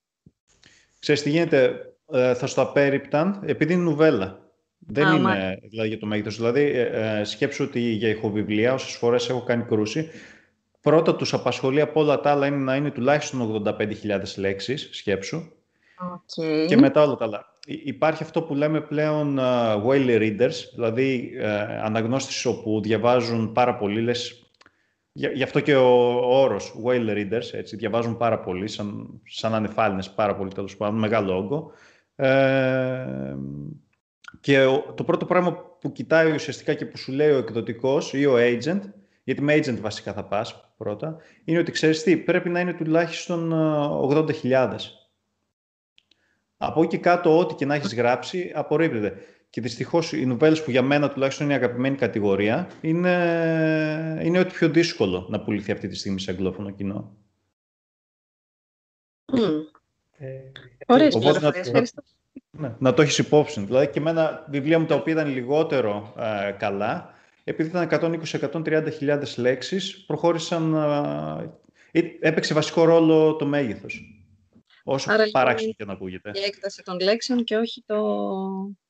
Ξέρεις 0.98 1.22
τι 1.22 1.30
γίνεται, 1.30 1.92
ε, 2.12 2.34
θα 2.34 2.46
στο 2.46 2.62
απέριπταν 2.62 3.42
επειδή 3.46 3.72
είναι 3.72 3.82
νουβέλα. 3.82 4.38
Δεν 4.78 5.16
είναι 5.16 5.58
δηλαδή, 5.62 5.88
για 5.88 5.98
το 5.98 6.06
μέγεθος. 6.06 6.36
Δηλαδή, 6.36 6.60
ε, 6.60 7.18
ε, 7.20 7.24
σκέψου 7.24 7.64
ότι 7.64 7.80
για 7.80 8.08
ηχοβιβλία, 8.08 8.72
όσες 8.74 8.96
φορές 8.96 9.28
έχω 9.28 9.42
κάνει 9.42 9.62
κρούση, 9.62 10.10
πρώτα 10.80 11.16
τους 11.16 11.32
απασχολεί 11.32 11.80
από 11.80 12.00
όλα 12.00 12.20
τα 12.20 12.30
άλλα 12.30 12.46
είναι 12.46 12.56
να 12.56 12.76
είναι 12.76 12.90
τουλάχιστον 12.90 13.64
85.000 13.64 14.36
λέξεις, 14.36 14.88
σκέψου. 14.92 15.36
Okay. 15.36 16.66
Και 16.68 16.76
μετά 16.76 17.02
όλα 17.02 17.14
τα 17.14 17.24
άλλα. 17.24 17.52
Υπάρχει 17.66 18.22
αυτό 18.22 18.42
που 18.42 18.54
λέμε 18.54 18.80
πλέον 18.80 19.36
uh, 19.40 19.84
whale 19.84 20.18
readers, 20.18 20.54
δηλαδή 20.74 21.32
uh, 21.40 21.44
αναγνώστες 21.82 22.44
όπου 22.44 22.80
διαβάζουν 22.80 23.52
πάρα 23.52 23.76
πολύ, 23.76 24.00
λες, 24.00 24.43
Γι' 25.16 25.42
αυτό 25.42 25.60
και 25.60 25.76
ο, 25.76 26.14
ο 26.14 26.40
όρος 26.40 26.74
whale 26.84 27.08
readers, 27.08 27.52
έτσι, 27.52 27.76
διαβάζουν 27.76 28.16
πάρα 28.16 28.40
πολύ, 28.40 28.68
σαν, 28.68 29.20
σαν 29.26 29.54
ανεφάλινες 29.54 30.10
πάρα 30.10 30.36
πολύ 30.36 30.52
τέλος 30.52 30.76
πάντων, 30.76 30.98
μεγάλο 30.98 31.36
όγκο. 31.36 31.72
Ε, 32.16 33.36
και 34.40 34.64
το 34.94 35.04
πρώτο 35.04 35.24
πράγμα 35.24 35.76
που 35.80 35.92
κοιτάει 35.92 36.32
ουσιαστικά 36.32 36.74
και 36.74 36.86
που 36.86 36.96
σου 36.96 37.12
λέει 37.12 37.30
ο 37.30 37.36
εκδοτικός 37.36 38.12
ή 38.12 38.26
ο 38.26 38.34
agent, 38.36 38.80
γιατί 39.24 39.42
με 39.42 39.54
agent 39.54 39.78
βασικά 39.80 40.12
θα 40.12 40.24
πας 40.24 40.74
πρώτα, 40.76 41.16
είναι 41.44 41.58
ότι 41.58 41.72
ξέρεις 41.72 42.02
τι, 42.02 42.16
πρέπει 42.16 42.48
να 42.48 42.60
είναι 42.60 42.72
τουλάχιστον 42.72 43.52
80.000. 44.42 44.76
Από 46.56 46.82
εκεί 46.82 46.98
κάτω, 46.98 47.38
ό,τι 47.38 47.54
και 47.54 47.66
να 47.66 47.74
έχεις 47.74 47.94
γράψει, 47.94 48.52
απορρίπτεται. 48.54 49.16
Και 49.54 49.60
δυστυχώς 49.60 50.12
οι 50.12 50.26
νουβέλες 50.26 50.62
που 50.62 50.70
για 50.70 50.82
μένα 50.82 51.10
τουλάχιστον 51.10 51.46
είναι 51.46 51.54
η 51.54 51.56
αγαπημένη 51.56 51.96
κατηγορία 51.96 52.70
είναι, 52.80 54.20
είναι 54.24 54.38
ό,τι 54.38 54.52
πιο 54.52 54.68
δύσκολο 54.68 55.26
να 55.30 55.40
πουληθεί 55.40 55.72
αυτή 55.72 55.88
τη 55.88 55.96
στιγμή 55.96 56.20
σε 56.20 56.30
αγγλόφωνο 56.30 56.70
κοινό. 56.70 57.16
Mm. 59.32 59.38
Ε, 60.16 60.26
να, 62.50 62.76
να, 62.78 62.94
το 62.94 63.02
έχεις 63.02 63.18
υπόψη. 63.18 63.60
Δηλαδή 63.60 63.88
και 63.88 63.98
εμένα 63.98 64.46
βιβλία 64.48 64.78
μου 64.78 64.86
τα 64.86 64.94
οποία 64.94 65.12
ήταν 65.12 65.28
λιγότερο 65.28 66.14
ε, 66.18 66.50
καλά, 66.50 67.14
επειδή 67.44 67.68
ήταν 67.68 67.88
120-130 67.90 68.88
χιλιάδες 68.92 69.36
λέξεις, 69.36 70.04
προχώρησαν, 70.04 70.74
ε, 71.92 72.00
έπαιξε 72.20 72.54
βασικό 72.54 72.84
ρόλο 72.84 73.36
το 73.36 73.46
μέγεθος. 73.46 74.24
Όσο 74.84 75.12
Άρα, 75.12 75.24
λοιπόν, 75.24 75.42
παράξενο 75.42 75.72
και 75.72 75.84
να 75.84 75.92
ακούγεται. 75.92 76.30
Η 76.34 76.42
έκταση 76.46 76.82
των 76.82 77.00
λέξεων 77.00 77.44
και 77.44 77.56
όχι 77.56 77.82
το, 77.86 77.96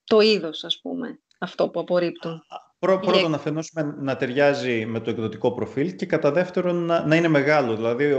το 0.04 0.20
είδος, 0.20 0.64
ας 0.64 0.80
πούμε, 0.80 1.18
αυτό 1.38 1.68
που 1.68 1.80
απορρίπτουν. 1.80 2.42
Πρό, 2.78 2.98
πρώτον, 2.98 3.34
αφενός 3.34 3.72
να 3.98 4.16
ταιριάζει 4.16 4.86
με 4.86 5.00
το 5.00 5.10
εκδοτικό 5.10 5.52
προφίλ 5.52 5.96
και 5.96 6.06
κατά 6.06 6.30
δεύτερον 6.30 6.76
να, 6.76 7.06
να 7.06 7.16
είναι 7.16 7.28
μεγάλο. 7.28 7.76
Δηλαδή, 7.76 8.14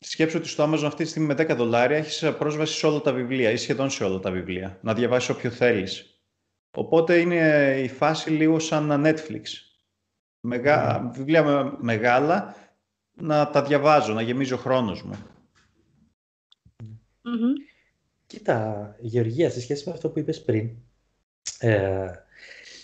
Σκέψου 0.00 0.38
ότι 0.38 0.48
στο 0.48 0.64
Amazon 0.64 0.84
αυτή 0.84 1.02
τη 1.02 1.08
στιγμή 1.08 1.26
με 1.26 1.34
10 1.34 1.56
δολάρια 1.56 1.96
έχεις 1.96 2.32
πρόσβαση 2.38 2.78
σε 2.78 2.86
όλα 2.86 3.00
τα 3.00 3.12
βιβλία 3.12 3.50
ή 3.50 3.56
σχεδόν 3.56 3.90
σε 3.90 4.04
όλα 4.04 4.18
τα 4.18 4.30
βιβλία. 4.30 4.78
Να 4.82 4.94
διαβάσεις 4.94 5.28
όποιο 5.28 5.50
θέλεις. 5.50 6.22
Οπότε 6.76 7.18
είναι 7.18 7.74
η 7.82 7.88
φάση 7.88 8.30
λίγο 8.30 8.58
σαν 8.58 9.02
Netflix. 9.06 9.42
Μεγά... 10.40 11.00
Ναι. 11.02 11.10
Βιβλία 11.10 11.76
μεγάλα 11.78 12.54
να 13.10 13.50
τα 13.50 13.62
διαβάζω, 13.62 14.12
να 14.12 14.22
γεμίζει 14.22 14.52
ο 14.52 14.56
χρόνος 14.56 15.02
μου. 15.02 15.18
Κοίτα, 18.28 18.94
Γεωργία, 18.98 19.50
σε 19.50 19.60
σχέση 19.60 19.82
με 19.86 19.92
αυτό 19.94 20.08
που 20.10 20.18
είπες 20.18 20.42
πριν, 20.42 20.70
ε, 21.58 22.10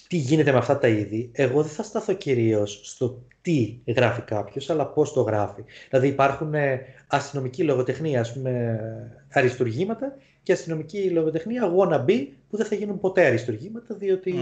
τι 0.09 0.16
γίνεται 0.16 0.53
με 0.53 0.59
αυτά 0.59 0.78
τα 0.78 0.88
είδη, 0.88 1.30
εγώ 1.32 1.62
δεν 1.62 1.70
θα 1.70 1.82
σταθώ 1.82 2.12
κυρίως 2.12 2.80
στο 2.84 3.26
τι 3.40 3.80
γράφει 3.86 4.20
κάποιος, 4.20 4.70
αλλά 4.70 4.86
πώς 4.86 5.12
το 5.12 5.20
γράφει. 5.20 5.64
Δηλαδή 5.88 6.09
υπάρχουν 6.09 6.55
ε, 6.55 6.80
αστυνομική 7.07 7.62
λογοτεχνία, 7.62 8.20
ας 8.20 8.32
πούμε, 8.32 8.80
αριστουργήματα 9.32 10.16
και 10.42 10.53
αστυνομική 10.53 11.11
λογοτεχνία 11.11 11.72
wannabe 11.76 12.26
που 12.49 12.57
δεν 12.57 12.66
θα 12.66 12.74
γίνουν 12.74 13.01
ποτέ 13.01 13.26
αριστουργήματα, 13.26 13.95
διότι 13.95 14.34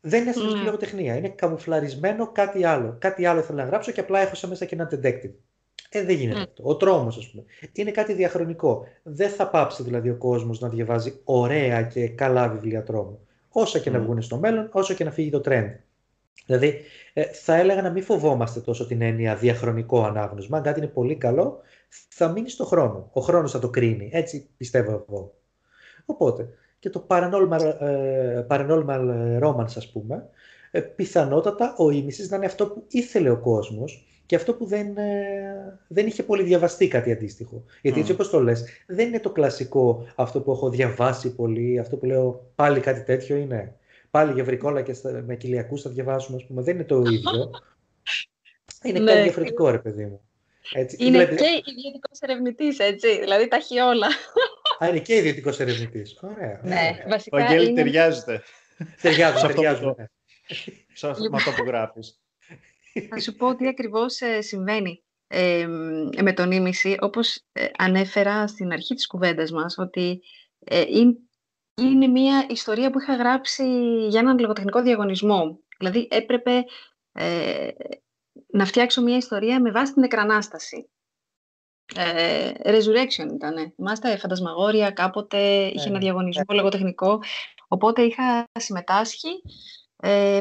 δεν 0.00 0.20
είναι 0.20 0.30
αστυνομική 0.30 0.60
mm. 0.62 0.64
λογοτεχνία. 0.64 1.16
Είναι 1.16 1.28
καμουφλαρισμένο 1.28 2.32
κάτι 2.32 2.64
άλλο. 2.64 2.96
Κάτι 2.98 3.26
άλλο 3.26 3.42
θέλω 3.42 3.58
να 3.58 3.64
γράψω 3.64 3.92
και 3.92 4.00
απλά 4.00 4.20
έχω 4.20 4.34
σε 4.34 4.46
μέσα 4.46 4.64
και 4.64 4.74
ένα 4.74 4.88
detective. 4.92 5.34
Ε, 5.88 6.04
δεν 6.04 6.16
γίνεται 6.16 6.40
αυτό. 6.40 6.62
Ο 6.66 6.76
τρόμος, 6.76 7.16
ας 7.16 7.30
πούμε. 7.30 7.44
Είναι 7.72 7.90
κάτι 7.90 8.12
διαχρονικό. 8.12 8.86
Δεν 9.02 9.30
θα 9.30 9.48
πάψει 9.48 9.82
δηλαδή 9.82 10.10
ο 10.10 10.16
κόσμος 10.16 10.60
να 10.60 10.68
διαβάζει 10.68 11.20
ωραία 11.24 11.82
και 11.82 12.08
καλά 12.08 12.48
βιβλία 12.48 12.82
τρόμου. 12.82 13.18
Όσο 13.48 13.78
και 13.78 13.90
να 13.90 14.00
βγουν 14.00 14.22
στο 14.22 14.38
μέλλον, 14.38 14.68
όσο 14.72 14.94
και 14.94 15.04
να 15.04 15.10
φύγει 15.10 15.30
το 15.30 15.40
trend. 15.44 15.74
Δηλαδή, 16.46 16.80
ε, 17.12 17.22
θα 17.22 17.56
έλεγα 17.56 17.82
να 17.82 17.90
μην 17.90 18.02
φοβόμαστε 18.02 18.60
τόσο 18.60 18.86
την 18.86 19.02
έννοια 19.02 19.36
διαχρονικό 19.36 20.04
ανάγνωσμα. 20.04 20.56
Αν 20.56 20.62
κάτι 20.62 20.78
είναι 20.78 20.88
πολύ 20.88 21.16
καλό, 21.16 21.60
θα 22.08 22.28
μείνει 22.28 22.48
στο 22.48 22.64
χρόνο. 22.64 23.10
Ο 23.12 23.20
χρόνος 23.20 23.50
θα 23.50 23.58
το 23.58 23.70
κρίνει. 23.70 24.10
Έτσι 24.12 24.48
πιστεύω 24.56 25.04
εγώ. 25.08 25.34
Οπότε, 26.04 26.48
και 26.78 26.90
το 26.90 27.06
paranormal, 27.08 27.74
ε, 27.80 28.46
paranormal 28.48 29.00
romance, 29.42 29.76
ας 29.76 29.90
πούμε, 29.92 30.28
ε, 30.70 30.80
πιθανότατα 30.80 31.74
ο 31.78 31.90
ίμισης 31.90 32.30
να 32.30 32.36
είναι 32.36 32.46
αυτό 32.46 32.66
που 32.66 32.84
ήθελε 32.88 33.30
ο 33.30 33.38
κόσμος 33.38 34.06
και 34.26 34.36
αυτό 34.36 34.54
που 34.54 34.66
δεν, 34.66 34.96
ε, 34.96 35.80
δεν 35.88 36.06
είχε 36.06 36.22
πολύ 36.22 36.42
διαβαστεί 36.42 36.88
κάτι 36.88 37.12
αντίστοιχο. 37.12 37.64
Γιατί 37.82 38.00
έτσι 38.00 38.12
όπως 38.12 38.30
το 38.30 38.40
λες, 38.40 38.64
δεν 38.86 39.08
είναι 39.08 39.20
το 39.20 39.30
κλασικό 39.30 40.06
αυτό 40.14 40.40
που 40.40 40.52
έχω 40.52 40.70
διαβάσει 40.70 41.34
πολύ, 41.34 41.78
αυτό 41.78 41.96
που 41.96 42.06
λέω 42.06 42.52
πάλι 42.54 42.80
κάτι 42.80 43.02
τέτοιο 43.02 43.36
είναι. 43.36 43.76
Πάλι 44.10 44.32
γευρικόλα 44.32 44.82
και 44.82 44.94
με 45.26 45.36
κοιλιακούς 45.36 45.82
θα 45.82 45.90
διαβάσουμε, 45.90 46.36
ας 46.36 46.46
πούμε. 46.46 46.62
Δεν 46.62 46.74
είναι 46.74 46.84
το 46.84 47.00
ίδιο. 47.00 47.50
είναι 48.84 48.98
κάτι 48.98 49.12
ναι. 49.14 49.22
διαφορετικό, 49.22 49.70
ρε 49.70 49.78
παιδί 49.78 50.04
μου. 50.04 50.20
Έτσι, 50.72 50.96
είναι 50.98 51.24
δηλαδή... 51.24 51.36
και 51.36 51.70
ιδιωτικός 51.70 52.20
ερευνητής, 52.20 52.78
έτσι. 52.78 53.18
Δηλαδή 53.20 53.48
τα 53.48 53.56
έχει 53.56 53.78
όλα. 53.78 54.06
Α, 54.78 54.88
είναι 54.88 54.98
και 54.98 55.14
ιδιωτικός 55.14 55.60
ερευνητής. 55.60 56.18
Ωραία. 56.22 56.60
Ναι, 56.62 57.04
βασικά. 57.08 57.36
Ο 57.36 57.40
Αγγέλη 57.40 57.66
είναι... 57.66 57.82
ταιριάζεται. 57.82 58.42
Ταιριάζουν, 59.02 59.48
ταιριάζουν. 59.48 59.96
Σε 60.92 61.08
αυτό 61.08 61.50
που 61.56 61.64
γράφεις. 61.66 62.23
Θα 63.00 63.20
σου 63.20 63.34
πω 63.34 63.54
τι 63.54 63.68
ακριβώς 63.68 64.20
ε, 64.20 64.40
συμβαίνει 64.40 65.04
ε, 65.26 65.66
με 66.22 66.32
τον 66.34 66.50
ίμιση, 66.50 66.96
όπως 67.00 67.44
ε, 67.52 67.66
ανέφερα 67.76 68.46
στην 68.46 68.72
αρχή 68.72 68.94
της 68.94 69.06
κουβέντας 69.06 69.50
μας, 69.50 69.78
ότι 69.78 70.20
είναι 71.80 72.06
μια 72.06 72.46
ιστορία 72.48 72.90
που 72.90 73.00
είχα 73.00 73.14
γράψει 73.14 73.64
για 74.08 74.20
έναν 74.20 74.38
λογοτεχνικό 74.38 74.82
διαγωνισμό. 74.82 75.58
Δηλαδή 75.78 76.08
έπρεπε 76.10 76.64
να 78.46 78.64
φτιάξω 78.64 79.02
μια 79.02 79.16
ιστορία 79.16 79.60
με 79.60 79.70
βάση 79.70 79.92
την 79.92 80.02
εκρανάσταση. 80.02 80.88
Ε, 81.94 82.50
Resurrection 82.64 83.32
ήταν. 83.34 83.74
Είμαστε 83.76 84.16
φαντασμαγόρια, 84.16 84.90
κάποτε 84.90 85.66
είχε 85.66 85.88
ένα 85.88 85.98
διαγωνισμό 85.98 86.44
λογοτεχνικό, 86.48 87.22
οπότε 87.68 88.02
είχα 88.02 88.44
συμμετάσχει 88.58 89.42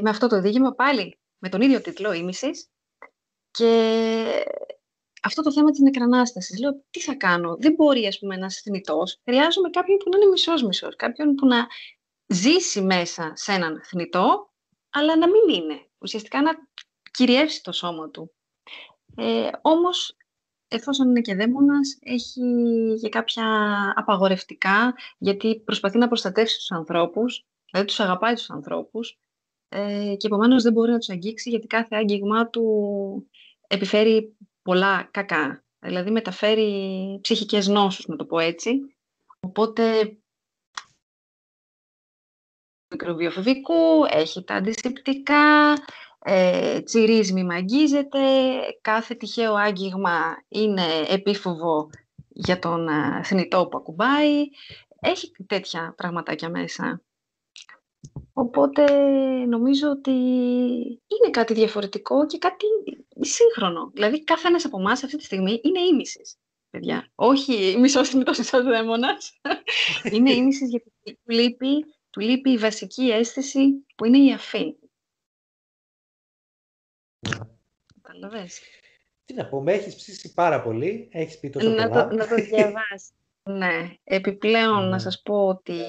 με 0.02 0.10
αυτό 0.10 0.28
το 0.28 0.42
δίγημα 0.42 0.72
πάλι 0.72 1.18
με 1.44 1.50
τον 1.50 1.62
ίδιο 1.62 1.82
τίτλο, 1.82 2.14
«Ήμισης», 2.14 2.70
και 3.52 4.46
αυτό 5.24 5.42
το 5.42 5.52
θέμα 5.52 5.72
της 5.72 5.80
νεκρανάστασης. 5.80 6.60
Λέω, 6.60 6.84
τι 6.90 7.00
θα 7.00 7.16
κάνω, 7.16 7.56
δεν 7.60 7.74
μπορεί, 7.74 8.08
ας 8.08 8.20
πούμε, 8.20 8.36
ένας 8.36 8.62
θνητός. 8.62 9.22
Χρειάζομαι 9.24 9.70
κάποιον 9.70 9.98
που 9.98 10.10
να 10.10 10.18
είναι 10.18 10.30
μισός-μισός, 10.30 10.96
κάποιον 10.96 11.36
που 11.36 11.46
να 11.46 11.68
ζήσει 12.28 12.82
μέσα 12.82 13.32
σε 13.36 13.52
έναν 13.52 13.82
θνητό, 13.84 14.54
αλλά 14.90 15.18
να 15.18 15.28
μην 15.28 15.62
είναι. 15.62 15.88
Ουσιαστικά 15.98 16.42
να 16.42 16.52
κυριεύσει 17.12 17.64
το 17.64 17.72
σώμα 17.72 18.10
του. 18.10 18.34
Ε, 19.16 19.50
όμως, 19.62 20.18
εφόσον 20.68 21.10
είναι 21.10 21.22
και 21.22 21.36
δαίμονας, 21.36 21.98
έχει 22.02 22.42
και 23.02 23.10
κάποια 23.10 23.46
απαγορευτικά, 23.96 24.96
γιατί 25.18 25.60
προσπαθεί 25.66 25.98
να 25.98 26.08
προστατεύσει 26.08 26.58
τους 26.58 26.72
ανθρώπους, 26.72 27.46
δηλαδή 27.72 27.88
τους 27.88 28.00
αγαπάει 28.00 28.34
τους 28.34 28.50
ανθρώπους, 28.50 29.18
ε, 29.76 30.16
και 30.18 30.28
επομένως 30.28 30.64
δεν 30.64 30.74
μπορεί 30.74 30.92
να 30.92 30.98
τους 30.98 31.10
αγγίξει 31.10 31.50
γιατί 31.50 31.68
κάθε 31.68 31.96
άγγιγμά 31.96 32.50
του 32.50 32.64
επιφέρει 33.68 34.36
πολλά 34.62 35.10
κακά. 35.12 35.64
Δηλαδή 35.80 36.12
μεταφέρει 36.12 37.20
ψυχικές 37.22 37.68
νόσους, 37.68 38.08
να 38.08 38.16
το 38.16 38.26
πω 38.26 38.40
έτσι. 38.40 38.96
Οπότε 39.40 40.18
μικροβιοφοβικού, 42.92 44.06
έχει 44.10 44.44
τα 44.44 44.56
αντισηπτικά, 44.56 45.74
ε, 46.20 46.82
τσιρίζει 46.82 47.44
μαγίζεται, 47.44 48.20
κάθε 48.82 49.16
τυχαίο 49.16 49.54
άγγιγμα 49.54 50.44
είναι 50.48 50.86
επίφοβο 51.08 51.90
για 52.28 52.60
τον 52.60 52.88
θνητό 53.24 53.68
που 53.68 53.78
ακουμπάει. 53.78 54.44
Έχει 55.00 55.32
τέτοια 55.48 55.94
πραγματάκια 55.98 56.50
μέσα. 56.50 57.02
Οπότε 58.34 58.86
νομίζω 59.46 59.90
ότι 59.90 60.12
είναι 61.08 61.30
κάτι 61.32 61.54
διαφορετικό 61.54 62.26
και 62.26 62.38
κάτι 62.38 62.66
σύγχρονο. 63.20 63.90
Δηλαδή 63.94 64.24
κάθε 64.24 64.48
ένας 64.48 64.66
από 64.66 64.80
εμάς 64.80 65.04
αυτή 65.04 65.18
τη 65.18 65.24
στιγμή 65.24 65.62
είναι 65.64 65.80
ήμισης, 65.80 66.38
παιδιά. 66.70 67.12
Όχι 67.16 67.76
μισός 67.80 68.10
θνητός 68.10 68.38
μισός 68.38 68.64
δαίμονας. 68.64 69.40
είναι 70.12 70.32
ήμισης 70.32 70.70
γιατί 70.70 70.92
του 71.02 71.32
λείπει, 71.32 71.86
του 72.10 72.20
λείπει 72.20 72.52
η 72.52 72.58
βασική 72.58 73.12
αίσθηση 73.12 73.86
που 73.96 74.06
είναι 74.06 74.18
η 74.18 74.32
αφή. 74.34 74.76
Καταλαβες. 78.02 78.62
Τι 79.26 79.34
να 79.34 79.46
πω, 79.50 79.62
με 79.62 79.74
έχεις 79.74 79.96
ψήσει 79.96 80.34
πάρα 80.34 80.62
πολύ, 80.62 81.10
έχεις 81.12 81.40
πει 81.40 81.50
τόσο 81.50 81.70
να 81.70 81.90
πολλά. 81.90 82.08
Το, 82.08 82.16
να 82.16 82.28
το 82.28 82.36
διαβάσει. 82.50 83.12
ναι. 83.44 83.96
Επιπλέον 84.04 84.84
να 84.84 84.90
ναι. 84.90 85.00
σας 85.00 85.22
πω 85.22 85.48
ότι 85.48 85.80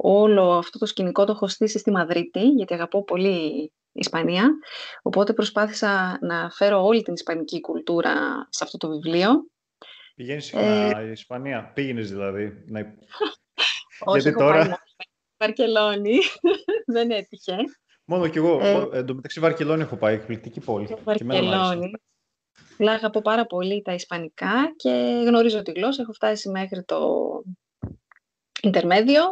όλο 0.00 0.52
αυτό 0.52 0.78
το 0.78 0.86
σκηνικό 0.86 1.24
το 1.24 1.32
έχω 1.32 1.48
στήσει 1.48 1.78
στη 1.78 1.90
Μαδρίτη, 1.90 2.48
γιατί 2.48 2.74
αγαπώ 2.74 3.04
πολύ 3.04 3.72
Ισπανία. 3.92 4.50
Οπότε 5.02 5.32
προσπάθησα 5.32 6.18
να 6.20 6.50
φέρω 6.50 6.84
όλη 6.84 7.02
την 7.02 7.14
ισπανική 7.14 7.60
κουλτούρα 7.60 8.46
σε 8.50 8.64
αυτό 8.64 8.76
το 8.76 8.88
βιβλίο. 8.88 9.46
Πηγαίνεις 10.14 10.44
συχνά 10.44 10.98
ε... 10.98 11.10
Ισπανία, 11.10 11.72
πήγαινες 11.74 12.10
δηλαδή. 12.10 12.64
Να... 12.66 12.80
Όχι, 13.98 14.20
γιατί 14.20 14.38
τώρα... 14.38 14.58
Πάει 14.58 14.76
Βαρκελόνη, 15.38 16.18
δεν 16.94 17.10
έτυχε. 17.10 17.56
Μόνο 18.04 18.28
κι 18.28 18.38
εγώ. 18.38 18.60
Ε... 18.60 18.88
Εν 18.92 19.06
τω 19.06 19.14
μεταξύ 19.14 19.40
Βαρκελόνη 19.40 19.82
έχω 19.82 19.96
πάει, 19.96 20.14
εκπληκτική 20.14 20.60
πόλη. 20.60 20.96
Βαρκελόνη. 21.04 21.90
Αλλά 22.78 22.92
αγαπώ 22.92 23.22
πάρα 23.22 23.46
πολύ 23.46 23.82
τα 23.82 23.92
ισπανικά 23.92 24.72
και 24.76 25.22
γνωρίζω 25.26 25.62
τη 25.62 25.70
γλώσσα. 25.70 26.02
Έχω 26.02 26.12
φτάσει 26.12 26.48
μέχρι 26.48 26.84
το 26.84 27.00
Ιντερμέδιο 28.62 29.22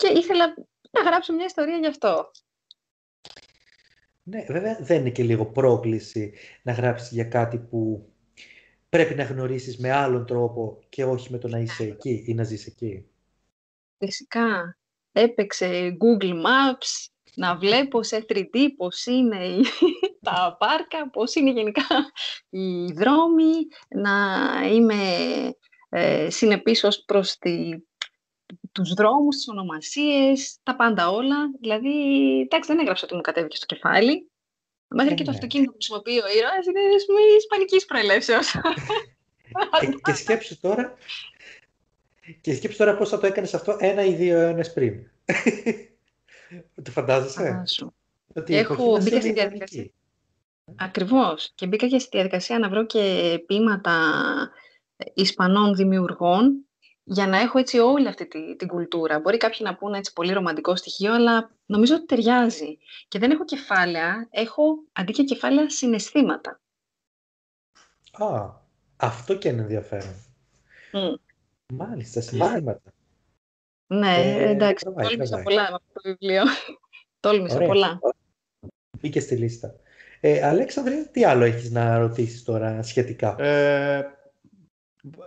και 0.00 0.18
ήθελα 0.18 0.54
να 0.90 1.00
γράψω 1.00 1.32
μια 1.32 1.44
ιστορία 1.44 1.76
γι' 1.76 1.86
αυτό. 1.86 2.30
Ναι, 4.22 4.44
βέβαια 4.48 4.78
δεν 4.80 5.00
είναι 5.00 5.10
και 5.10 5.22
λίγο 5.22 5.46
πρόκληση 5.46 6.32
να 6.62 6.72
γράψεις 6.72 7.10
για 7.10 7.24
κάτι 7.24 7.58
που 7.58 8.10
πρέπει 8.88 9.14
να 9.14 9.24
γνωρίσεις 9.24 9.78
με 9.78 9.90
άλλον 9.90 10.26
τρόπο 10.26 10.78
και 10.88 11.04
όχι 11.04 11.30
με 11.30 11.38
το 11.38 11.48
να 11.48 11.58
είσαι 11.58 11.84
εκεί 11.84 12.24
ή 12.26 12.34
να 12.34 12.44
ζεις 12.44 12.66
εκεί. 12.66 13.08
Φυσικά. 13.98 14.78
Έπαιξε 15.12 15.96
Google 16.00 16.32
Maps, 16.32 17.08
να 17.34 17.56
βλέπω 17.56 18.02
σε 18.02 18.24
3D 18.28 18.66
πώς 18.76 19.06
είναι 19.06 19.56
τα 20.26 20.56
πάρκα, 20.58 21.10
πώς 21.10 21.34
είναι 21.34 21.50
γενικά 21.50 21.86
οι 22.50 22.92
δρόμοι, 22.92 23.52
να 23.88 24.12
είμαι 24.72 24.96
ε, 25.88 26.30
συνεπής 26.30 26.84
ως 26.84 27.04
προς 27.04 27.38
τη 27.38 27.70
τους 28.72 28.92
δρόμους, 28.94 29.36
τις 29.36 29.48
ονομασίες, 29.48 30.58
τα 30.62 30.76
πάντα 30.76 31.10
όλα. 31.10 31.36
Δηλαδή, 31.60 31.90
εντάξει, 32.40 32.72
δεν 32.72 32.78
έγραψα 32.78 33.04
ότι 33.04 33.14
μου 33.14 33.20
κατέβηκε 33.20 33.56
στο 33.56 33.66
κεφάλι. 33.66 34.30
Μέχρι 34.88 35.14
και 35.14 35.24
το 35.24 35.30
ναι. 35.30 35.36
αυτοκίνητο 35.36 35.70
που 35.70 35.76
χρησιμοποιεί 35.76 36.18
ο 36.18 36.28
ήρωας 36.38 36.66
είναι 36.66 36.80
ισπανικής 37.36 37.84
προελεύσεως. 37.84 38.50
και, 39.80 39.98
και 40.02 40.12
σκέψου 40.12 40.60
τώρα, 40.60 40.94
και 42.40 42.54
σκέψου 42.54 42.78
τώρα 42.78 42.96
πώς 42.96 43.08
θα 43.08 43.18
το 43.18 43.26
έκανες 43.26 43.54
αυτό 43.54 43.76
ένα 43.80 44.04
ή 44.04 44.14
δύο 44.14 44.38
αιώνες 44.38 44.72
πριν. 44.72 45.06
το 46.82 46.90
φαντάζεσαι; 46.90 47.62
Ότι 48.34 48.56
Έχω 48.56 48.98
μπει 49.02 49.20
στη 49.20 49.32
διαδικασία. 49.32 49.90
Ακριβώς. 50.76 51.52
Και 51.54 51.66
μπήκα 51.66 51.86
και 51.86 51.98
στη 51.98 52.08
διαδικασία 52.12 52.58
να 52.58 52.68
βρω 52.68 52.86
και 52.86 53.34
ποίηματα 53.46 54.12
Ισπανών 55.14 55.74
δημιουργών 55.74 56.64
για 57.04 57.26
να 57.26 57.38
έχω 57.38 57.58
έτσι 57.58 57.78
όλη 57.78 58.08
αυτή 58.08 58.26
τη, 58.26 58.56
την 58.56 58.68
κουλτούρα. 58.68 59.20
Μπορεί 59.20 59.36
κάποιοι 59.36 59.58
να 59.62 59.76
πούνε 59.76 59.98
έτσι 59.98 60.12
πολύ 60.12 60.32
ρομαντικό 60.32 60.76
στοιχείο, 60.76 61.14
αλλά 61.14 61.50
νομίζω 61.66 61.94
ότι 61.94 62.06
ταιριάζει. 62.06 62.78
Και 63.08 63.18
δεν 63.18 63.30
έχω 63.30 63.44
κεφάλαια, 63.44 64.28
έχω 64.30 64.64
αντί 64.92 65.12
και 65.12 65.24
κεφάλαια 65.24 65.70
συναισθήματα. 65.70 66.60
Α, 68.12 68.50
αυτό 68.96 69.34
και 69.36 69.48
είναι 69.48 69.60
ενδιαφέρον. 69.62 70.14
Mm. 70.92 71.14
Μάλιστα, 71.72 72.20
συναισθήματα. 72.20 72.92
Ναι, 73.86 74.14
ε, 74.16 74.48
εντάξει, 74.48 74.84
τραβάει, 74.84 75.06
τόλμησα 75.06 75.30
τραβάει. 75.30 75.44
πολλά 75.44 75.70
με 75.70 75.74
αυτό 75.74 75.92
το 75.92 76.00
βιβλίο. 76.02 76.42
τόλμησα 77.20 77.54
Ωραία. 77.54 77.68
πολλά. 77.68 78.00
Μπήκε 79.00 79.20
στη 79.20 79.36
λίστα. 79.36 79.74
Ε, 80.20 80.46
Αλέξανδρε, 80.46 80.94
τι 81.12 81.24
άλλο 81.24 81.44
έχεις 81.44 81.70
να 81.70 81.98
ρωτήσεις 81.98 82.42
τώρα 82.42 82.82
σχετικά; 82.82 83.36
Ε, 83.38 84.19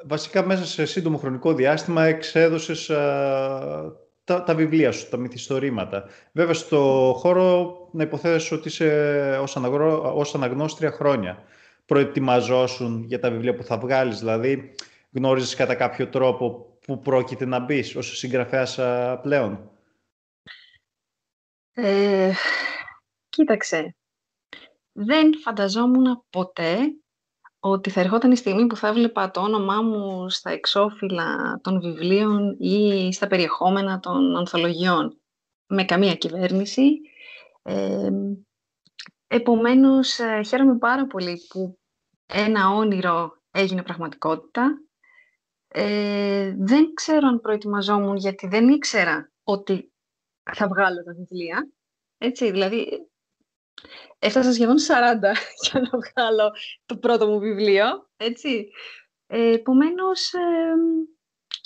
βασικά 0.06 0.46
μέσα 0.46 0.66
σε 0.66 0.86
σύντομο 0.86 1.18
χρονικό 1.18 1.54
διάστημα 1.54 2.06
εξέδωσες 2.06 2.86
τα, 4.24 4.44
τα 4.44 4.56
βιβλία 4.56 4.92
σου, 4.92 5.10
τα 5.10 5.18
μυθιστορήματα. 5.18 6.06
Βέβαια 6.32 6.54
στο 6.54 7.14
χώρο 7.18 7.78
να 7.92 8.04
υποθέσω 8.04 8.56
ότι 8.56 8.68
είσαι 8.68 9.38
ως, 9.42 9.58
αναγρό, 9.58 10.16
ως 10.16 10.36
αναγνώστρια 10.36 10.92
χρόνια. 10.92 11.44
Προετοιμαζόσουν 11.86 13.04
για 13.04 13.20
τα 13.20 13.32
βιβλία 13.32 13.56
που 13.56 13.64
θα 13.64 13.78
βγάλεις, 13.78 14.20
δηλαδή 14.20 14.76
γνώριζες 15.12 15.56
κατά 15.56 15.76
κάποιο 15.76 16.08
τρόπο 16.08 16.78
που 16.86 17.00
πρόκειται 17.00 17.46
να 17.46 17.60
μπεις 17.60 17.96
ως 17.96 18.18
συγγραφέας 18.18 18.80
πλέον; 19.22 19.70
Ε, 21.74 22.32
κοίταξε, 23.30 23.96
δεν 24.92 25.40
φανταζόμουν 25.40 26.24
ποτέ 26.30 26.78
ότι 27.66 27.90
θα 27.90 28.00
ερχόταν 28.00 28.32
η 28.32 28.36
στιγμή 28.36 28.68
που 28.68 28.76
θα 28.76 28.88
έβλεπα 28.88 29.32
το 29.32 29.42
όνομά 29.42 29.82
μου 29.82 30.30
στα 30.30 30.50
εξώφυλλα 30.50 31.60
των 31.64 31.80
βιβλίων 31.82 32.56
ή 32.60 33.12
στα 33.14 33.28
περιεχόμενα 33.28 34.00
των 34.00 34.36
ανθολογιών. 34.36 35.20
Με 35.68 35.84
καμία 35.84 36.16
κυβέρνηση. 36.16 37.02
Ε, 37.62 38.10
επομένως, 39.28 40.20
ε, 40.20 40.42
χαίρομαι 40.44 40.78
πάρα 40.78 41.08
πολύ 41.08 41.40
που 41.50 41.80
ένα 42.26 42.70
όνειρο 42.70 43.38
έγινε 43.52 43.84
πραγματικότητα. 43.84 44.82
Ε, 45.68 46.54
δεν 46.58 46.94
ξέρω 46.94 47.28
αν 47.28 47.42
προετοιμαζόμουν, 47.42 48.16
γιατί 48.16 48.48
δεν 48.48 48.70
ήξερα 48.70 49.32
ότι 49.44 49.94
θα 50.54 50.68
βγάλω 50.68 51.04
τα 51.04 51.14
βιβλία. 51.14 51.72
Έτσι, 52.18 52.52
δηλαδή, 52.52 53.08
Έφτασα 54.20 54.54
σχεδόν 54.54 54.76
40 54.78 54.82
για 55.64 55.80
να 55.80 55.90
βγάλω 55.90 56.54
το 56.86 56.98
πρώτο 56.98 57.28
μου 57.28 57.40
βιβλίο, 57.40 58.10
έτσι. 58.18 58.70
Ε, 59.28 59.54
επομένως, 59.54 60.34
ε, 60.34 60.74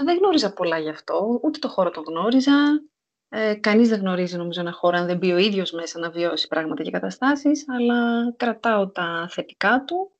δεν 0.03 0.17
γνώριζα 0.17 0.53
πολλά 0.53 0.77
γι' 0.79 0.89
αυτό, 0.89 1.39
ούτε 1.43 1.59
το 1.59 1.67
χώρο 1.67 1.89
το 1.89 2.01
γνώριζα. 2.01 2.81
Ε, 3.29 3.55
κανείς 3.55 3.89
δεν 3.89 3.99
γνωρίζει 3.99 4.37
νομίζω 4.37 4.61
ένα 4.61 4.71
χώρο 4.71 4.97
αν 4.97 5.05
δεν 5.05 5.17
μπει 5.17 5.31
ο 5.31 5.37
ίδιος 5.37 5.71
μέσα 5.71 5.99
να 5.99 6.09
βιώσει 6.09 6.47
πράγματα 6.47 6.83
και 6.83 6.91
καταστάσεις, 6.91 7.69
αλλά 7.69 8.31
κρατάω 8.37 8.89
τα 8.89 9.27
θετικά 9.31 9.83
του 9.87 10.11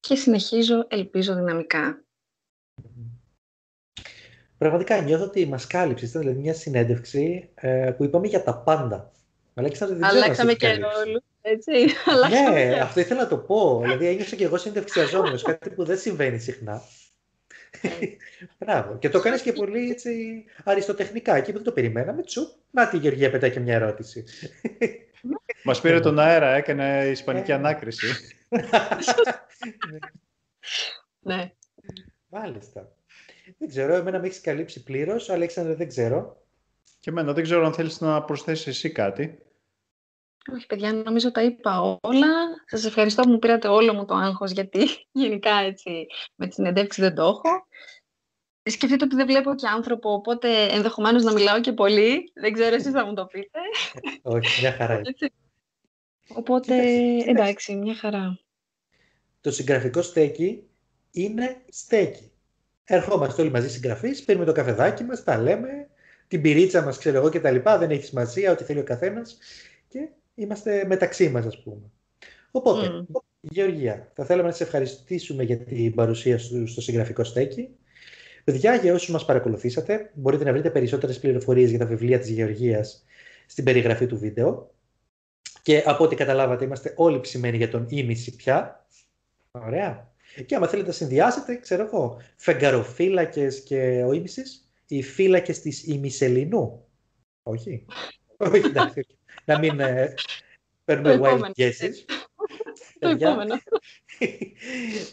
και 0.00 0.14
συνεχίζω, 0.14 0.86
ελπίζω 0.88 1.34
δυναμικά. 1.34 2.04
Πραγματικά 4.58 5.00
νιώθω 5.00 5.24
ότι 5.24 5.46
μας 5.46 5.66
κάλυψες, 5.66 6.08
ήταν 6.08 6.20
δηλαδή 6.20 6.40
μια 6.40 6.54
συνέντευξη 6.54 7.50
ε, 7.54 7.94
που 7.96 8.04
είπαμε 8.04 8.26
για 8.26 8.42
τα 8.42 8.62
πάντα. 8.62 9.12
Αλέξανδρε, 9.54 9.96
δεν 9.96 10.04
Αλλάξαμε 10.04 10.54
και 10.54 10.68
ρόλους. 10.68 11.22
Έτσι. 11.40 11.72
ναι, 12.52 12.80
αυτό 12.80 13.00
ήθελα 13.00 13.22
να 13.22 13.28
το 13.28 13.38
πω. 13.38 13.80
Δηλαδή, 13.82 14.06
ένιωσα 14.06 14.36
και 14.36 14.44
εγώ 14.44 14.56
συνεντευξιαζόμενος, 14.56 15.42
κάτι 15.52 15.70
που 15.70 15.84
δεν 15.84 15.98
συμβαίνει 15.98 16.38
συχνά. 16.38 16.82
Ναι. 17.82 17.90
Μπράβο. 18.58 18.98
Και 18.98 19.08
το 19.08 19.20
κάνεις 19.20 19.42
και 19.42 19.52
πολύ 19.52 19.90
έτσι, 19.90 20.44
αριστοτεχνικά. 20.64 21.36
Εκεί 21.36 21.50
που 21.50 21.56
δεν 21.56 21.66
το 21.66 21.72
περιμέναμε, 21.72 22.22
τσου. 22.22 22.48
Να 22.70 22.88
τη 22.88 22.96
Γεωργία 22.96 23.30
πετάει 23.30 23.50
και 23.50 23.60
μια 23.60 23.74
ερώτηση. 23.74 24.24
Μας 25.64 25.80
πήρε 25.80 26.00
τον 26.00 26.18
αέρα, 26.18 26.54
έκανε 26.54 27.08
ισπανική 27.10 27.50
ε. 27.50 27.54
ανάκριση. 27.54 28.06
ναι. 31.20 31.52
Μάλιστα. 32.28 32.92
Δεν 33.58 33.68
ξέρω, 33.68 33.94
εμένα 33.94 34.18
με 34.18 34.26
έχεις 34.26 34.40
καλύψει 34.40 34.82
πλήρως. 34.82 35.30
Αλέξανδρε, 35.30 35.74
δεν 35.74 35.88
ξέρω. 35.88 36.43
Και 37.00 37.10
εμένα 37.10 37.32
δεν 37.32 37.42
ξέρω 37.42 37.66
αν 37.66 37.72
θέλεις 37.72 38.00
να 38.00 38.22
προσθέσεις 38.22 38.66
εσύ 38.66 38.92
κάτι. 38.92 39.38
Όχι, 40.52 40.66
παιδιά, 40.66 40.92
νομίζω 40.92 41.30
τα 41.30 41.42
είπα 41.42 41.98
όλα. 42.02 42.28
Σας 42.66 42.84
ευχαριστώ 42.84 43.22
που 43.22 43.30
μου 43.30 43.38
πήρατε 43.38 43.68
όλο 43.68 43.94
μου 43.94 44.04
το 44.04 44.14
άγχος, 44.14 44.50
γιατί 44.50 44.88
γενικά 45.12 45.54
έτσι 45.54 46.06
με 46.34 46.46
τη 46.46 46.54
συνεντεύξη 46.54 47.00
δεν 47.00 47.14
το 47.14 47.22
έχω. 47.22 47.66
Σκεφτείτε 48.62 49.04
ότι 49.04 49.16
δεν 49.16 49.26
βλέπω 49.26 49.54
και 49.54 49.66
άνθρωπο, 49.66 50.12
οπότε 50.12 50.66
ενδεχομένως 50.66 51.22
να 51.22 51.32
μιλάω 51.32 51.60
και 51.60 51.72
πολύ. 51.72 52.32
Δεν 52.34 52.52
ξέρω, 52.52 52.74
εσείς 52.74 52.92
θα 52.92 53.06
μου 53.06 53.14
το 53.14 53.26
πείτε. 53.26 53.58
Όχι, 54.22 54.60
μια 54.60 54.72
χαρά. 54.72 55.00
Οπότε, 56.38 56.74
εντάξει, 57.26 57.74
μια 57.74 57.94
χαρά. 57.94 58.38
Το 59.40 59.50
συγγραφικό 59.50 60.02
στέκι 60.02 60.68
είναι 61.10 61.62
στέκι. 61.68 62.32
Ερχόμαστε 62.84 63.42
όλοι 63.42 63.50
μαζί 63.50 63.70
συγγραφείς, 63.70 64.24
παίρνουμε 64.24 64.46
το 64.46 64.52
καφεδάκι 64.52 65.04
μας, 65.04 65.24
τα 65.24 65.38
λέμε, 65.38 65.90
την 66.34 66.42
πυρίτσα 66.42 66.82
μας, 66.82 66.98
ξέρω 66.98 67.16
εγώ 67.16 67.30
και 67.30 67.40
τα 67.40 67.50
λοιπά, 67.50 67.78
δεν 67.78 67.90
έχει 67.90 68.04
σημασία, 68.04 68.52
ό,τι 68.52 68.64
θέλει 68.64 68.78
ο 68.78 68.84
καθένας 68.84 69.38
και 69.88 70.08
είμαστε 70.34 70.84
μεταξύ 70.86 71.28
μας, 71.28 71.46
ας 71.46 71.62
πούμε. 71.62 71.90
Οπότε, 72.50 72.88
mm. 72.88 73.20
Γεωργία, 73.40 74.12
θα 74.14 74.24
θέλαμε 74.24 74.48
να 74.48 74.54
σε 74.54 74.62
ευχαριστήσουμε 74.62 75.42
για 75.42 75.58
την 75.58 75.94
παρουσία 75.94 76.38
σου 76.38 76.66
στο 76.66 76.80
συγγραφικό 76.80 77.24
στέκι. 77.24 77.68
Παιδιά, 78.44 78.74
για 78.74 78.94
όσους 78.94 79.10
μας 79.10 79.24
παρακολουθήσατε, 79.24 80.10
μπορείτε 80.14 80.44
να 80.44 80.52
βρείτε 80.52 80.70
περισσότερες 80.70 81.18
πληροφορίες 81.18 81.70
για 81.70 81.78
τα 81.78 81.86
βιβλία 81.86 82.18
της 82.18 82.28
Γεωργίας 82.28 83.04
στην 83.46 83.64
περιγραφή 83.64 84.06
του 84.06 84.18
βίντεο. 84.18 84.74
Και 85.62 85.82
από 85.86 86.04
ό,τι 86.04 86.16
καταλάβατε, 86.16 86.64
είμαστε 86.64 86.92
όλοι 86.96 87.20
ψημένοι 87.20 87.56
για 87.56 87.70
τον 87.70 87.86
ήμιση 87.88 88.36
πια. 88.36 88.86
Ωραία. 89.50 90.12
Και 90.46 90.54
άμα 90.54 90.66
θέλετε 90.66 90.88
να 90.88 90.94
συνδυάσετε, 90.94 91.56
ξέρω 91.56 91.84
εγώ, 91.84 92.20
φεγγαροφύλακες 92.36 93.62
και 93.62 94.04
ο 94.06 94.12
ήμισης, 94.12 94.63
οι 94.88 95.02
φύλακες 95.02 95.60
της 95.60 95.86
ημισελινού. 95.86 96.88
Όχι. 97.42 97.86
Όχι, 98.36 98.66
εντάξει. 98.66 99.06
Να 99.44 99.58
μην 99.58 99.80
ε, 99.80 100.14
παίρνουμε 100.84 101.18
wild 101.22 101.50
guesses. 101.56 101.94
Το 102.98 103.08
επόμενο. 103.08 103.54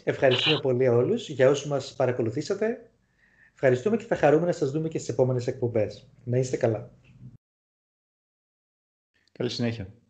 Ευχαριστούμε 0.04 0.60
πολύ 0.60 0.88
όλους 0.88 1.28
για 1.28 1.48
όσους 1.48 1.66
μας 1.66 1.94
παρακολουθήσατε. 1.94 2.90
Ευχαριστούμε 3.52 3.96
και 3.96 4.04
θα 4.04 4.16
χαρούμε 4.16 4.46
να 4.46 4.52
σας 4.52 4.70
δούμε 4.70 4.88
και 4.88 4.98
στις 4.98 5.12
επόμενες 5.12 5.46
εκπομπές. 5.46 6.08
Να 6.24 6.38
είστε 6.38 6.56
καλά. 6.56 6.90
Καλή 9.32 9.50
συνέχεια. 9.50 10.01